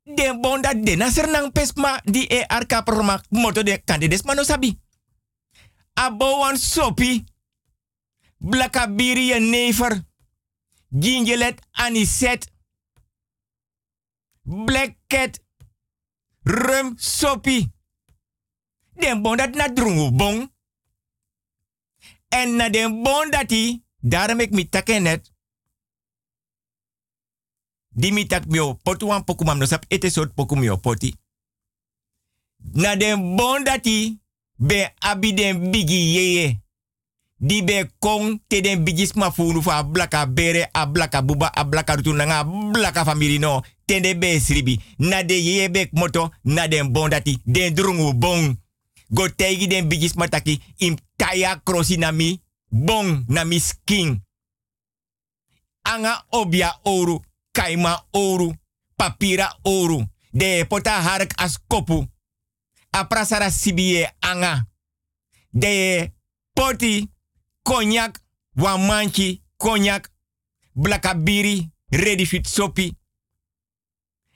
Den 0.05 0.41
bon 0.41 0.61
dat 0.61 0.85
de 0.85 0.97
naser 0.97 1.29
nang 1.29 1.53
pesma 1.53 2.01
di 2.05 2.25
e 2.27 2.45
arka 2.47 2.83
permak 2.83 3.25
moto 3.29 3.63
de 3.63 3.83
kande 3.85 4.09
des 4.09 4.23
mano 4.23 4.43
sabi. 4.43 4.79
Abo 5.95 6.39
wan 6.39 6.57
sopi 6.57 7.25
blaka 8.37 8.87
biri 8.87 9.27
ye 9.27 9.41
never 9.41 10.09
gingelet 10.91 11.61
aniset 11.73 12.51
black 14.43 14.97
cat 15.07 15.41
rum 16.43 16.95
sopi. 16.97 17.73
Den 18.93 19.23
bon 19.23 19.37
dat 19.37 19.55
na 19.55 19.69
drungu 19.69 20.11
bon. 20.13 20.53
En 22.29 22.57
na 22.57 22.69
den 22.69 23.03
bon 23.03 23.31
dati 23.31 23.85
daarom 24.01 24.41
ik 24.41 24.51
mi 24.51 24.69
takenet 24.69 25.33
di 27.89 28.13
mi 28.13 28.27
tak 28.27 28.47
mio 28.47 28.75
potu 28.75 29.07
wan 29.07 29.25
poku 29.25 29.45
mam 29.45 29.59
no 29.59 29.67
sap 29.67 29.85
ete 29.89 30.11
poti. 30.81 31.15
Na 32.73 32.97
den 32.97 33.37
bon 33.37 33.65
dati 33.65 34.21
be 34.57 34.93
abi 34.99 35.35
den 35.35 35.71
bigi 35.71 36.13
yeye 36.15 36.63
di 37.41 37.65
kong 37.99 38.41
te 38.49 38.61
den 38.61 38.85
bigis 38.85 39.15
ma 39.15 39.31
funu 39.31 39.63
fa 39.63 39.83
blaka 39.83 40.27
bere 40.27 40.69
a 40.73 40.87
blaka 40.87 41.23
buba 41.23 41.51
a 41.55 41.65
blaka 41.65 41.97
rutu 41.97 42.13
nanga 42.13 42.45
blaka 42.45 43.05
family 43.05 43.39
no 43.39 43.63
tende 43.87 44.19
be 44.19 44.41
sribi. 44.41 44.81
Na 44.99 45.23
de 45.23 45.35
yeye 45.35 45.71
be 45.71 45.89
moto 45.93 46.31
na 46.45 46.69
den 46.69 46.93
bon 46.93 47.09
dati 47.09 47.41
den 47.45 47.75
drungu 47.75 48.15
bon 48.15 48.57
go 49.11 49.29
tegi 49.29 49.67
den 49.67 49.89
bigis 49.89 50.15
mataki 50.15 50.61
im 50.79 50.97
taya 51.17 51.61
krosi 51.65 51.97
na 51.97 52.13
mi 52.13 52.41
bon 52.69 53.25
na 53.29 53.45
skin. 53.59 54.23
Anga 55.83 56.25
obia 56.31 56.79
oru 56.85 57.21
kaima 57.53 58.05
oru 58.13 58.55
papira 58.97 59.57
oru 59.65 60.05
de 60.33 60.65
pota 60.69 60.91
hark 60.91 61.33
as 61.37 61.59
kopu. 61.69 62.07
A 62.93 63.05
prasara 63.05 63.51
sibie 63.51 64.11
anga. 64.21 64.67
De 65.53 66.13
poti 66.55 67.10
konyak 67.63 68.19
wan 68.53 68.87
manchi 68.87 69.43
konyak 69.57 70.09
blakabiri 70.73 71.71
ready 71.89 72.27
fit 72.27 72.49
sopi 72.49 72.97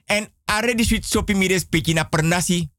en 0.05 0.27
a 0.45 0.59
ready 0.59 0.85
fit 0.85 1.05
sopi 1.05 1.33
mi 1.33 1.47
respecti 1.47 1.93
na 1.93 2.03
pernasi 2.03 2.69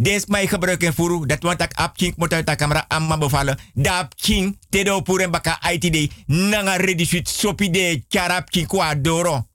Des 0.00 0.26
mij 0.26 0.46
gebruiken 0.46 0.94
furu. 0.94 1.26
Dat 1.26 1.42
want 1.42 1.60
ik 1.60 1.72
ap 1.72 1.96
kink 1.96 2.16
moet 2.16 2.32
uit 2.32 2.46
de 2.46 2.54
camera 2.56 2.84
amma 2.88 3.18
bevallen. 3.18 3.58
Da 3.74 4.08
kink 4.16 4.56
tedo 4.68 5.00
pure 5.00 5.30
baka 5.30 5.70
ITD. 5.72 6.12
Nanga 6.26 6.76
ready 6.76 7.06
fit 7.06 7.28
sopi 7.28 7.70
de 7.70 8.04
kink 8.50 8.66
kwa 8.68 8.94
doro. 8.94 9.48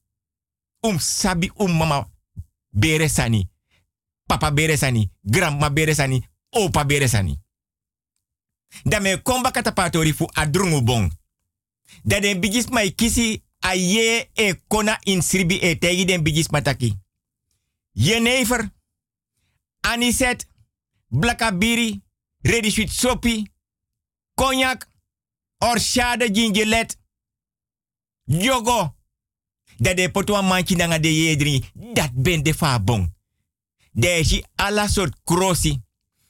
Um 0.80 1.00
sabi 1.00 1.52
um 1.56 1.72
mama 1.72 2.08
bere 2.70 3.08
sani. 3.08 3.50
Papa 4.26 4.52
bere 4.52 4.78
sani. 4.78 5.12
Grandma 5.22 5.70
bere 5.74 5.94
sani. 5.94 6.28
Opa 6.50 6.86
bere 6.86 7.08
sani. 7.08 7.40
Da 8.84 9.00
me 9.00 9.22
komba 9.22 9.52
katapatori 9.52 10.14
fu 10.14 10.26
adrungu 10.34 10.84
bon. 10.84 11.12
Da 12.04 12.20
den 12.20 12.40
bigis 12.40 12.70
mai 12.70 12.96
kisi 12.96 13.44
a 13.60 13.74
ye 13.74 14.30
e 14.34 14.54
kona 14.68 14.98
in 15.04 15.22
sribi 15.22 15.60
e 15.60 15.78
tegi 15.78 16.06
den 16.06 16.24
bigis 16.24 16.50
mataki. 16.50 16.94
Je 17.92 18.20
never 18.20 18.70
aniset, 19.80 20.48
blakabiri, 21.08 22.02
sweet 22.42 22.90
sopi, 22.90 23.52
cognac, 24.34 24.90
orchade 25.58 26.30
gingelet, 26.34 26.98
yogo. 28.24 28.94
Dat 29.78 29.98
de 29.98 30.10
potwa 30.12 30.42
manchi 30.42 30.76
de 30.76 31.24
yedri, 31.24 31.64
dat 31.74 32.12
ben 32.14 32.44
de 32.44 32.54
fa 32.54 32.80
bon. 32.80 33.14
Si 34.22 34.44
ala 34.56 34.88
soort 34.88 35.16
krosi. 35.24 35.84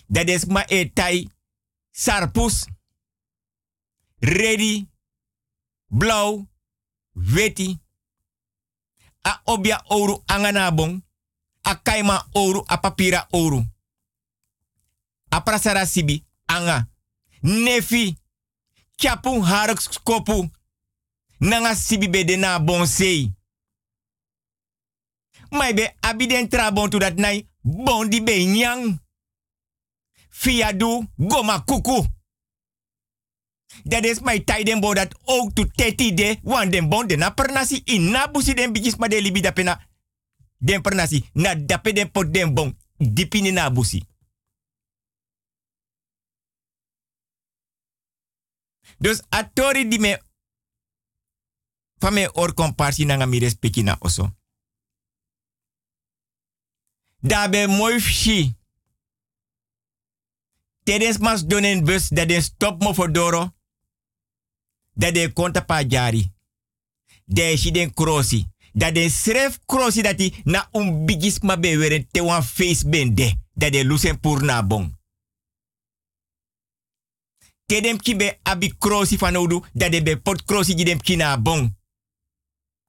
Dat 0.08 0.30
is 0.30 0.46
ma 0.46 0.66
etai, 0.68 1.28
sarpus, 1.96 2.66
ready, 4.20 4.88
blauw, 5.88 6.48
weti. 7.14 7.80
A 9.24 9.42
obia 9.46 9.82
oru 9.90 10.24
angana 10.28 10.72
bon 10.72 11.04
a 11.64 11.76
kaima 11.76 12.28
oru, 12.34 12.64
a 12.68 12.78
papira 12.78 13.28
oru. 13.32 13.66
A 15.32 15.86
sibi, 15.86 16.26
anga. 16.46 16.88
Nefi, 17.42 18.18
chapu 18.98 19.42
harak 19.42 19.82
skopu. 19.82 20.50
Nanga 21.40 21.76
sibi 21.76 22.08
be 22.08 22.24
de 22.24 22.38
na 22.38 22.60
bon 22.60 22.86
sei. 22.86 23.32
Mai 25.52 25.74
be 25.74 25.96
abiden 26.02 26.50
tra 26.50 26.72
bon 26.72 26.90
tu 26.90 27.00
dat 27.00 27.18
nai, 27.18 27.48
bon 27.62 28.10
di 28.10 28.22
be 28.22 28.46
nyang. 28.46 29.05
Fiadu, 30.36 31.07
goma 31.18 31.60
kuku. 31.60 32.06
Dat 33.84 34.03
is 34.03 34.20
tijden 34.45 34.80
bo 34.80 34.94
dat 34.94 35.20
ook 35.24 35.53
to 35.53 35.66
teti 35.66 36.14
de, 36.14 36.40
wan 36.44 36.70
den 36.70 36.90
bon 36.90 37.07
de 37.07 37.16
na 37.16 37.30
pernasi 37.30 37.82
in 37.84 38.12
na 38.12 38.32
busi 38.32 38.53
den 38.53 38.74
bijis 38.74 38.95
ma 38.95 39.07
de 39.07 39.22
libi 39.22 39.41
da 39.41 39.52
pena 39.52 39.88
den 40.57 40.82
pernasi 40.82 41.30
na 41.34 41.56
dape 41.56 41.94
den 41.94 42.12
pot 42.12 42.34
den 42.34 42.53
bon 42.53 42.78
dipini 42.98 43.52
na 43.52 43.70
busi. 43.70 44.03
Dus 48.98 49.22
atori 49.30 49.88
di 49.88 49.99
me 49.99 50.22
fame 51.99 52.30
or 52.34 52.53
komparsi 52.53 53.06
nanga 53.06 53.26
mi 53.26 53.40
respecti 53.40 53.84
na 53.84 53.98
oso. 53.99 54.36
Dabe 57.22 57.68
mooi 57.68 57.99
fshi. 57.99 58.56
Tedens 60.86 61.18
mas 61.18 61.41
donen 61.49 61.84
bus 61.84 62.10
dat 62.14 62.30
den 62.30 62.41
stop 62.41 62.84
mo 62.84 62.94
for 62.94 63.12
doro. 63.12 63.53
Dat 64.94 65.14
den 65.14 65.34
konta 65.34 65.62
pa 65.62 65.82
jari. 65.82 66.32
De 67.26 67.57
shi 67.57 67.72
den 67.72 67.91
dat 68.74 68.94
de 68.94 69.10
schreef 69.10 69.60
krosi 69.66 70.02
dat 70.02 70.22
na 70.44 70.68
un 70.72 71.06
bigis 71.06 71.40
ma 71.40 71.57
be 71.57 71.78
weren 71.78 72.07
te 72.12 72.24
wan 72.24 72.44
face 72.44 72.90
bende 72.90 73.34
dat 73.53 73.72
de 73.72 73.86
lusen 73.86 74.20
pur 74.20 74.44
na 74.44 74.64
bon. 74.64 74.98
Te 77.66 77.82
dem 77.82 77.98
ki 77.98 78.16
be 78.16 78.38
abi 78.44 78.76
krosi 78.78 79.18
van 79.18 79.36
odu 79.36 79.64
dat 79.74 79.91
de 79.91 80.03
be 80.03 80.18
pot 80.18 80.44
krosi 80.44 80.76
di 80.76 80.84
dem 80.84 81.02
ki 81.02 81.16
na 81.16 81.38
bon. 81.38 81.76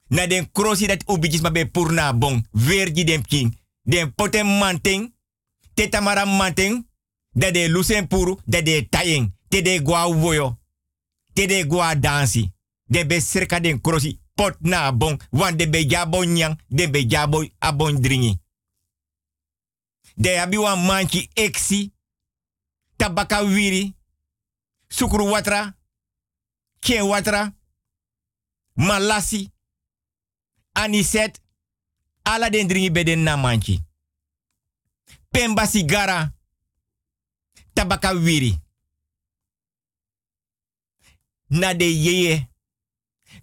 Na 0.08 0.26
den 0.26 0.50
krosi 0.52 0.86
dat 0.86 1.02
ubijis 1.06 1.40
ma 1.40 1.50
be 1.50 1.66
purna 1.66 2.12
bon. 2.12 2.46
Weer 2.50 2.92
di 2.92 3.04
dem 3.04 3.22
king. 3.22 3.58
Den 3.82 4.14
poten 4.14 4.46
manting. 4.46 5.14
Tetamara 5.74 6.24
manting. 6.24 6.86
Dat 7.36 7.54
de 7.54 7.70
lusen. 7.70 8.08
Dat 8.44 8.64
de 8.64 8.86
tayeng. 8.88 9.34
Te 9.48 9.62
de 9.62 9.80
gwa 9.84 10.12
woyo. 10.12 10.58
Te 11.32 11.46
de 11.46 11.64
gwa 11.68 11.94
dansi. 11.94 12.52
De 12.84 13.06
be 13.06 13.20
serka 13.20 13.60
den 13.60 13.80
krosi. 13.80 14.20
Pot 14.34 14.56
na 14.60 14.92
bon. 14.92 15.20
Want 15.30 15.58
de 15.58 15.68
be 15.68 15.86
jabo 15.86 16.24
nyang. 16.24 16.60
De 16.68 16.90
be 16.90 17.06
jabo 17.06 17.48
abon 17.58 18.00
dringi. 18.00 18.38
De 20.14 20.40
abi 20.40 20.56
wan 20.56 20.84
manchi 20.84 21.30
eksi. 21.34 21.92
Tabaka 22.96 23.44
wiri. 23.44 23.94
Sukru 24.88 25.28
watra. 25.28 25.76
Watra. 26.80 27.54
Malasi. 28.74 29.50
Aniset. 30.72 31.40
Ala 32.22 32.50
den 32.50 32.68
dringi 32.68 32.90
beden 32.90 33.22
na 33.22 33.36
manchi. 33.36 33.84
Pemba 35.30 35.66
sigara. 35.66 36.35
Tabaka 37.76 38.12
wiri. 38.12 38.56
Na 41.48 41.74
de 41.74 41.84
yeye. 41.84 42.48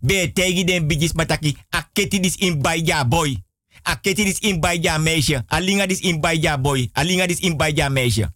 Be 0.01 0.31
tegi 0.33 0.63
den 0.65 0.87
bigis 0.87 1.13
mataki. 1.13 1.57
Aketi 1.69 2.19
dis 2.19 2.35
in 2.35 2.61
baija 2.61 3.05
boy. 3.05 3.37
Aketi 3.83 4.23
dis 4.23 4.39
in 4.39 4.59
baija 4.59 4.97
meisje. 4.97 5.43
Alinga 5.47 5.87
dis 5.87 6.01
in 6.01 6.19
baija 6.19 6.57
boy. 6.57 6.89
Alinga 6.93 7.27
dis 7.27 7.39
in 7.39 7.57
baija 7.57 7.89
meisje. 7.89 8.29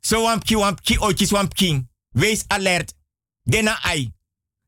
So 0.00 0.22
wampki 0.22 0.56
wampki 0.56 0.98
ochis 0.98 1.30
wampking. 1.32 1.88
Wees 2.12 2.44
alert. 2.48 2.94
Dena 3.42 3.78
ai. 3.82 4.12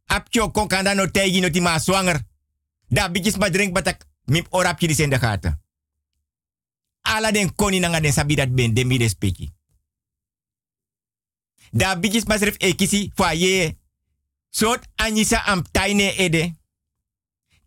Apcho 0.06 0.50
kokanda 0.50 0.94
no 0.94 1.06
tegi 1.06 1.40
no 1.40 1.50
tima 1.50 1.78
zwanger. 1.78 2.20
Da 2.88 3.08
bigis 3.08 3.36
ma 3.36 3.50
drink 3.50 3.72
batak. 3.72 4.06
Mip 4.24 4.46
orapje 4.50 4.86
dis 4.86 4.98
in 5.00 5.10
de 5.10 5.18
gaten. 5.18 5.60
Ala 7.02 7.32
den 7.32 7.54
koni 7.54 7.78
nanga 7.80 8.00
den 8.00 8.12
sabi 8.12 8.34
dat 8.34 8.54
ben. 8.54 8.74
Den 8.74 8.86
mi 8.86 8.98
respecti. 8.98 9.54
Da 11.76 11.96
bigis 11.96 12.24
ma 12.24 12.38
sref 12.38 12.56
ekisi 12.60 13.12
fa 13.16 13.34
ye. 13.34 13.76
Sot 14.50 14.80
anisa 14.96 15.42
am 15.46 15.62
taine 15.62 16.14
ede. 16.18 16.54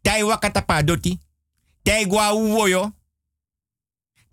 Tai 0.01 0.23
wakata 0.23 0.61
pa 0.61 0.83
doti. 0.83 1.19
Tai 1.83 2.05
gwa 2.05 2.33
uwoyo. 2.33 2.93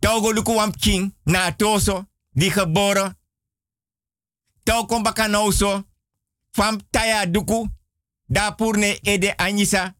Togo 0.00 0.32
luku 0.32 0.72
king 0.80 1.12
na 1.24 1.52
toso. 1.52 2.06
Di 2.32 2.50
geboren. 2.50 3.14
Tau 4.64 4.86
kom 4.86 5.02
baka 5.02 5.28
nauso. 5.28 5.84
Fam 6.52 6.80
taya 6.90 7.26
duku. 7.26 7.68
Da 8.28 8.52
purne 8.52 8.98
ede 9.02 9.34
anisa. 9.36 9.94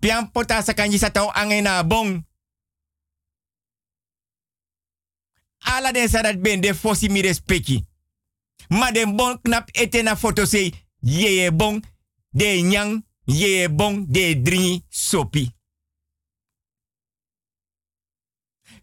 Pian 0.00 0.32
pota 0.32 0.62
sa 0.62 0.74
kanjisa 0.74 1.10
tau 1.10 1.30
angena 1.30 1.82
bong. 1.84 2.24
Ala 5.58 5.92
den 5.92 6.08
sadat 6.08 6.40
ben 6.40 6.60
de 6.60 6.74
fosi 6.74 7.08
mi 7.08 7.22
respecti. 7.22 7.91
Ma 8.72 8.90
den 8.90 9.16
bon 9.16 9.40
knap 9.42 9.68
ete 9.72 10.02
na 10.02 10.16
foto 10.16 10.44
sei. 10.44 10.72
Yeye 10.98 11.50
bon. 11.52 11.82
De 12.30 12.60
nyang. 12.62 13.04
Yeye 13.24 13.68
bon. 13.68 14.06
De 14.08 14.42
dringi 14.42 14.84
sopi. 14.88 15.52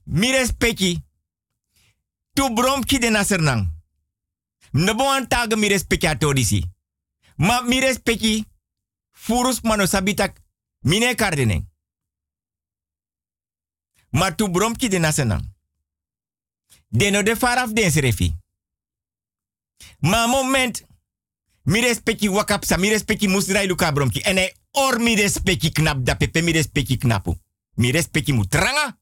Mi 0.03 0.31
respecti. 0.31 1.03
Tu 2.33 2.53
bromki 2.53 2.99
de 2.99 3.09
nasernang. 3.09 3.67
Nebo 4.71 5.03
an 5.09 5.27
tag 5.27 5.55
mi 5.57 5.67
respecti 5.67 6.07
atodisi. 6.07 6.63
Ma 7.35 7.61
mi 7.61 7.79
respecti. 7.79 8.45
Furus 9.11 9.61
mano 9.61 9.85
sabitak. 9.85 10.41
Mine 10.79 11.15
kardenen. 11.15 11.69
Ma 14.09 14.35
tu 14.35 14.49
bromki 14.49 14.87
de 14.87 14.99
nasernang. 14.99 15.43
Deno 16.87 17.23
de 17.23 17.35
faraf 17.35 17.71
den 17.73 17.91
serefi. 17.91 18.35
Ma 19.99 20.27
moment. 20.27 20.87
Mi 21.63 21.79
respecti 21.79 22.29
wakapsa. 22.29 22.77
Mi 22.77 22.89
respecti 22.89 23.27
musrai 23.27 23.67
luka 23.67 23.91
bromki. 23.91 24.19
En 24.19 24.35
hij 24.35 24.55
or 24.71 25.01
mi 25.01 25.15
respecti 25.15 25.71
knap 25.71 26.05
da 26.05 26.15
pepe 26.15 26.41
mi 26.41 26.51
respecti 26.51 26.97
knapu. 26.97 27.35
Mi 27.75 27.91
respecti 27.91 28.33
mutranga. 28.33 28.99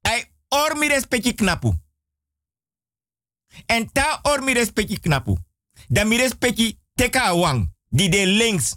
Hij 0.00 0.30
or 0.48 0.78
mi 0.78 0.88
respecti 0.88 1.34
knapu. 1.34 1.74
En 3.66 3.92
ta 3.92 4.18
or 4.22 4.42
mi 4.44 4.52
respecti 4.52 5.00
knapu. 5.00 5.36
Da 5.88 6.04
mi 6.04 6.16
respecti 6.16 6.78
teka 6.94 7.36
wang. 7.36 7.74
Di 7.88 8.08
de 8.08 8.26
links. 8.26 8.76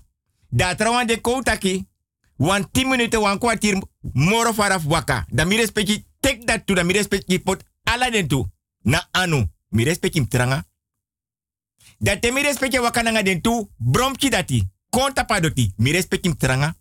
Da 0.49 0.75
trawan 0.75 1.07
de 1.07 1.21
koutaki. 1.21 1.88
Wan 2.35 2.71
10 2.71 2.88
minuten, 2.88 3.21
wan 3.21 3.39
kwartier. 3.39 3.84
Moro 4.13 4.53
faraf 4.53 4.84
waka. 4.84 5.25
Da 5.29 5.45
mi 5.45 5.55
respecti 5.55 6.05
tek 6.19 6.47
dat 6.47 6.65
tu. 6.65 6.73
Da 6.73 6.84
mi 6.84 6.93
respecti 6.93 7.39
pot 7.39 7.63
ala 7.84 8.09
den 8.09 8.27
tu. 8.27 8.45
Na 8.81 9.07
anu. 9.11 9.45
Mi 9.69 9.84
respecti 9.84 10.27
tranga. 10.27 10.65
Da 11.98 12.19
te 12.19 12.32
mi 12.32 12.41
respecti 12.41 12.78
waka 12.80 13.02
nanga 13.02 13.24
den 13.24 13.41
tu. 13.41 13.72
Bromki 13.78 14.30
dati. 14.30 14.68
Konta 14.90 15.26
padoti. 15.26 15.74
Mi 15.78 15.91
respecti 15.91 16.36
tranga. 16.38 16.76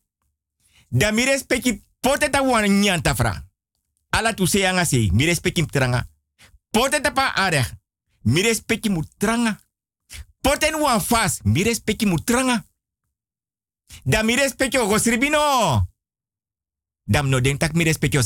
Da 0.89 1.11
mi 1.11 1.25
respecti 1.25 1.85
poteta 2.01 2.43
wan 2.43 2.81
nyanta 2.81 3.15
fra. 3.15 3.45
Ala 4.11 4.35
tu 4.35 4.47
se 4.47 4.67
anga 4.67 4.85
se. 4.85 5.09
Mi 5.13 5.25
respecti 5.25 5.67
tranga. 5.67 6.09
Poteta 6.71 7.13
pa 7.13 7.33
areg. 7.35 7.67
Mi 8.23 8.43
respecti 8.43 8.89
mu 8.89 9.03
tranga. 9.17 9.61
Poten 10.41 10.81
wan 10.81 11.01
fas. 11.01 11.41
Mi 11.43 11.63
respecti 11.63 12.07
mu 12.07 12.17
tranga. 12.19 12.65
Da 14.03 14.23
mi 14.23 14.35
respecti 14.35 14.77
o 14.77 14.99
sribino. 14.99 15.39
Dam 17.05 17.29
no 17.29 17.41
denk 17.41 17.61
tak 17.61 17.73
mi 17.73 17.85
respecti 17.85 18.19
o 18.19 18.23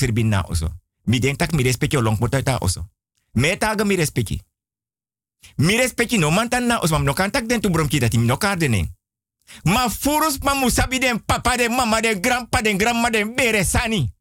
oso. 0.48 0.74
Mi 1.04 1.18
denk 1.18 1.38
tak 1.38 1.52
mi 1.52 1.62
respecti 1.62 1.96
o 1.96 2.00
longpotata 2.00 2.58
oso. 2.60 2.88
Me 3.32 3.56
taga 3.56 3.84
mi 3.84 3.94
respecti. 3.94 4.40
Mi 5.56 5.76
respecti 5.76 6.18
no 6.18 6.30
mantan 6.30 6.66
na. 6.66 6.80
Mam 6.90 7.04
no 7.04 7.14
den 7.46 7.60
tu 7.60 7.70
bromki 7.70 7.98
dati 7.98 8.18
mi 8.18 8.26
no 8.26 8.36
kardening. 8.36 8.88
Ma 9.62 9.88
furus 9.88 10.38
ma 10.38 10.54
musabi 10.54 10.98
den 10.98 11.24
papa 11.24 11.56
den 11.56 11.74
mama 11.74 12.00
den 12.00 12.20
grandpa 12.20 12.62
den 12.62 12.78
grandma 12.78 13.10
den 13.10 13.34
bere 13.34 13.64
sani. 13.64 14.12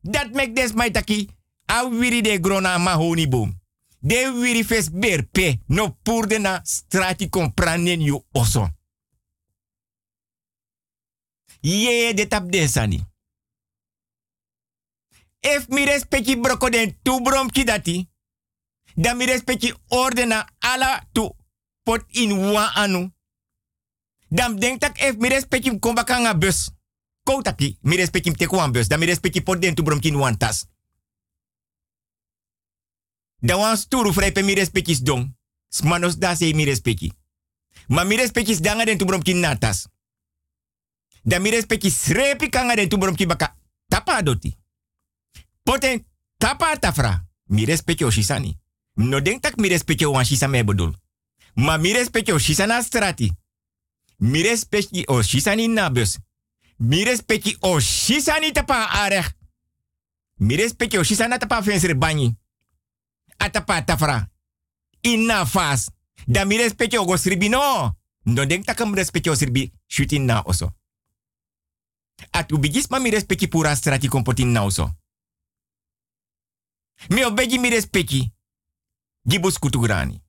Dat 0.00 0.32
mek 0.32 0.54
des 0.54 0.72
mai 0.72 0.90
taki. 0.90 1.28
A 1.66 1.88
wiri 1.88 2.22
de 2.22 2.40
grona 2.40 2.78
ma 2.78 2.96
boom. 3.28 3.60
De 3.98 4.32
wiri 4.40 4.64
fes 4.64 4.90
berpe. 4.90 5.60
No 5.66 5.98
purde 6.02 6.38
na 6.38 6.60
strati 6.64 7.28
kompranen 7.28 8.00
you 8.00 8.24
oso. 8.32 8.68
Ye 11.60 12.14
de 12.14 12.26
tap 12.26 12.50
den 12.50 12.68
sani. 12.68 13.06
If 15.40 15.68
mi 15.68 15.84
respecti 15.84 16.36
broko 16.36 16.68
den 16.68 16.98
tu 17.02 17.22
brom 17.22 17.50
ki 17.50 17.64
dati. 17.64 18.08
Dan 18.96 19.16
mi 19.16 19.24
respecti 19.24 19.74
ordena 19.88 20.46
ala 20.58 21.04
tu 21.12 21.28
pot 21.82 22.04
in 22.08 22.32
wa 22.32 22.72
anu. 22.74 23.12
Dan 24.28 24.56
denk 24.58 24.80
tak 24.80 24.98
if 24.98 25.16
mi 25.16 25.28
respecti 25.28 25.78
kombakanga 25.78 26.38
bus. 26.38 26.70
Koutaki, 27.22 27.78
mi 27.80 27.96
respecti 27.96 28.32
teko 28.32 28.56
wan 28.56 28.72
bus. 28.72 28.88
Dan 28.88 28.98
mi 28.98 29.06
respecti 29.06 29.42
pot 29.42 29.60
den 29.60 29.74
tu 29.74 29.82
brom 29.82 30.00
ki 30.00 30.14
wan 30.16 30.36
tas. 30.36 30.66
Dan 33.38 33.58
wan 33.58 33.76
sturu 33.76 34.12
vrij 34.12 34.42
mi 34.42 34.54
respecti 34.54 35.02
dong. 35.02 35.36
Smanos 35.68 36.16
da 36.16 36.34
se 36.34 36.54
mi 36.54 36.64
respecti. 36.64 37.12
Ma 37.88 38.04
mi 38.04 38.16
respecti 38.16 38.60
danga 38.60 38.84
den 38.84 38.98
tu 38.98 39.04
brom 39.04 39.22
ki 39.22 39.34
natas. 39.34 39.88
Dan 41.22 41.42
mi 41.42 41.50
respecti 41.50 41.90
srepi 41.90 42.48
kanga 42.48 42.74
den 42.74 42.88
tu 42.88 42.98
brom 42.98 43.14
ki 43.14 43.26
baka. 43.26 43.56
Tapa 43.88 44.22
doti. 44.22 44.56
Poten 45.62 46.06
tapa 46.36 46.78
tafra. 46.78 47.28
Mi 47.44 47.64
respecti 47.64 48.04
o 48.04 48.10
shisani. 48.10 48.64
No 48.96 49.20
denk 49.20 49.42
tak 49.42 49.56
mi 49.56 49.68
respecti 49.68 50.04
o 50.04 50.10
wan 50.10 50.24
shisa 50.24 50.48
me. 50.48 50.64
Ma 51.54 51.76
mi 51.76 51.92
respecti 51.92 52.32
o 52.32 52.38
shisa 52.38 52.66
na 52.66 52.82
strati. 52.82 53.32
Mi 54.18 54.42
respecti 54.42 55.04
o 55.06 55.22
shisani 55.22 55.68
na 55.68 55.90
bus. 55.90 56.18
Mi 56.76 57.04
respecti 57.04 57.56
o 57.60 57.80
shisani 57.80 58.52
tapa 58.52 58.88
areg. 58.90 59.36
Mi 60.34 60.56
respecti 60.56 60.98
o 60.98 61.02
shisana 61.02 61.38
tapa 61.38 61.60
venser 61.60 61.94
banyi. 61.94 62.36
Atapa 63.36 63.82
tafra. 63.82 64.30
Inna 65.00 65.46
fas. 65.46 65.90
Da 66.26 66.44
mi 66.44 66.56
respecti 66.56 66.96
o 66.96 67.04
go 67.04 67.16
sribi 67.16 67.48
no. 67.48 67.96
No 68.22 68.44
denk 68.46 68.64
tak 68.64 68.84
mi 68.84 68.94
respecti 68.94 69.28
o 69.28 69.34
sribi 69.34 69.72
shutin 69.86 70.24
na 70.24 70.42
oso. 70.42 70.72
Atu 72.30 72.58
bigis 72.58 72.88
ma 72.88 72.98
mi 72.98 73.10
respecti 73.10 73.48
pura 73.48 73.74
strati 73.74 74.08
kompotin 74.08 74.52
na 74.52 74.64
oso. 74.64 74.96
Mi 77.08 77.24
obegi 77.24 77.58
mi 77.58 77.68
respecti. 77.68 78.35
Gibus 79.28 79.58
kutugrani. 79.58 80.22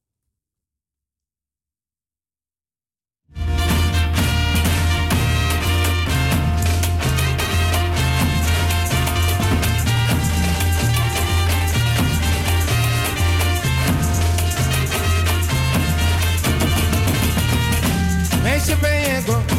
Mexe 18.44 18.76
bem 18.76 19.57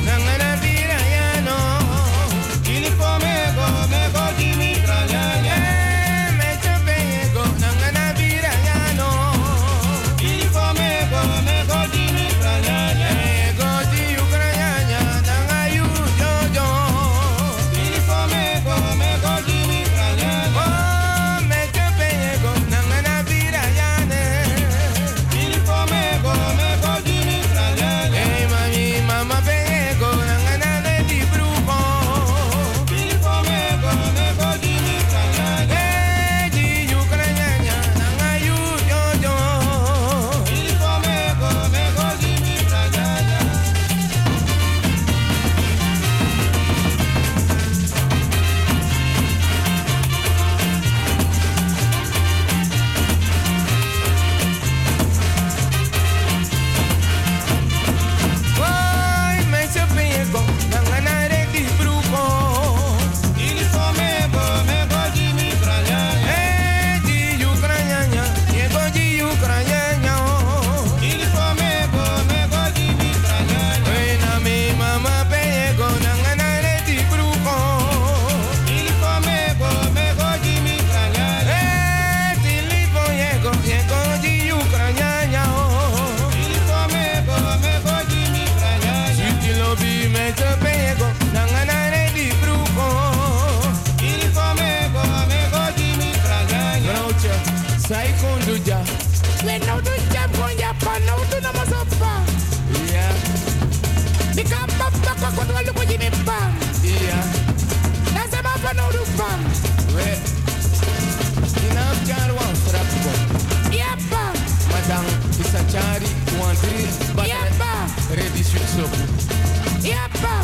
ja 119.91 120.05
pa, 120.23 120.35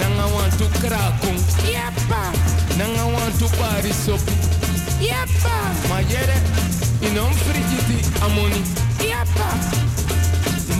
Nanga 0.00 0.26
wan 0.34 0.50
tu 0.58 0.66
krakung. 0.80 1.38
ja 1.72 1.90
pa, 2.08 2.22
Nanga 2.78 3.04
wan 3.14 3.32
tu 3.38 3.46
pari 3.58 3.92
sopi. 4.04 4.32
ja 5.00 5.24
pa, 5.42 5.56
Ma 5.88 5.98
yere 6.00 6.38
inom 7.00 7.32
frigiti 7.44 7.98
amoni. 8.24 8.62
ja 9.10 9.22
pa, 9.36 9.48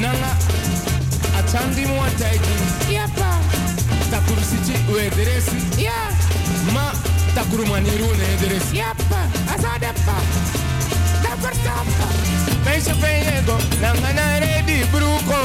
Nanga 0.00 0.32
atandi 1.38 1.86
mo 1.86 2.02
taiki. 2.18 2.54
ja 2.94 3.06
pa, 3.18 3.30
Takuru 4.10 4.42
sichi 4.50 4.76
uederesi. 4.92 5.56
ja, 5.78 6.00
Ma 6.72 6.92
takuru 7.34 7.66
maniru 7.66 8.10
ne 8.18 8.26
ederesi. 8.34 8.76
ja 8.76 8.94
pa. 9.08 9.20
Asa 9.54 9.78
de 9.80 9.92
pa. 10.06 10.16
Dat 11.22 11.38
verstaan 11.40 11.86
pa. 11.98 12.06
Meisje 12.64 12.94
penyego. 13.00 13.56
Nanga 13.80 14.12
na 14.12 14.38
ready 14.38 14.84
bruko. 14.92 15.40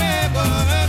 Eh, 0.00 0.79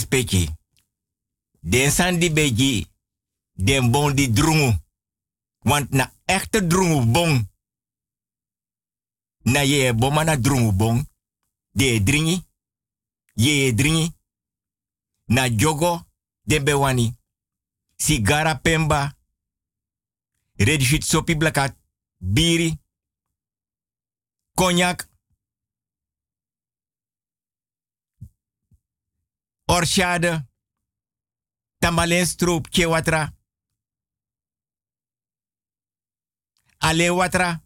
respecti. 0.00 0.48
Den 1.60 1.90
san 1.90 2.18
di 2.18 2.32
beji. 2.32 2.86
Den 3.52 3.90
bon 3.90 4.14
di. 4.14 4.32
Want 5.62 5.90
na 5.90 6.12
echte 6.24 6.66
drungu 6.66 7.04
bon. 7.04 7.48
Na 9.42 9.62
ye 9.62 9.94
boma 9.94 10.24
na 10.24 10.36
drungu 10.36 10.72
bon. 10.72 11.06
De 11.70 12.02
dringi. 12.02 12.46
Ye 13.34 13.74
dringi. 13.74 14.14
Na 15.24 15.48
jogo. 15.48 16.06
Den 16.42 16.64
bewani. 16.64 17.16
Sigara 17.96 18.54
pemba. 18.54 19.16
Red 20.56 20.82
shit 20.82 21.04
sopi 21.04 21.36
blakat. 21.36 21.76
Biri. 22.18 22.78
Cognac. 24.54 25.09
Orchade. 29.70 30.48
Tamalen 31.78 32.26
stroop 32.26 32.66
watra. 32.88 33.32
Ale 36.78 37.10
watra. 37.10 37.62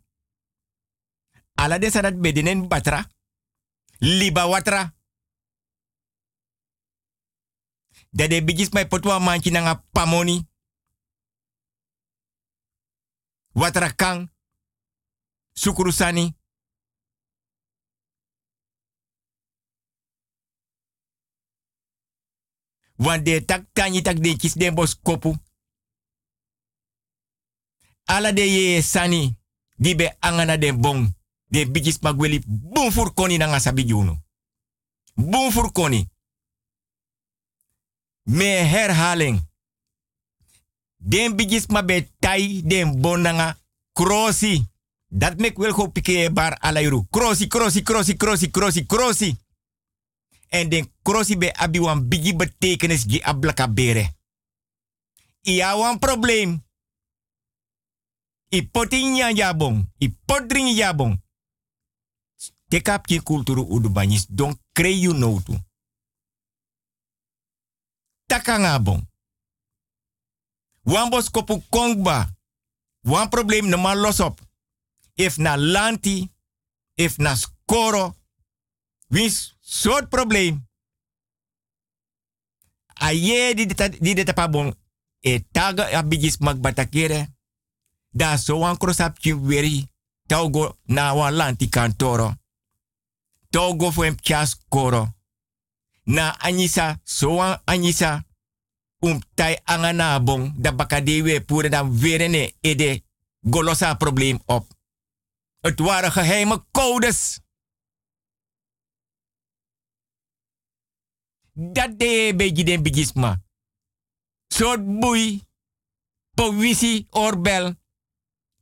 Ala 1.55 1.79
de 1.79 1.91
sadat 1.91 2.21
bedenen 2.21 2.69
batra. 2.69 3.07
Liba 3.99 4.47
watra. 4.47 4.95
Dade 8.11 8.45
bijis 8.45 8.71
mai 8.73 8.87
potwa 8.89 9.21
manchi 9.21 9.51
nanga 9.51 9.75
pamoni. 9.93 10.49
Watra 13.55 13.93
kang. 13.95 14.31
Sukurusani. 15.53 16.37
Want 22.97 23.25
de 23.25 23.45
tak 23.45 23.67
tanyi 23.73 24.03
tak 24.03 24.23
de 24.23 24.37
kis 24.37 24.55
den 24.55 24.75
bos 24.75 24.99
kopu. 25.03 25.37
Ala 28.05 28.33
de 28.33 28.83
sani. 28.83 29.37
Di 29.77 29.95
be 29.95 30.17
angana 30.19 30.57
den 30.57 30.81
bong. 30.81 31.15
De 31.45 31.71
bigis 31.71 31.99
magweli 31.99 32.43
bun 32.47 32.93
fur 32.93 33.15
koni 33.15 33.37
na 33.37 33.47
ngasabi 33.47 33.85
juno. 33.87 34.23
Koni. 35.73 36.09
Me 38.23 38.45
herhaling. 38.45 39.41
Den 40.97 41.37
bigis 41.37 41.67
ma 41.67 41.83
be 41.83 42.09
tai 42.19 42.63
den 42.65 43.01
bon 43.01 43.21
nanga 43.21 43.59
krosi. 43.93 44.67
Dat 45.09 45.39
mek 45.39 45.57
wel 45.57 45.73
go 45.73 45.89
pike 45.89 46.31
bar 46.33 46.59
alairu. 46.59 47.07
Krosi, 47.11 47.47
krosi, 47.47 47.83
krosi, 47.83 48.17
krosi, 48.17 48.51
krosi, 48.51 48.87
krosi. 48.87 49.37
En 50.55 50.69
den 50.71 50.87
krosi 51.03 51.37
be 51.37 51.53
abi 51.53 51.79
wan 51.79 52.09
bigi 52.09 52.37
betekenis 52.37 53.07
gi 53.11 53.19
ablaka 53.23 53.67
bere. 53.69 54.05
Ia 55.43 55.77
wan 55.77 55.99
probleem. 55.99 56.63
I 58.49 58.69
poti 58.69 59.05
nya 59.05 59.33
jabong. 59.35 59.91
I 59.99 60.09
pot 60.27 60.47
dringi 60.49 60.75
jabong. 60.75 61.19
Tekap 62.69 63.07
ki 63.07 63.21
kulturu 63.23 63.67
udu 63.67 63.91
banyis 63.91 64.27
don 64.29 64.55
kreyu 64.73 65.13
notu. 65.13 65.59
Takanga 68.27 68.79
bon. 68.79 69.09
Wan 70.83 71.11
bos 71.11 71.31
kopu 71.31 71.63
kongba. 71.69 72.31
Wan 73.01 73.29
probleem 73.29 73.69
no 73.69 73.77
man 73.77 73.99
los 73.99 74.21
op. 74.21 74.41
If 75.15 75.37
na 75.37 75.57
lanti, 75.57 76.31
if 76.95 77.19
na 77.19 77.35
skoro, 77.35 78.15
wins 79.09 79.57
soort 79.61 80.09
probleem. 80.09 80.67
Aye 82.95 83.55
di 83.55 83.67
dita 83.67 83.89
di 83.89 84.15
dita 84.15 84.33
pa 84.33 84.49
bon 84.49 84.75
e 85.21 85.45
taga 85.51 85.91
abigis 85.91 86.39
magbatakere. 86.39 87.33
Da 88.11 88.37
so 88.37 88.59
wan 88.59 88.77
krosap 88.77 89.19
weri 89.23 89.89
taugo 90.27 90.79
na 90.87 91.15
wan 91.15 91.35
lanti 91.35 91.69
kantoro. 91.69 92.35
Togo 93.51 93.91
fu 93.91 94.03
em 94.03 94.17
chas 94.21 94.57
koro. 94.69 95.15
Na 96.05 96.37
anisa 96.39 97.01
so 97.03 97.35
wan 97.35 97.61
anisa 97.65 98.25
um 99.01 99.21
tai 99.35 99.59
angana 99.65 100.21
bon 100.21 100.53
da 100.57 100.73
bakadewe 100.73 101.41
pure 101.41 101.69
dan 101.69 101.99
verene 101.99 102.55
ede 102.61 103.03
golosa 103.41 103.95
probleem 103.95 104.39
op. 104.47 104.67
Het 105.61 105.81
waren 105.81 106.13
geheime 106.13 106.65
codes. 106.71 107.41
Dat 111.55 111.99
de 111.99 112.33
beji 112.37 112.65
den 112.65 112.83
bigisma. 112.83 113.43
Soort 114.47 115.01
boei. 115.01 115.43
Powisi 116.35 117.07
oorbel. 117.11 117.75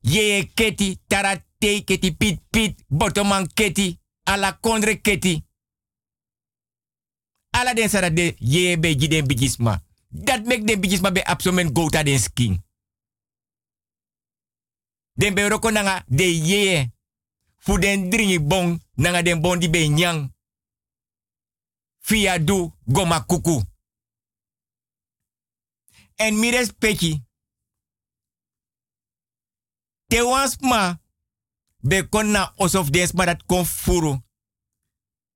Ye 0.00 0.50
keti 0.54 1.00
tarate 1.06 1.82
keti 1.84 2.16
pit 2.16 2.40
pit. 2.50 2.84
Botoman 2.88 3.52
keti. 3.54 4.00
ala 4.24 4.52
kondre 4.52 5.00
keti. 5.00 5.44
Ala 7.50 7.74
den 7.74 7.88
sara 7.88 8.10
de 8.10 8.34
ye 8.38 8.78
be 8.78 8.94
giden 8.98 9.26
bijisma. 9.26 9.82
Dat 10.08 10.44
mek 10.44 10.66
den 10.66 10.80
bijisma 10.80 11.12
be 11.12 11.24
absomen 11.24 11.72
gouta 11.72 12.02
den 12.02 12.18
skin. 12.18 12.62
Den 15.12 15.34
be 15.34 15.48
roko 15.48 15.70
nanga 15.70 16.04
de 16.06 16.24
ye. 16.24 16.90
Fu 17.56 17.78
den 17.78 18.10
dringi 18.10 18.40
bon 18.40 18.80
nanga 18.94 19.22
den 19.22 19.40
bon 19.40 19.58
di 19.58 19.70
be 19.70 19.88
nyang. 19.88 20.31
Fia 22.02 22.38
du 22.38 22.72
goma 22.84 23.20
kuku. 23.20 23.62
En 26.14 26.38
mi 26.38 26.50
respecti. 26.50 27.22
Te 30.06 30.22
wans 30.22 30.56
ma 30.60 31.00
be 31.78 32.08
kon 32.08 32.30
na 32.30 32.52
osof 32.56 32.90
des 32.90 33.12
ma 33.12 33.24
dat 33.24 33.46
kon 33.46 33.64
furu. 33.66 34.18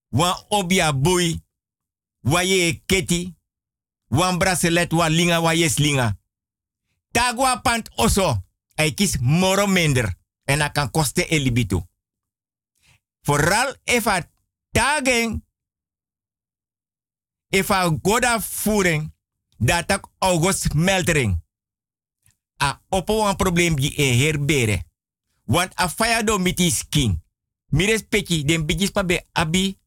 Wan 0.08 0.44
obia 0.48 0.92
bui. 0.92 1.42
Wa 2.20 2.42
ye 2.42 2.82
keti. 2.86 3.34
Wan 4.08 4.38
bracelet 4.38 4.92
wa 4.92 5.08
linga 5.08 5.40
wa 5.40 5.52
linga. 5.54 6.18
Tagwa 7.10 7.60
pant 7.60 7.90
oso. 7.96 8.44
Hij 8.74 8.94
kies 8.94 9.16
moro 9.18 9.66
minder. 9.66 10.14
En 10.44 10.58
dat 10.58 10.72
kan 10.72 10.90
kosten 10.90 11.28
elibitu. 11.28 11.82
Vooral 13.20 13.76
a 13.88 14.22
tagen. 14.70 15.45
If 17.56 17.70
a 17.72 17.88
goda 18.02 18.40
voering. 18.40 19.14
Dat 19.56 19.92
ook 19.92 20.12
august 20.18 20.74
meldering. 20.74 21.40
A 22.62 22.80
opo 22.88 23.28
een 23.28 23.36
probleem 23.36 23.76
die 23.76 24.02
e 24.02 24.24
herbere. 24.24 24.84
Want 25.44 25.80
a 25.80 25.88
faya 25.88 26.22
do 26.22 26.38
miti 26.38 26.70
skin. 26.70 27.22
Mires 27.66 28.04
peki 28.08 28.44
den 28.44 28.66
bijis 28.66 28.90
pa 28.90 29.04
abi 29.32 29.78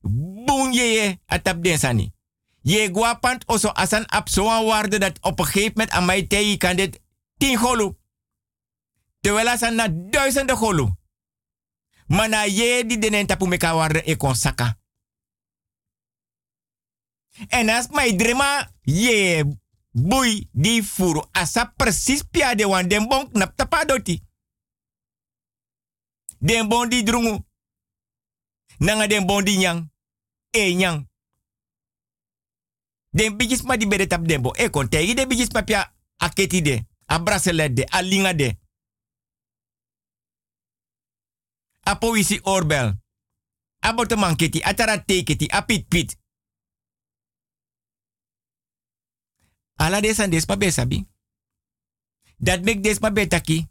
boon 0.45 0.73
ye 0.73 0.83
ye 0.83 1.19
atap 1.25 1.63
den 1.63 1.79
sani. 1.79 2.11
Je 2.61 2.89
guapant 2.93 3.45
oso 3.45 3.69
asan 3.69 4.05
ap 4.05 4.29
zo'n 4.29 4.65
waarde 4.65 4.99
dat 4.99 5.19
op 5.21 5.39
een 5.39 5.45
gegeven 5.45 5.71
moment 5.75 5.91
aan 5.91 6.05
mij 6.05 6.57
kan 6.57 6.75
dit 6.75 7.01
tien 7.37 7.57
golu. 7.57 7.93
Terwijl 9.19 9.47
asan 9.47 9.75
na 9.75 9.87
duizenden 9.91 10.57
golu. 10.57 10.89
Maar 12.07 12.29
na 12.29 12.41
je 12.41 12.83
die 12.87 12.97
denen 12.97 13.25
tapu 13.25 13.47
meka 13.47 13.75
waarde 13.75 14.01
e 14.09 14.15
kon 14.15 14.35
saka. 14.35 14.77
En 17.47 17.69
als 17.69 17.87
mij 17.87 18.15
drema 18.15 18.71
je 18.81 19.45
boei 19.91 20.49
die 20.51 20.83
furu 20.83 21.23
asa 21.31 21.73
precies 21.75 22.23
pia 22.23 22.55
de 22.55 22.67
wan 22.67 22.87
den 22.87 23.07
bon 23.07 23.31
knap 23.31 23.55
tapadoti. 23.55 24.21
Den 26.39 26.67
bon 26.67 26.89
di 26.89 27.03
drungu. 27.03 27.45
Nanga 28.77 29.07
den 29.07 29.25
bon 29.25 29.43
di 29.43 29.57
nyang. 29.57 29.91
E 30.49 30.73
nyang. 30.73 31.07
Den 33.09 33.37
bijis 33.37 33.61
ma 33.61 33.77
di 33.77 33.87
bede 33.87 34.07
tap 34.07 34.27
dembo. 34.27 34.53
E 34.55 34.69
kon 34.69 34.89
tegi 34.89 35.27
bijis 35.27 35.51
ma 35.51 35.63
pia 35.63 35.93
aketi 36.17 36.61
de. 36.61 36.85
A 37.05 37.19
bracelet 37.19 37.75
de. 37.75 37.85
A 37.89 38.33
de. 38.33 38.57
A 41.83 41.95
poisi 41.95 42.39
oorbel. 42.43 42.93
A 43.79 44.35
keti. 44.35 44.61
A 44.61 44.73
tara 44.73 45.03
teketi. 45.03 45.47
A 45.47 45.61
pit 45.61 45.87
pit. 45.87 46.18
Ala 49.79 50.01
des 50.01 50.19
an 50.19 50.29
des 50.29 50.45
ma 50.47 50.55
besabi. 50.57 51.07
Dat 52.37 52.63
mek 52.63 52.83
des 52.83 52.99
ma 52.99 53.11
betaki. 53.11 53.67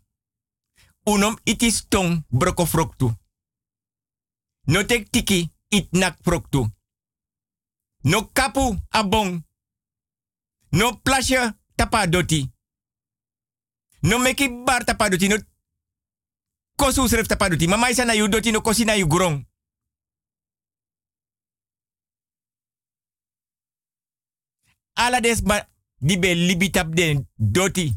Unom 1.05 1.39
itis 1.45 1.89
tong 1.89 2.25
broko 2.29 2.67
froktu. 2.67 3.13
No 4.65 4.85
tek 4.85 5.11
tiki 5.11 5.53
it 5.69 5.93
nak 5.93 6.19
froktu. 6.23 6.67
No 8.03 8.31
kapu 8.33 8.77
abong. 8.89 9.45
No 10.69 10.97
plasje 11.03 11.59
tapadoti. 11.75 12.53
No 14.01 14.19
meki 14.19 14.49
bar 14.65 14.85
tapadoti. 14.85 15.29
No 15.29 15.37
kosu 16.77 17.09
sref 17.09 17.27
tapadoti. 17.27 17.69
Mama 17.69 17.91
isa 17.91 18.05
na 18.05 18.13
yu 18.13 18.29
doti 18.29 18.51
no 18.51 18.61
kosi 18.61 18.85
na 18.85 18.95
yu 18.95 19.07
grong. 19.07 19.47
Ala 24.95 25.21
di 25.99 26.19
be 26.19 26.71
den 26.95 27.29
doti. 27.37 27.95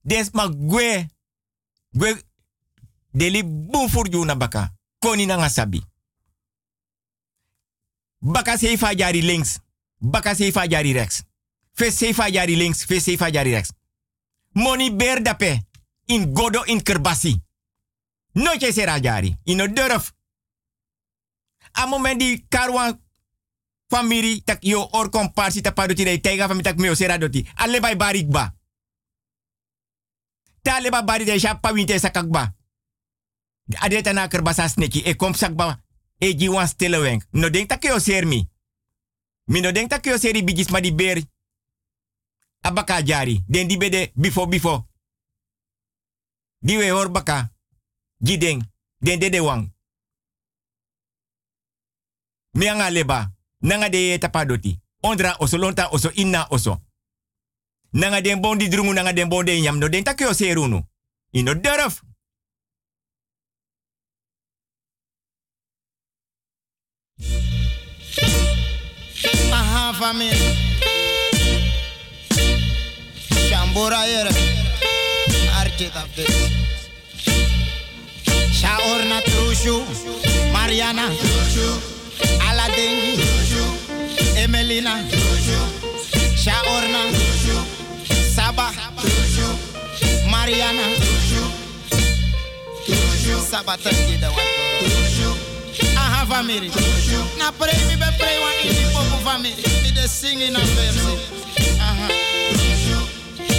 Des 0.00 0.30
ma 0.32 0.48
gwe. 0.48 1.06
Gwe 1.90 2.22
bun 3.44 3.88
furju 3.88 4.24
na 4.24 4.34
baka. 4.34 4.72
Koni 4.98 5.26
na. 5.26 5.50
Baka 8.18 8.56
seifa 8.58 8.94
jari 8.94 9.22
links. 9.22 9.60
Baka 9.98 10.34
seifa 10.34 10.66
jari 10.66 10.92
rechts. 10.92 11.22
Fe 11.72 11.90
seifa 11.90 12.30
jari 12.30 12.56
links. 12.56 12.84
Fe 12.84 13.00
seifa 13.00 13.30
jari 13.30 13.50
rechts. 13.50 13.72
Moni 14.52 14.90
ber 14.90 15.22
dape. 15.22 15.60
In 16.06 16.32
godo 16.32 16.64
in 16.64 16.82
kerbasi. 16.82 17.42
Nooit 18.32 18.72
sera 18.72 19.00
jari. 19.00 19.36
In 19.44 19.60
o 19.60 19.66
durf. 19.66 20.12
A 21.72 21.86
moment 21.86 22.18
di 22.18 22.46
karwan 22.48 23.00
famiri 23.92 24.40
tak 24.40 24.64
yo 24.64 24.88
or 24.92 25.12
komparsi 25.12 25.60
tapaduti 25.60 26.04
dei 26.04 26.20
tega 26.20 26.48
fami 26.48 26.62
tak 26.62 26.80
meo 26.80 26.94
sera 26.94 27.18
doti. 27.18 27.44
Alle 27.54 27.80
bai 27.80 27.96
barik 27.96 28.28
ba. 28.28 28.54
Ta 30.62 30.76
alle 30.76 30.90
ba 30.90 31.02
bari 31.02 31.24
de 31.24 31.38
sha 31.38 31.60
pawinte 31.60 31.98
sakakba. 31.98 32.54
Adeta 33.80 34.12
na 34.12 34.28
kerbasa 34.28 34.68
sneki 34.68 35.04
e 35.04 35.14
kom 35.16 35.34
sakba 35.34 35.82
e 36.18 36.34
ji 36.34 36.48
wan 36.48 36.68
wenk. 36.78 37.26
No 37.30 37.50
denk 37.50 37.68
tak 37.68 37.84
ser 38.00 38.26
mi. 38.26 38.48
Mi 39.44 39.60
no 39.60 39.72
denk 39.72 39.90
tak 39.90 40.06
seri 40.18 40.42
bigis 40.42 40.70
ma 40.70 40.80
di 40.80 40.92
ber. 40.92 41.20
Abaka 42.60 43.02
jari. 43.02 43.44
Den 43.48 43.68
di 43.68 43.76
bede 43.76 44.12
bifo 44.14 44.46
bifo. 44.46 44.88
Di 46.58 46.76
we 46.76 46.90
hor 46.90 47.10
baka. 47.10 47.52
Gideng. 48.24 48.62
Den 48.98 49.18
de 49.18 49.28
de 49.30 49.40
wang. 49.40 49.74
Mi 52.52 52.68
anga. 52.68 53.32
Nanga 53.62 53.88
de 53.88 53.98
ye 53.98 54.18
tapadoti. 54.18 54.78
Ondra 55.02 55.36
oso 55.38 55.56
lonta 55.58 55.88
oso 55.90 56.10
inna 56.14 56.46
oso. 56.50 56.80
Nanga 57.92 58.20
den 58.20 58.40
bon 58.40 58.58
di 58.58 58.68
drungu 58.68 58.92
nanga 58.92 59.12
den 59.12 59.28
bon 59.28 59.44
de 59.44 59.60
nyam. 59.60 59.78
No 59.78 59.88
denk 59.88 60.04
tak 60.04 60.20
yo 60.20 60.32
serunu. 60.32 60.82
Ino 61.32 61.54
durf. 61.54 62.02
Aha. 69.52 69.92
Chambura 73.48 74.06
era. 74.06 74.30
Arte 75.60 75.90
da 75.94 76.04
vez. 76.14 76.50
Shaorna 78.52 79.20
Trushu. 79.22 79.84
Mariana. 80.52 81.10
Aladdin. 82.48 83.31
Emelina. 84.72 84.96
Shaorna. 86.34 87.12
Saba. 88.34 88.70
Mariana. 90.30 90.82
Saba 93.50 93.76
tangi 93.76 94.16
da 94.18 94.30
watu. 94.30 95.36
Aha, 95.96 96.26
família. 96.26 96.70
Na 97.38 97.52
pray 97.52 97.76
me 97.88 97.96
be 97.96 98.06
pray 98.18 98.38
one 98.40 98.54
in 98.64 98.74
the 98.74 98.90
popo 98.94 99.16
family. 99.24 99.52
Me 99.82 99.90
de 99.92 100.08
sing 100.08 100.40
in 100.40 100.56
a 100.56 100.58
verse. 100.58 101.04
Aha. 101.78 102.08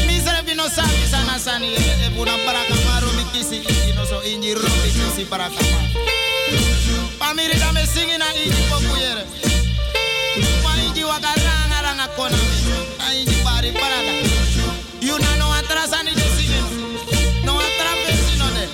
Mi 0.07 0.17
serve 0.19 0.55
no 0.55 0.67
sabi 0.67 1.05
sana 1.05 1.37
sani 1.37 1.75
e 1.75 2.09
puna 2.15 2.37
baraka 2.45 2.73
maru 2.85 3.07
mi 3.17 3.23
kisi 3.31 3.57
inji 3.57 3.93
no 3.95 4.03
so 4.05 4.19
inji 4.21 4.55
robi 4.55 4.89
kisi 4.89 5.25
baraka 5.29 5.61
ma. 5.61 5.79
Family 7.19 7.53
da 7.59 7.71
me 7.71 7.85
sing 7.85 8.09
in 8.09 8.21
a 8.21 8.25
inji 8.25 8.61
popo 8.69 8.95
yere. 8.97 9.23
Waka 11.13 11.29
ranga 11.45 11.79
ranga 11.85 12.07
kona 12.17 12.37
mi. 12.37 12.57
A 13.05 13.13
inji 13.13 13.37
bari 13.45 13.69
baraka. 13.71 14.13
You 14.99 15.19
na 15.19 15.35
no 15.37 15.45
atra 15.53 15.85
sani 15.87 16.09
de 16.15 16.25
singing. 16.35 17.45
No 17.45 17.53
atra 17.53 17.91
versi 18.01 18.35
no 18.41 18.47
de. 18.57 18.65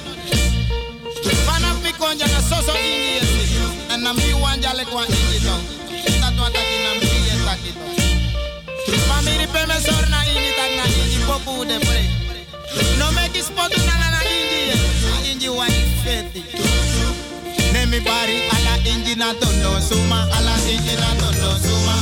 Fana 1.46 1.74
mi 1.84 1.92
konja 2.00 2.28
na 2.32 2.40
soso 2.42 2.72
inji 2.80 3.12
yesi. 3.20 3.60
Mi 4.14 4.34
le 4.74 4.86
kwa 4.86 5.04
ataki 6.48 6.78
na 6.86 6.92
mi 7.00 7.08
sor 9.86 10.06
na 10.10 10.24
inji 10.32 10.52
tak 10.56 10.72
na 10.80 10.84
inji 10.88 11.20
popu 11.28 11.66
de. 11.68 11.76
No 13.00 13.12
na 13.86 13.94
na 14.00 14.08
na. 14.16 14.20
Na 15.12 15.28
inji 15.28 15.50
wa 15.50 15.66
feti. 16.04 16.42
Ne 17.74 17.86
mi 17.86 18.00
bari 18.00 18.38
ala 18.56 18.78
inji 18.92 19.16
na 19.16 19.34
tondo 19.34 19.82
suma 19.82 20.24
ala 20.38 20.56
inji 20.72 20.96
na 20.96 21.10
tondo 21.20 21.52
suma 21.68 21.94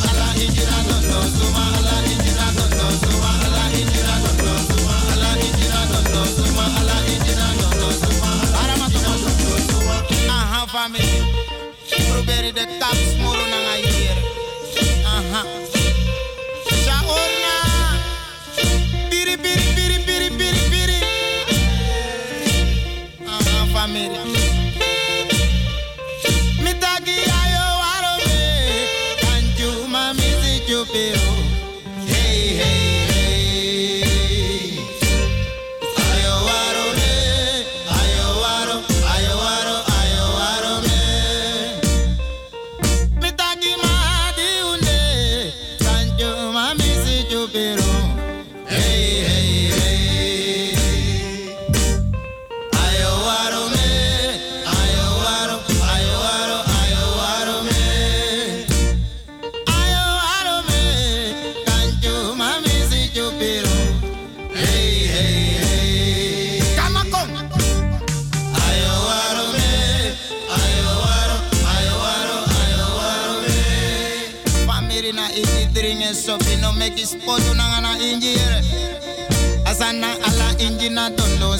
America. 23.87 24.36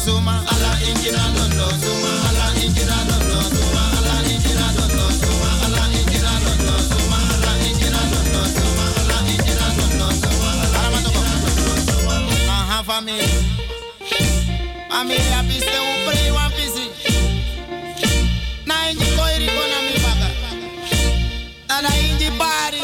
suma 0.08 0.36
ala 0.52 0.72
injina 0.90 1.24
nono 1.36 1.68
suma 1.84 2.12
ala 2.30 2.46
injina 2.64 2.98
nono 3.10 3.40
suma 3.56 3.82
ala 3.98 4.14
injina 4.34 4.68
nono 4.78 5.06
suma 5.20 5.50
ala 5.66 5.82
injina 6.00 6.32
nono 6.44 6.76
suma 6.90 7.18
ala 7.36 7.52
injina 7.68 8.02
nono 8.12 8.42
suma 8.56 8.86
ala 9.02 9.18
injina 9.34 9.68
nono 9.78 10.08
suma 10.22 10.50
ala 10.64 10.88
matoko 10.94 11.22
aha 12.48 12.80
uh-huh, 12.80 12.84
family. 12.90 13.30
Familia 14.92 15.40
piste 15.50 15.76
un 15.90 15.98
prey 16.08 16.32
wan 16.38 16.50
pisi 16.56 16.86
na 18.70 18.76
inji 18.90 19.08
koiri 19.18 19.48
kona 19.56 19.78
mi 19.88 19.96
baga 20.06 20.30
ana 21.76 21.92
inji 22.08 22.30
pari 22.40 22.82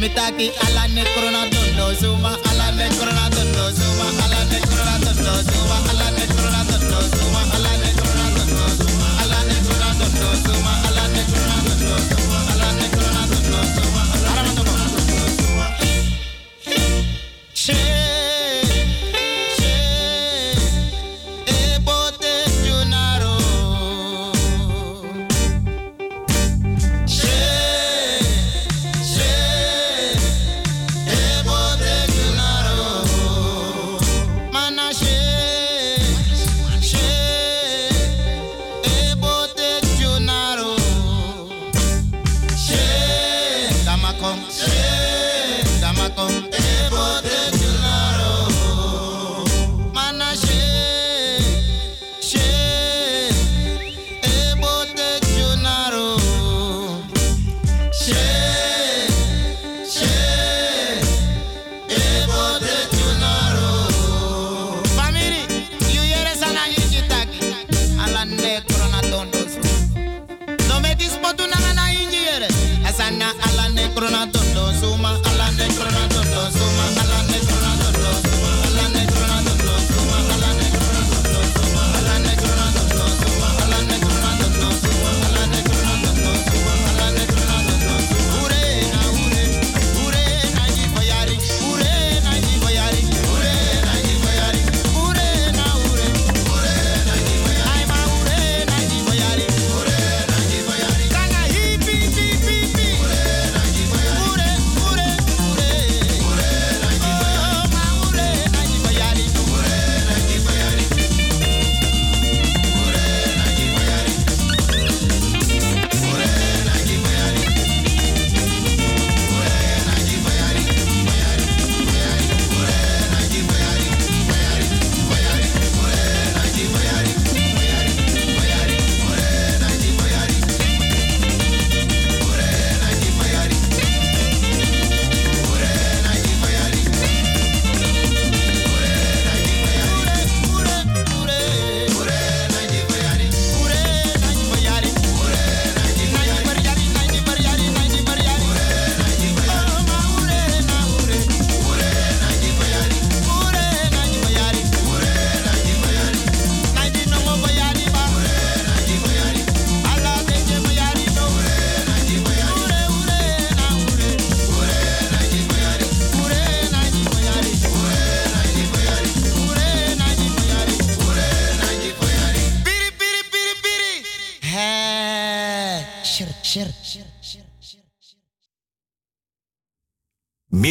mitaki 0.00 0.46
ala 0.66 0.82
nekronado 0.94 1.57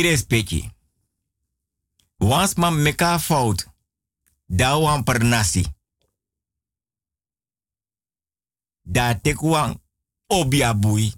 respecti. 0.09 0.71
Wans 2.17 2.55
man 2.55 2.81
meka 2.81 3.19
fout. 3.19 3.67
Da 4.45 4.77
wan 4.77 5.03
per 5.03 5.23
nasi. 5.23 5.65
Da 8.81 9.15
tek 9.15 9.41
wan 9.41 9.81
obiabui. 10.27 11.13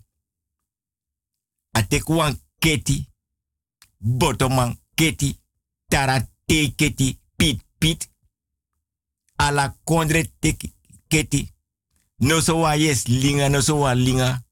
A 1.72 1.84
tek 1.88 2.07
wan 2.10 2.40
keti. 2.60 3.07
Botoman 3.98 4.80
keti. 4.95 5.40
Tara 5.88 6.20
te 6.45 6.74
keti. 6.76 7.20
Pit 7.36 7.64
pit. 7.78 8.10
Ala 9.36 9.78
kondre 9.84 10.32
te 10.40 10.56
keti. 11.07 11.53
No 12.18 12.40
so 12.41 12.60
wa 12.60 12.74
yes 12.76 13.07
linga, 13.07 13.49
no 13.49 13.61
so 13.61 13.76
wa 13.80 13.94
linga. 13.94 14.44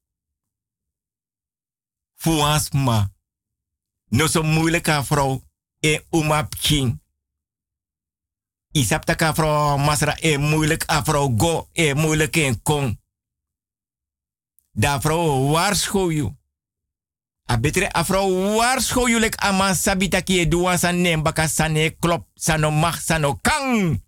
Fuans 2.14 2.72
ma. 2.72 3.17
No 4.08 4.26
so 4.26 4.42
moeilijke 4.42 5.04
vrouw. 5.04 5.42
E 5.80 6.00
umap 6.10 6.54
king. 6.54 7.00
Isap 8.72 9.04
ka 9.04 9.34
vrouw 9.34 9.76
masra 9.78 10.16
e 10.20 10.36
moeilijk 10.38 10.84
a 10.90 11.02
vrouw 11.04 11.34
go 11.36 11.68
e 11.72 11.94
moeilijk 11.94 12.36
en 12.36 12.62
kong. 12.62 12.98
Da 14.72 15.00
vrouw 15.00 15.50
waarschuw 15.50 16.10
you. 16.10 16.36
A 17.50 17.58
betere 17.58 17.88
a 17.96 18.04
vrouw 18.04 18.54
waarschuw 18.56 19.18
lek 19.18 19.34
ama 19.34 19.74
sabita 19.74 20.20
ki 20.20 20.40
e 20.40 20.48
duwan 20.48 20.78
san 20.78 21.22
baka 21.22 21.48
sane 21.48 21.96
klop 21.98 22.26
sano 22.34 22.70
mag 22.70 23.00
sano 23.00 23.38
kang. 23.40 24.02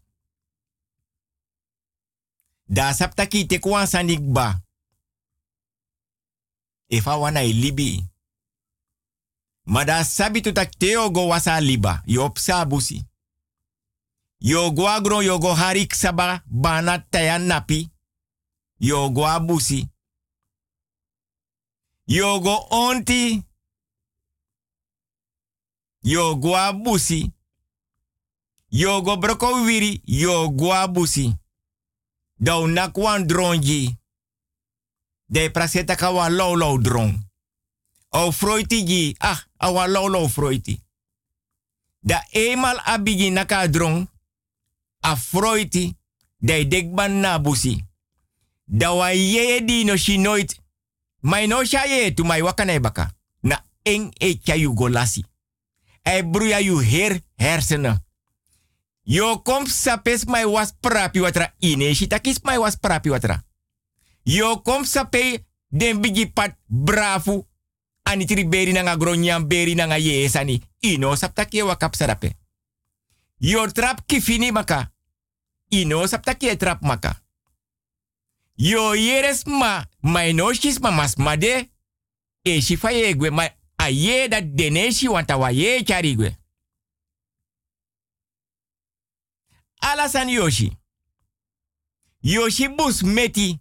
Da 2.64 2.92
sapta 2.92 3.26
ki 3.26 3.46
te 3.46 3.58
kwan 3.58 3.86
sanik 3.86 4.20
ba. 4.32 4.62
E 6.86 7.00
fa 7.00 7.18
wana 7.18 7.42
e 7.42 7.52
libi. 7.52 8.09
Ma 9.70 9.84
da 9.84 10.02
sabi 10.04 10.40
tu 10.42 10.52
tak 10.52 10.74
teo 10.78 11.10
go 11.10 11.26
wasa 11.30 11.60
liba. 11.60 12.02
Yo 12.06 12.30
psa 12.30 12.64
busi. 12.66 13.04
Yo 14.40 14.70
go 14.72 14.88
agro 14.88 15.20
yo 15.22 15.38
go 15.38 15.54
harik 15.54 15.94
saba 15.94 16.42
bana 16.46 16.98
taya 16.98 17.38
napi. 17.38 17.90
Yo 18.78 19.10
go 19.10 19.26
abusi. 19.26 19.88
Yo 22.06 22.40
go 22.40 22.66
onti. 22.70 23.44
Yo 26.02 26.34
go 26.36 26.56
abusi. 26.56 27.32
Yo 28.70 29.02
go 29.02 29.16
broko. 29.16 29.50
Yo 30.04 30.48
go 30.50 30.72
abusi. 30.72 31.36
Dau 32.38 32.66
nakwan 32.66 33.26
dronji. 33.26 33.96
De 35.28 35.50
praseta 35.50 35.96
ka 35.96 36.10
wa 36.10 36.28
low 36.28 36.54
low 36.56 36.78
drong. 36.78 37.14
O 38.12 38.32
froiti 38.32 38.84
gi. 38.86 39.16
Ah, 39.20 39.44
awa 39.60 39.86
low 39.86 40.28
froiti. 40.28 40.80
Da 42.00 42.24
eenmaal 42.30 42.80
abigi 42.84 43.30
naka 43.30 43.68
drong. 43.68 44.08
A 45.00 45.16
froiti. 45.16 45.96
Dekban 46.38 47.20
na. 47.20 47.40
Da 48.64 48.92
wa 48.92 49.10
ye 49.12 49.64
di 49.64 49.84
no 49.84 49.96
shi 49.96 50.18
nooit. 50.18 50.60
Mai 51.20 51.46
no 51.46 51.64
sha 51.64 51.84
ye 51.84 52.14
tu 52.14 52.24
mai 52.24 52.42
wakane 52.42 52.80
baka. 52.80 53.10
Na 53.40 53.64
eng 53.82 54.12
e 54.18 54.38
kya 54.38 54.56
golasi. 54.74 55.24
E 56.02 56.22
bruya 56.22 56.60
yu 56.60 56.78
her. 56.80 57.20
Yo 59.02 59.42
kom 59.42 59.66
sapes 59.66 60.24
mai 60.24 60.44
was 60.44 60.72
prapi 60.80 61.20
watra 61.20 61.54
ine 61.58 61.94
shitakis 61.94 62.40
mai 62.42 62.58
was 62.58 62.76
prapi 62.76 63.10
watra. 63.10 63.42
Yo 64.22 64.62
kom 64.62 64.84
sape 64.84 65.46
den 65.68 66.00
bigi 66.00 66.26
pat 66.32 66.56
brafu 66.66 67.46
ani 68.10 68.26
tri 68.26 68.44
beri 68.44 68.72
nanga 68.72 68.96
gronyam 68.96 69.46
beri 69.48 69.74
nanga 69.74 69.96
yesani. 69.98 70.62
Ino 70.82 71.16
saptaki 71.16 71.62
wakap 71.62 71.94
sarape. 71.94 72.34
Yo 73.38 73.66
trap 73.66 74.06
kifini 74.06 74.52
maka. 74.52 74.90
Ino 75.70 76.06
saptaki 76.06 76.56
trap 76.56 76.82
maka. 76.82 77.14
Yo 78.56 78.94
yeres 78.94 79.46
ma, 79.46 79.84
mai 80.02 80.32
no 80.32 80.52
shis 80.52 80.80
ma 80.80 80.90
mas 80.90 81.16
made. 81.16 81.70
E 82.44 82.60
shifa 82.60 82.92
yegwe 82.92 83.30
ma 83.30 83.48
aye 83.78 84.28
dat 84.28 84.44
deneshi 84.56 85.08
wanta 85.08 85.36
wa 85.36 85.50
ye 85.50 85.82
charigwe. 85.84 86.36
Alasan 89.80 90.28
Yoshi. 90.28 90.76
Yoshi 92.22 92.68
bus 92.68 93.02
meti. 93.02 93.60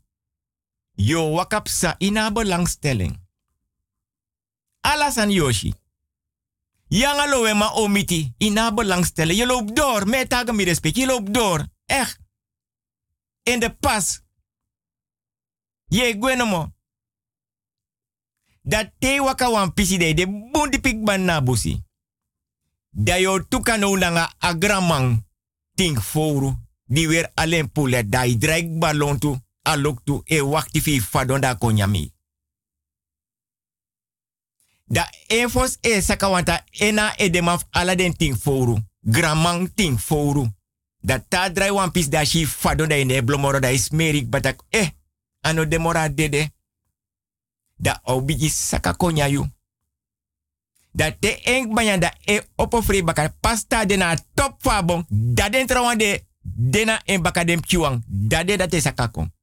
Yo 0.97 1.31
wakapsa 1.33 1.95
ina 1.99 2.31
belangstelling. 2.31 3.15
Alasan 4.89 5.31
Yoshi. 5.31 5.73
Yanga 6.89 7.25
lowe 7.27 7.53
ma 7.53 7.69
omiti 7.73 8.33
ina 8.37 8.71
belangstelling. 8.71 9.37
Je 9.37 9.45
loopt 9.45 9.75
door. 9.75 10.07
Met 10.07 10.29
tagen 10.29 10.55
mi 10.55 10.63
respect. 10.63 10.95
Je 10.95 11.05
loopt 11.05 11.33
door. 11.33 11.67
Echt. 11.85 12.19
In 13.43 13.59
de 13.59 13.69
pas. 13.69 14.21
Je 15.87 16.15
gwenomo. 16.19 16.73
Dat 18.61 18.91
te 18.99 19.21
waka 19.21 19.51
wan 19.51 19.71
de 19.75 20.13
de 20.13 20.49
bundi 20.51 20.79
pik 20.79 21.03
ban 21.03 21.25
na. 21.25 21.43
Da 22.89 23.43
tukano 23.49 23.97
nanga 23.97 24.33
agramang 24.37 25.25
ting 25.73 25.99
foru. 25.99 26.55
Die 26.85 27.07
weer 27.07 27.31
alleen 27.33 27.71
poulet 27.71 28.11
dai 28.11 28.37
dreig 28.37 28.77
ballon 28.77 29.19
tu. 29.19 29.37
Alok 29.61 29.99
tu 30.03 30.21
e 30.25 30.41
wakti 30.41 30.81
fi 30.81 31.01
fadon 31.01 31.41
da 31.41 31.55
konyami. 31.55 32.13
Da 34.89 35.09
enfos 35.27 35.77
e 35.81 36.01
sakawanta 36.01 36.63
ena 36.71 37.13
edemaf 37.17 37.65
ala 37.71 37.95
den 37.95 38.13
ting 38.17 38.37
foru. 38.37 38.77
Gramang 39.01 39.69
ting 39.75 39.99
foru. 39.99 40.47
Da 41.01 41.19
ta 41.19 41.49
drai 41.49 41.71
wan 41.71 41.91
pis 41.91 42.09
da 42.09 42.25
shi 42.25 42.45
fadon 42.47 42.89
da 42.89 42.95
ine 42.97 43.21
blomoro 43.23 43.59
da 43.59 43.69
is 43.69 43.89
merik 43.89 44.29
batak. 44.29 44.63
Eh, 44.69 44.89
ano 45.41 45.65
demora 45.65 46.09
dede. 46.09 46.49
Da 47.75 47.99
obigi 48.03 48.49
saka 48.49 48.93
konyayu. 48.93 49.45
Da 50.91 51.11
te 51.11 51.37
eng 51.43 51.73
banyanda 51.73 52.13
e 52.25 52.41
opofri 52.55 53.03
bakar 53.03 53.33
pasta 53.39 53.85
dena 53.85 54.15
top 54.33 54.55
fabon. 54.61 55.05
Da 55.09 55.49
den 55.49 55.67
trawande 55.67 56.25
dena 56.41 57.01
en 57.05 57.21
bakadem 57.21 57.61
kiwang. 57.61 58.03
Da 58.07 58.43
de 58.43 58.57
dat 58.57 58.73
is 58.73 58.83
sakakon. 58.83 59.33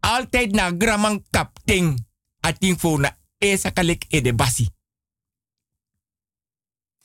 Altijd 0.00 0.50
na 0.50 0.72
gramang 0.78 1.24
kapting. 1.30 2.06
Ating 2.40 2.80
voor 2.80 3.00
na 3.00 3.17
e 3.38 3.56
sakalek 3.56 4.06
e 4.10 4.20
de 4.20 4.32
basi. 4.32 4.68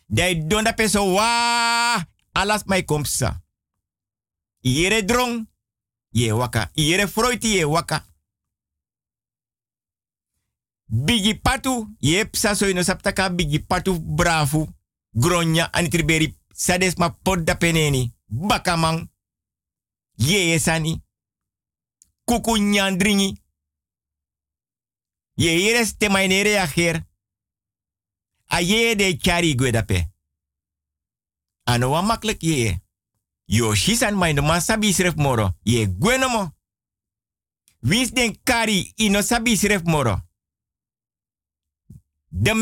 Dai 0.07 0.35
donda 0.35 0.73
peso 0.73 1.13
wa 1.13 2.05
alas 2.33 2.63
mai 2.65 2.85
komsa. 2.85 3.41
Iere 4.61 5.03
drong 5.03 5.47
ye 6.11 6.31
waka. 6.31 6.71
Iere 6.75 7.07
froiti 7.07 7.55
ye 7.55 7.63
waka. 7.63 8.05
Bigi 10.85 11.33
patu 11.35 11.87
ye 11.99 12.25
psa 12.25 12.55
so 12.55 12.69
ino 12.69 12.83
saptaka 12.83 13.29
bigi 13.29 13.59
patu 13.59 13.99
brafu. 13.99 14.67
Gronya 15.15 15.73
anitriberi 15.73 16.37
sades 16.53 16.97
ma 16.97 17.09
podda 17.09 17.55
peneni. 17.55 18.13
Bakamang. 18.27 19.09
Ye 20.17 20.59
sani. 20.59 21.01
Kuku. 22.25 22.57
Ye 25.35 25.61
yeres 25.61 25.97
te 25.97 26.09
mainere 26.09 26.43
reageer. 26.49 27.07
A 28.45 28.61
ye 28.61 28.95
de 28.95 29.17
chari 29.17 29.55
gwedape. 29.55 30.13
Ano 31.63 31.89
wa 31.89 32.01
makkelijk 32.01 32.41
ye. 32.41 32.81
Yo 33.45 33.73
shisan 33.75 34.15
masabi 34.15 34.93
sref 34.93 35.15
moro. 35.15 35.57
Ye 35.63 35.87
gwenomo. 35.87 36.55
Wins 37.79 38.11
den 38.13 38.39
kari 38.43 38.93
ino 38.95 39.21
sabi 39.21 39.57
moro. 39.83 40.21
De 42.29 42.53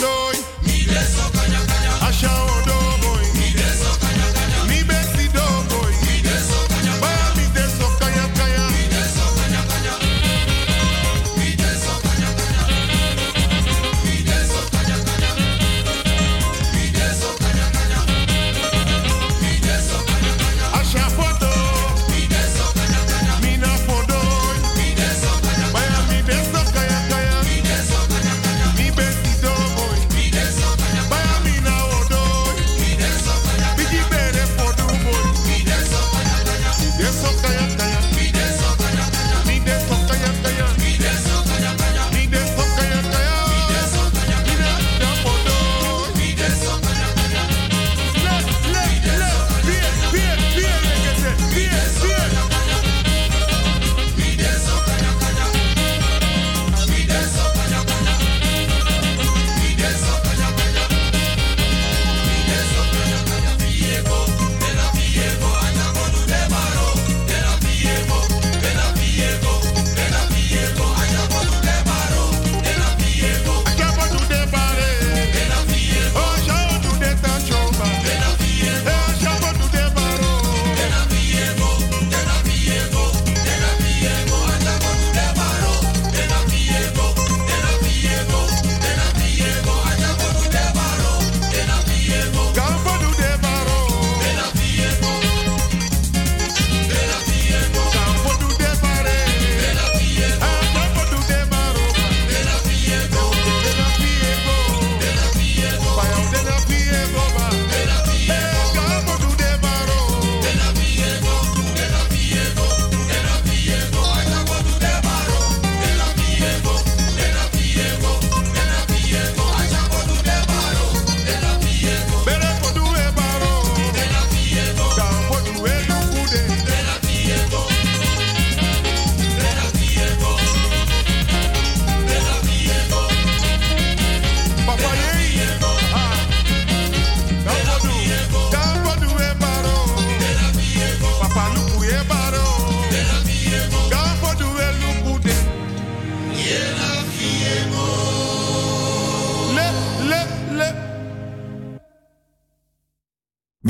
doy. 0.00 0.36
Mi 0.62 0.84
beso 0.84 1.30
caña 1.32 1.59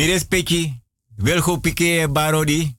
Mires 0.00 0.24
peki, 0.24 0.82
welgo 1.16 1.58
pike 1.60 2.08
barodi. 2.08 2.76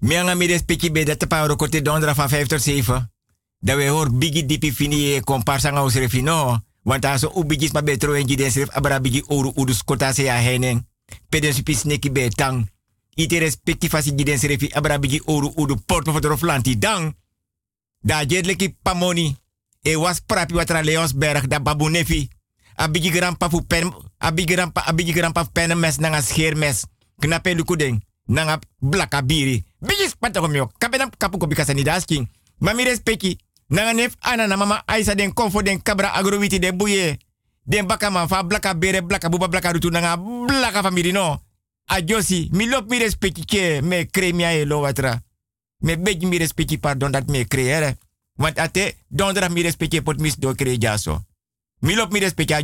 Mianga 0.00 0.34
mires 0.34 0.62
peki 0.62 0.90
be 0.90 1.04
dat 1.04 1.26
pa 1.28 1.46
rokote 1.46 1.82
dondra 1.82 2.14
van 2.14 2.28
5 2.28 2.46
tot 2.46 2.62
7. 2.62 3.12
We 3.60 4.08
bigi 4.12 4.46
dipi 4.46 4.72
fini 4.72 5.14
e 5.14 5.20
wantaso 5.24 5.70
nga 5.70 5.84
usrefi. 5.84 6.22
Want 6.82 7.04
als 7.04 7.22
u 7.22 7.44
betro 7.84 8.16
abra 8.72 9.00
bigi 9.00 9.22
oru 9.26 9.52
udus 9.54 9.84
kota 9.84 10.12
se 10.12 10.22
ya 10.22 10.34
henen. 10.34 10.88
Peden 11.28 11.54
supi 11.54 11.74
sneki 11.74 12.12
be 12.12 12.28
tang. 12.28 12.70
Ite 13.14 13.38
respecti 13.38 13.88
fasi 13.88 14.14
giden 14.14 14.70
abra 14.72 14.98
oru 15.24 15.52
udu 15.56 15.76
porto 15.86 16.36
dang. 16.78 17.16
Da 18.00 18.24
jedleki 18.24 18.76
pamoni. 18.82 19.36
E 19.82 19.96
was 19.96 20.20
prapi 20.20 20.54
watra 20.54 20.82
leonsberg 20.82 21.48
da 21.48 21.60
babunefi. 21.60 22.28
A 22.76 22.88
bigi 22.88 23.10
grand 23.10 23.36
papu 23.36 23.62
perm 23.66 23.94
abigrampa 24.18 24.86
abigrampa 24.86 25.44
penemes 25.44 25.98
nanga 25.98 26.22
scheermes 26.22 26.86
knape 27.20 27.54
lukudeng 27.54 28.00
nanga 28.28 28.58
blaka 28.80 29.22
biri. 29.22 29.64
Bijis 29.80 30.16
patakomio 30.20 30.70
kapenam 30.78 31.10
kapuko 31.18 31.46
bikasa 31.46 31.74
ni 31.74 31.84
dasking 31.84 32.28
mami 32.60 32.84
respeki 32.84 33.38
nanga 33.70 33.92
nef 33.92 34.16
ana 34.20 34.46
na 34.46 34.56
mama 34.56 34.82
aisa 34.86 35.14
den 35.14 35.32
konfo 35.32 35.62
den 35.62 35.82
kabra 35.82 36.12
agroviti 36.14 36.58
de 36.58 36.72
buye. 36.72 37.18
Den 37.66 37.86
bakaman 37.86 38.28
fa 38.28 38.42
blaka 38.42 38.74
bere 38.74 39.02
blaka 39.02 39.28
buba 39.28 39.48
blaka 39.48 39.72
rutu 39.72 39.90
nanga 39.90 40.16
blaka 40.16 40.90
no. 41.12 41.40
Josi, 42.04 42.48
mi 42.52 42.66
lop 42.66 42.90
respeki 42.90 43.44
ke 43.44 43.80
me 43.82 44.06
kre 44.06 44.32
mi 44.32 44.44
ae 44.44 44.64
watra. 44.66 45.22
Me 45.82 45.96
beji 45.96 46.26
mi 46.26 46.38
respeki 46.38 46.78
pardon 46.78 47.10
dat 47.10 47.28
me 47.28 47.44
kre 47.44 47.66
ere. 47.66 47.96
Want 48.36 48.58
ate 48.58 48.94
dondra 49.08 49.48
mi 49.48 49.62
respeki 49.62 49.96
e 49.96 50.02
pot 50.02 50.18
mis 50.20 50.36
do 50.38 50.54
kre 50.54 50.78
jaso. 50.78 51.24
Mi 51.80 51.94
lop 51.94 52.12
mi 52.12 52.20
respeki 52.20 52.54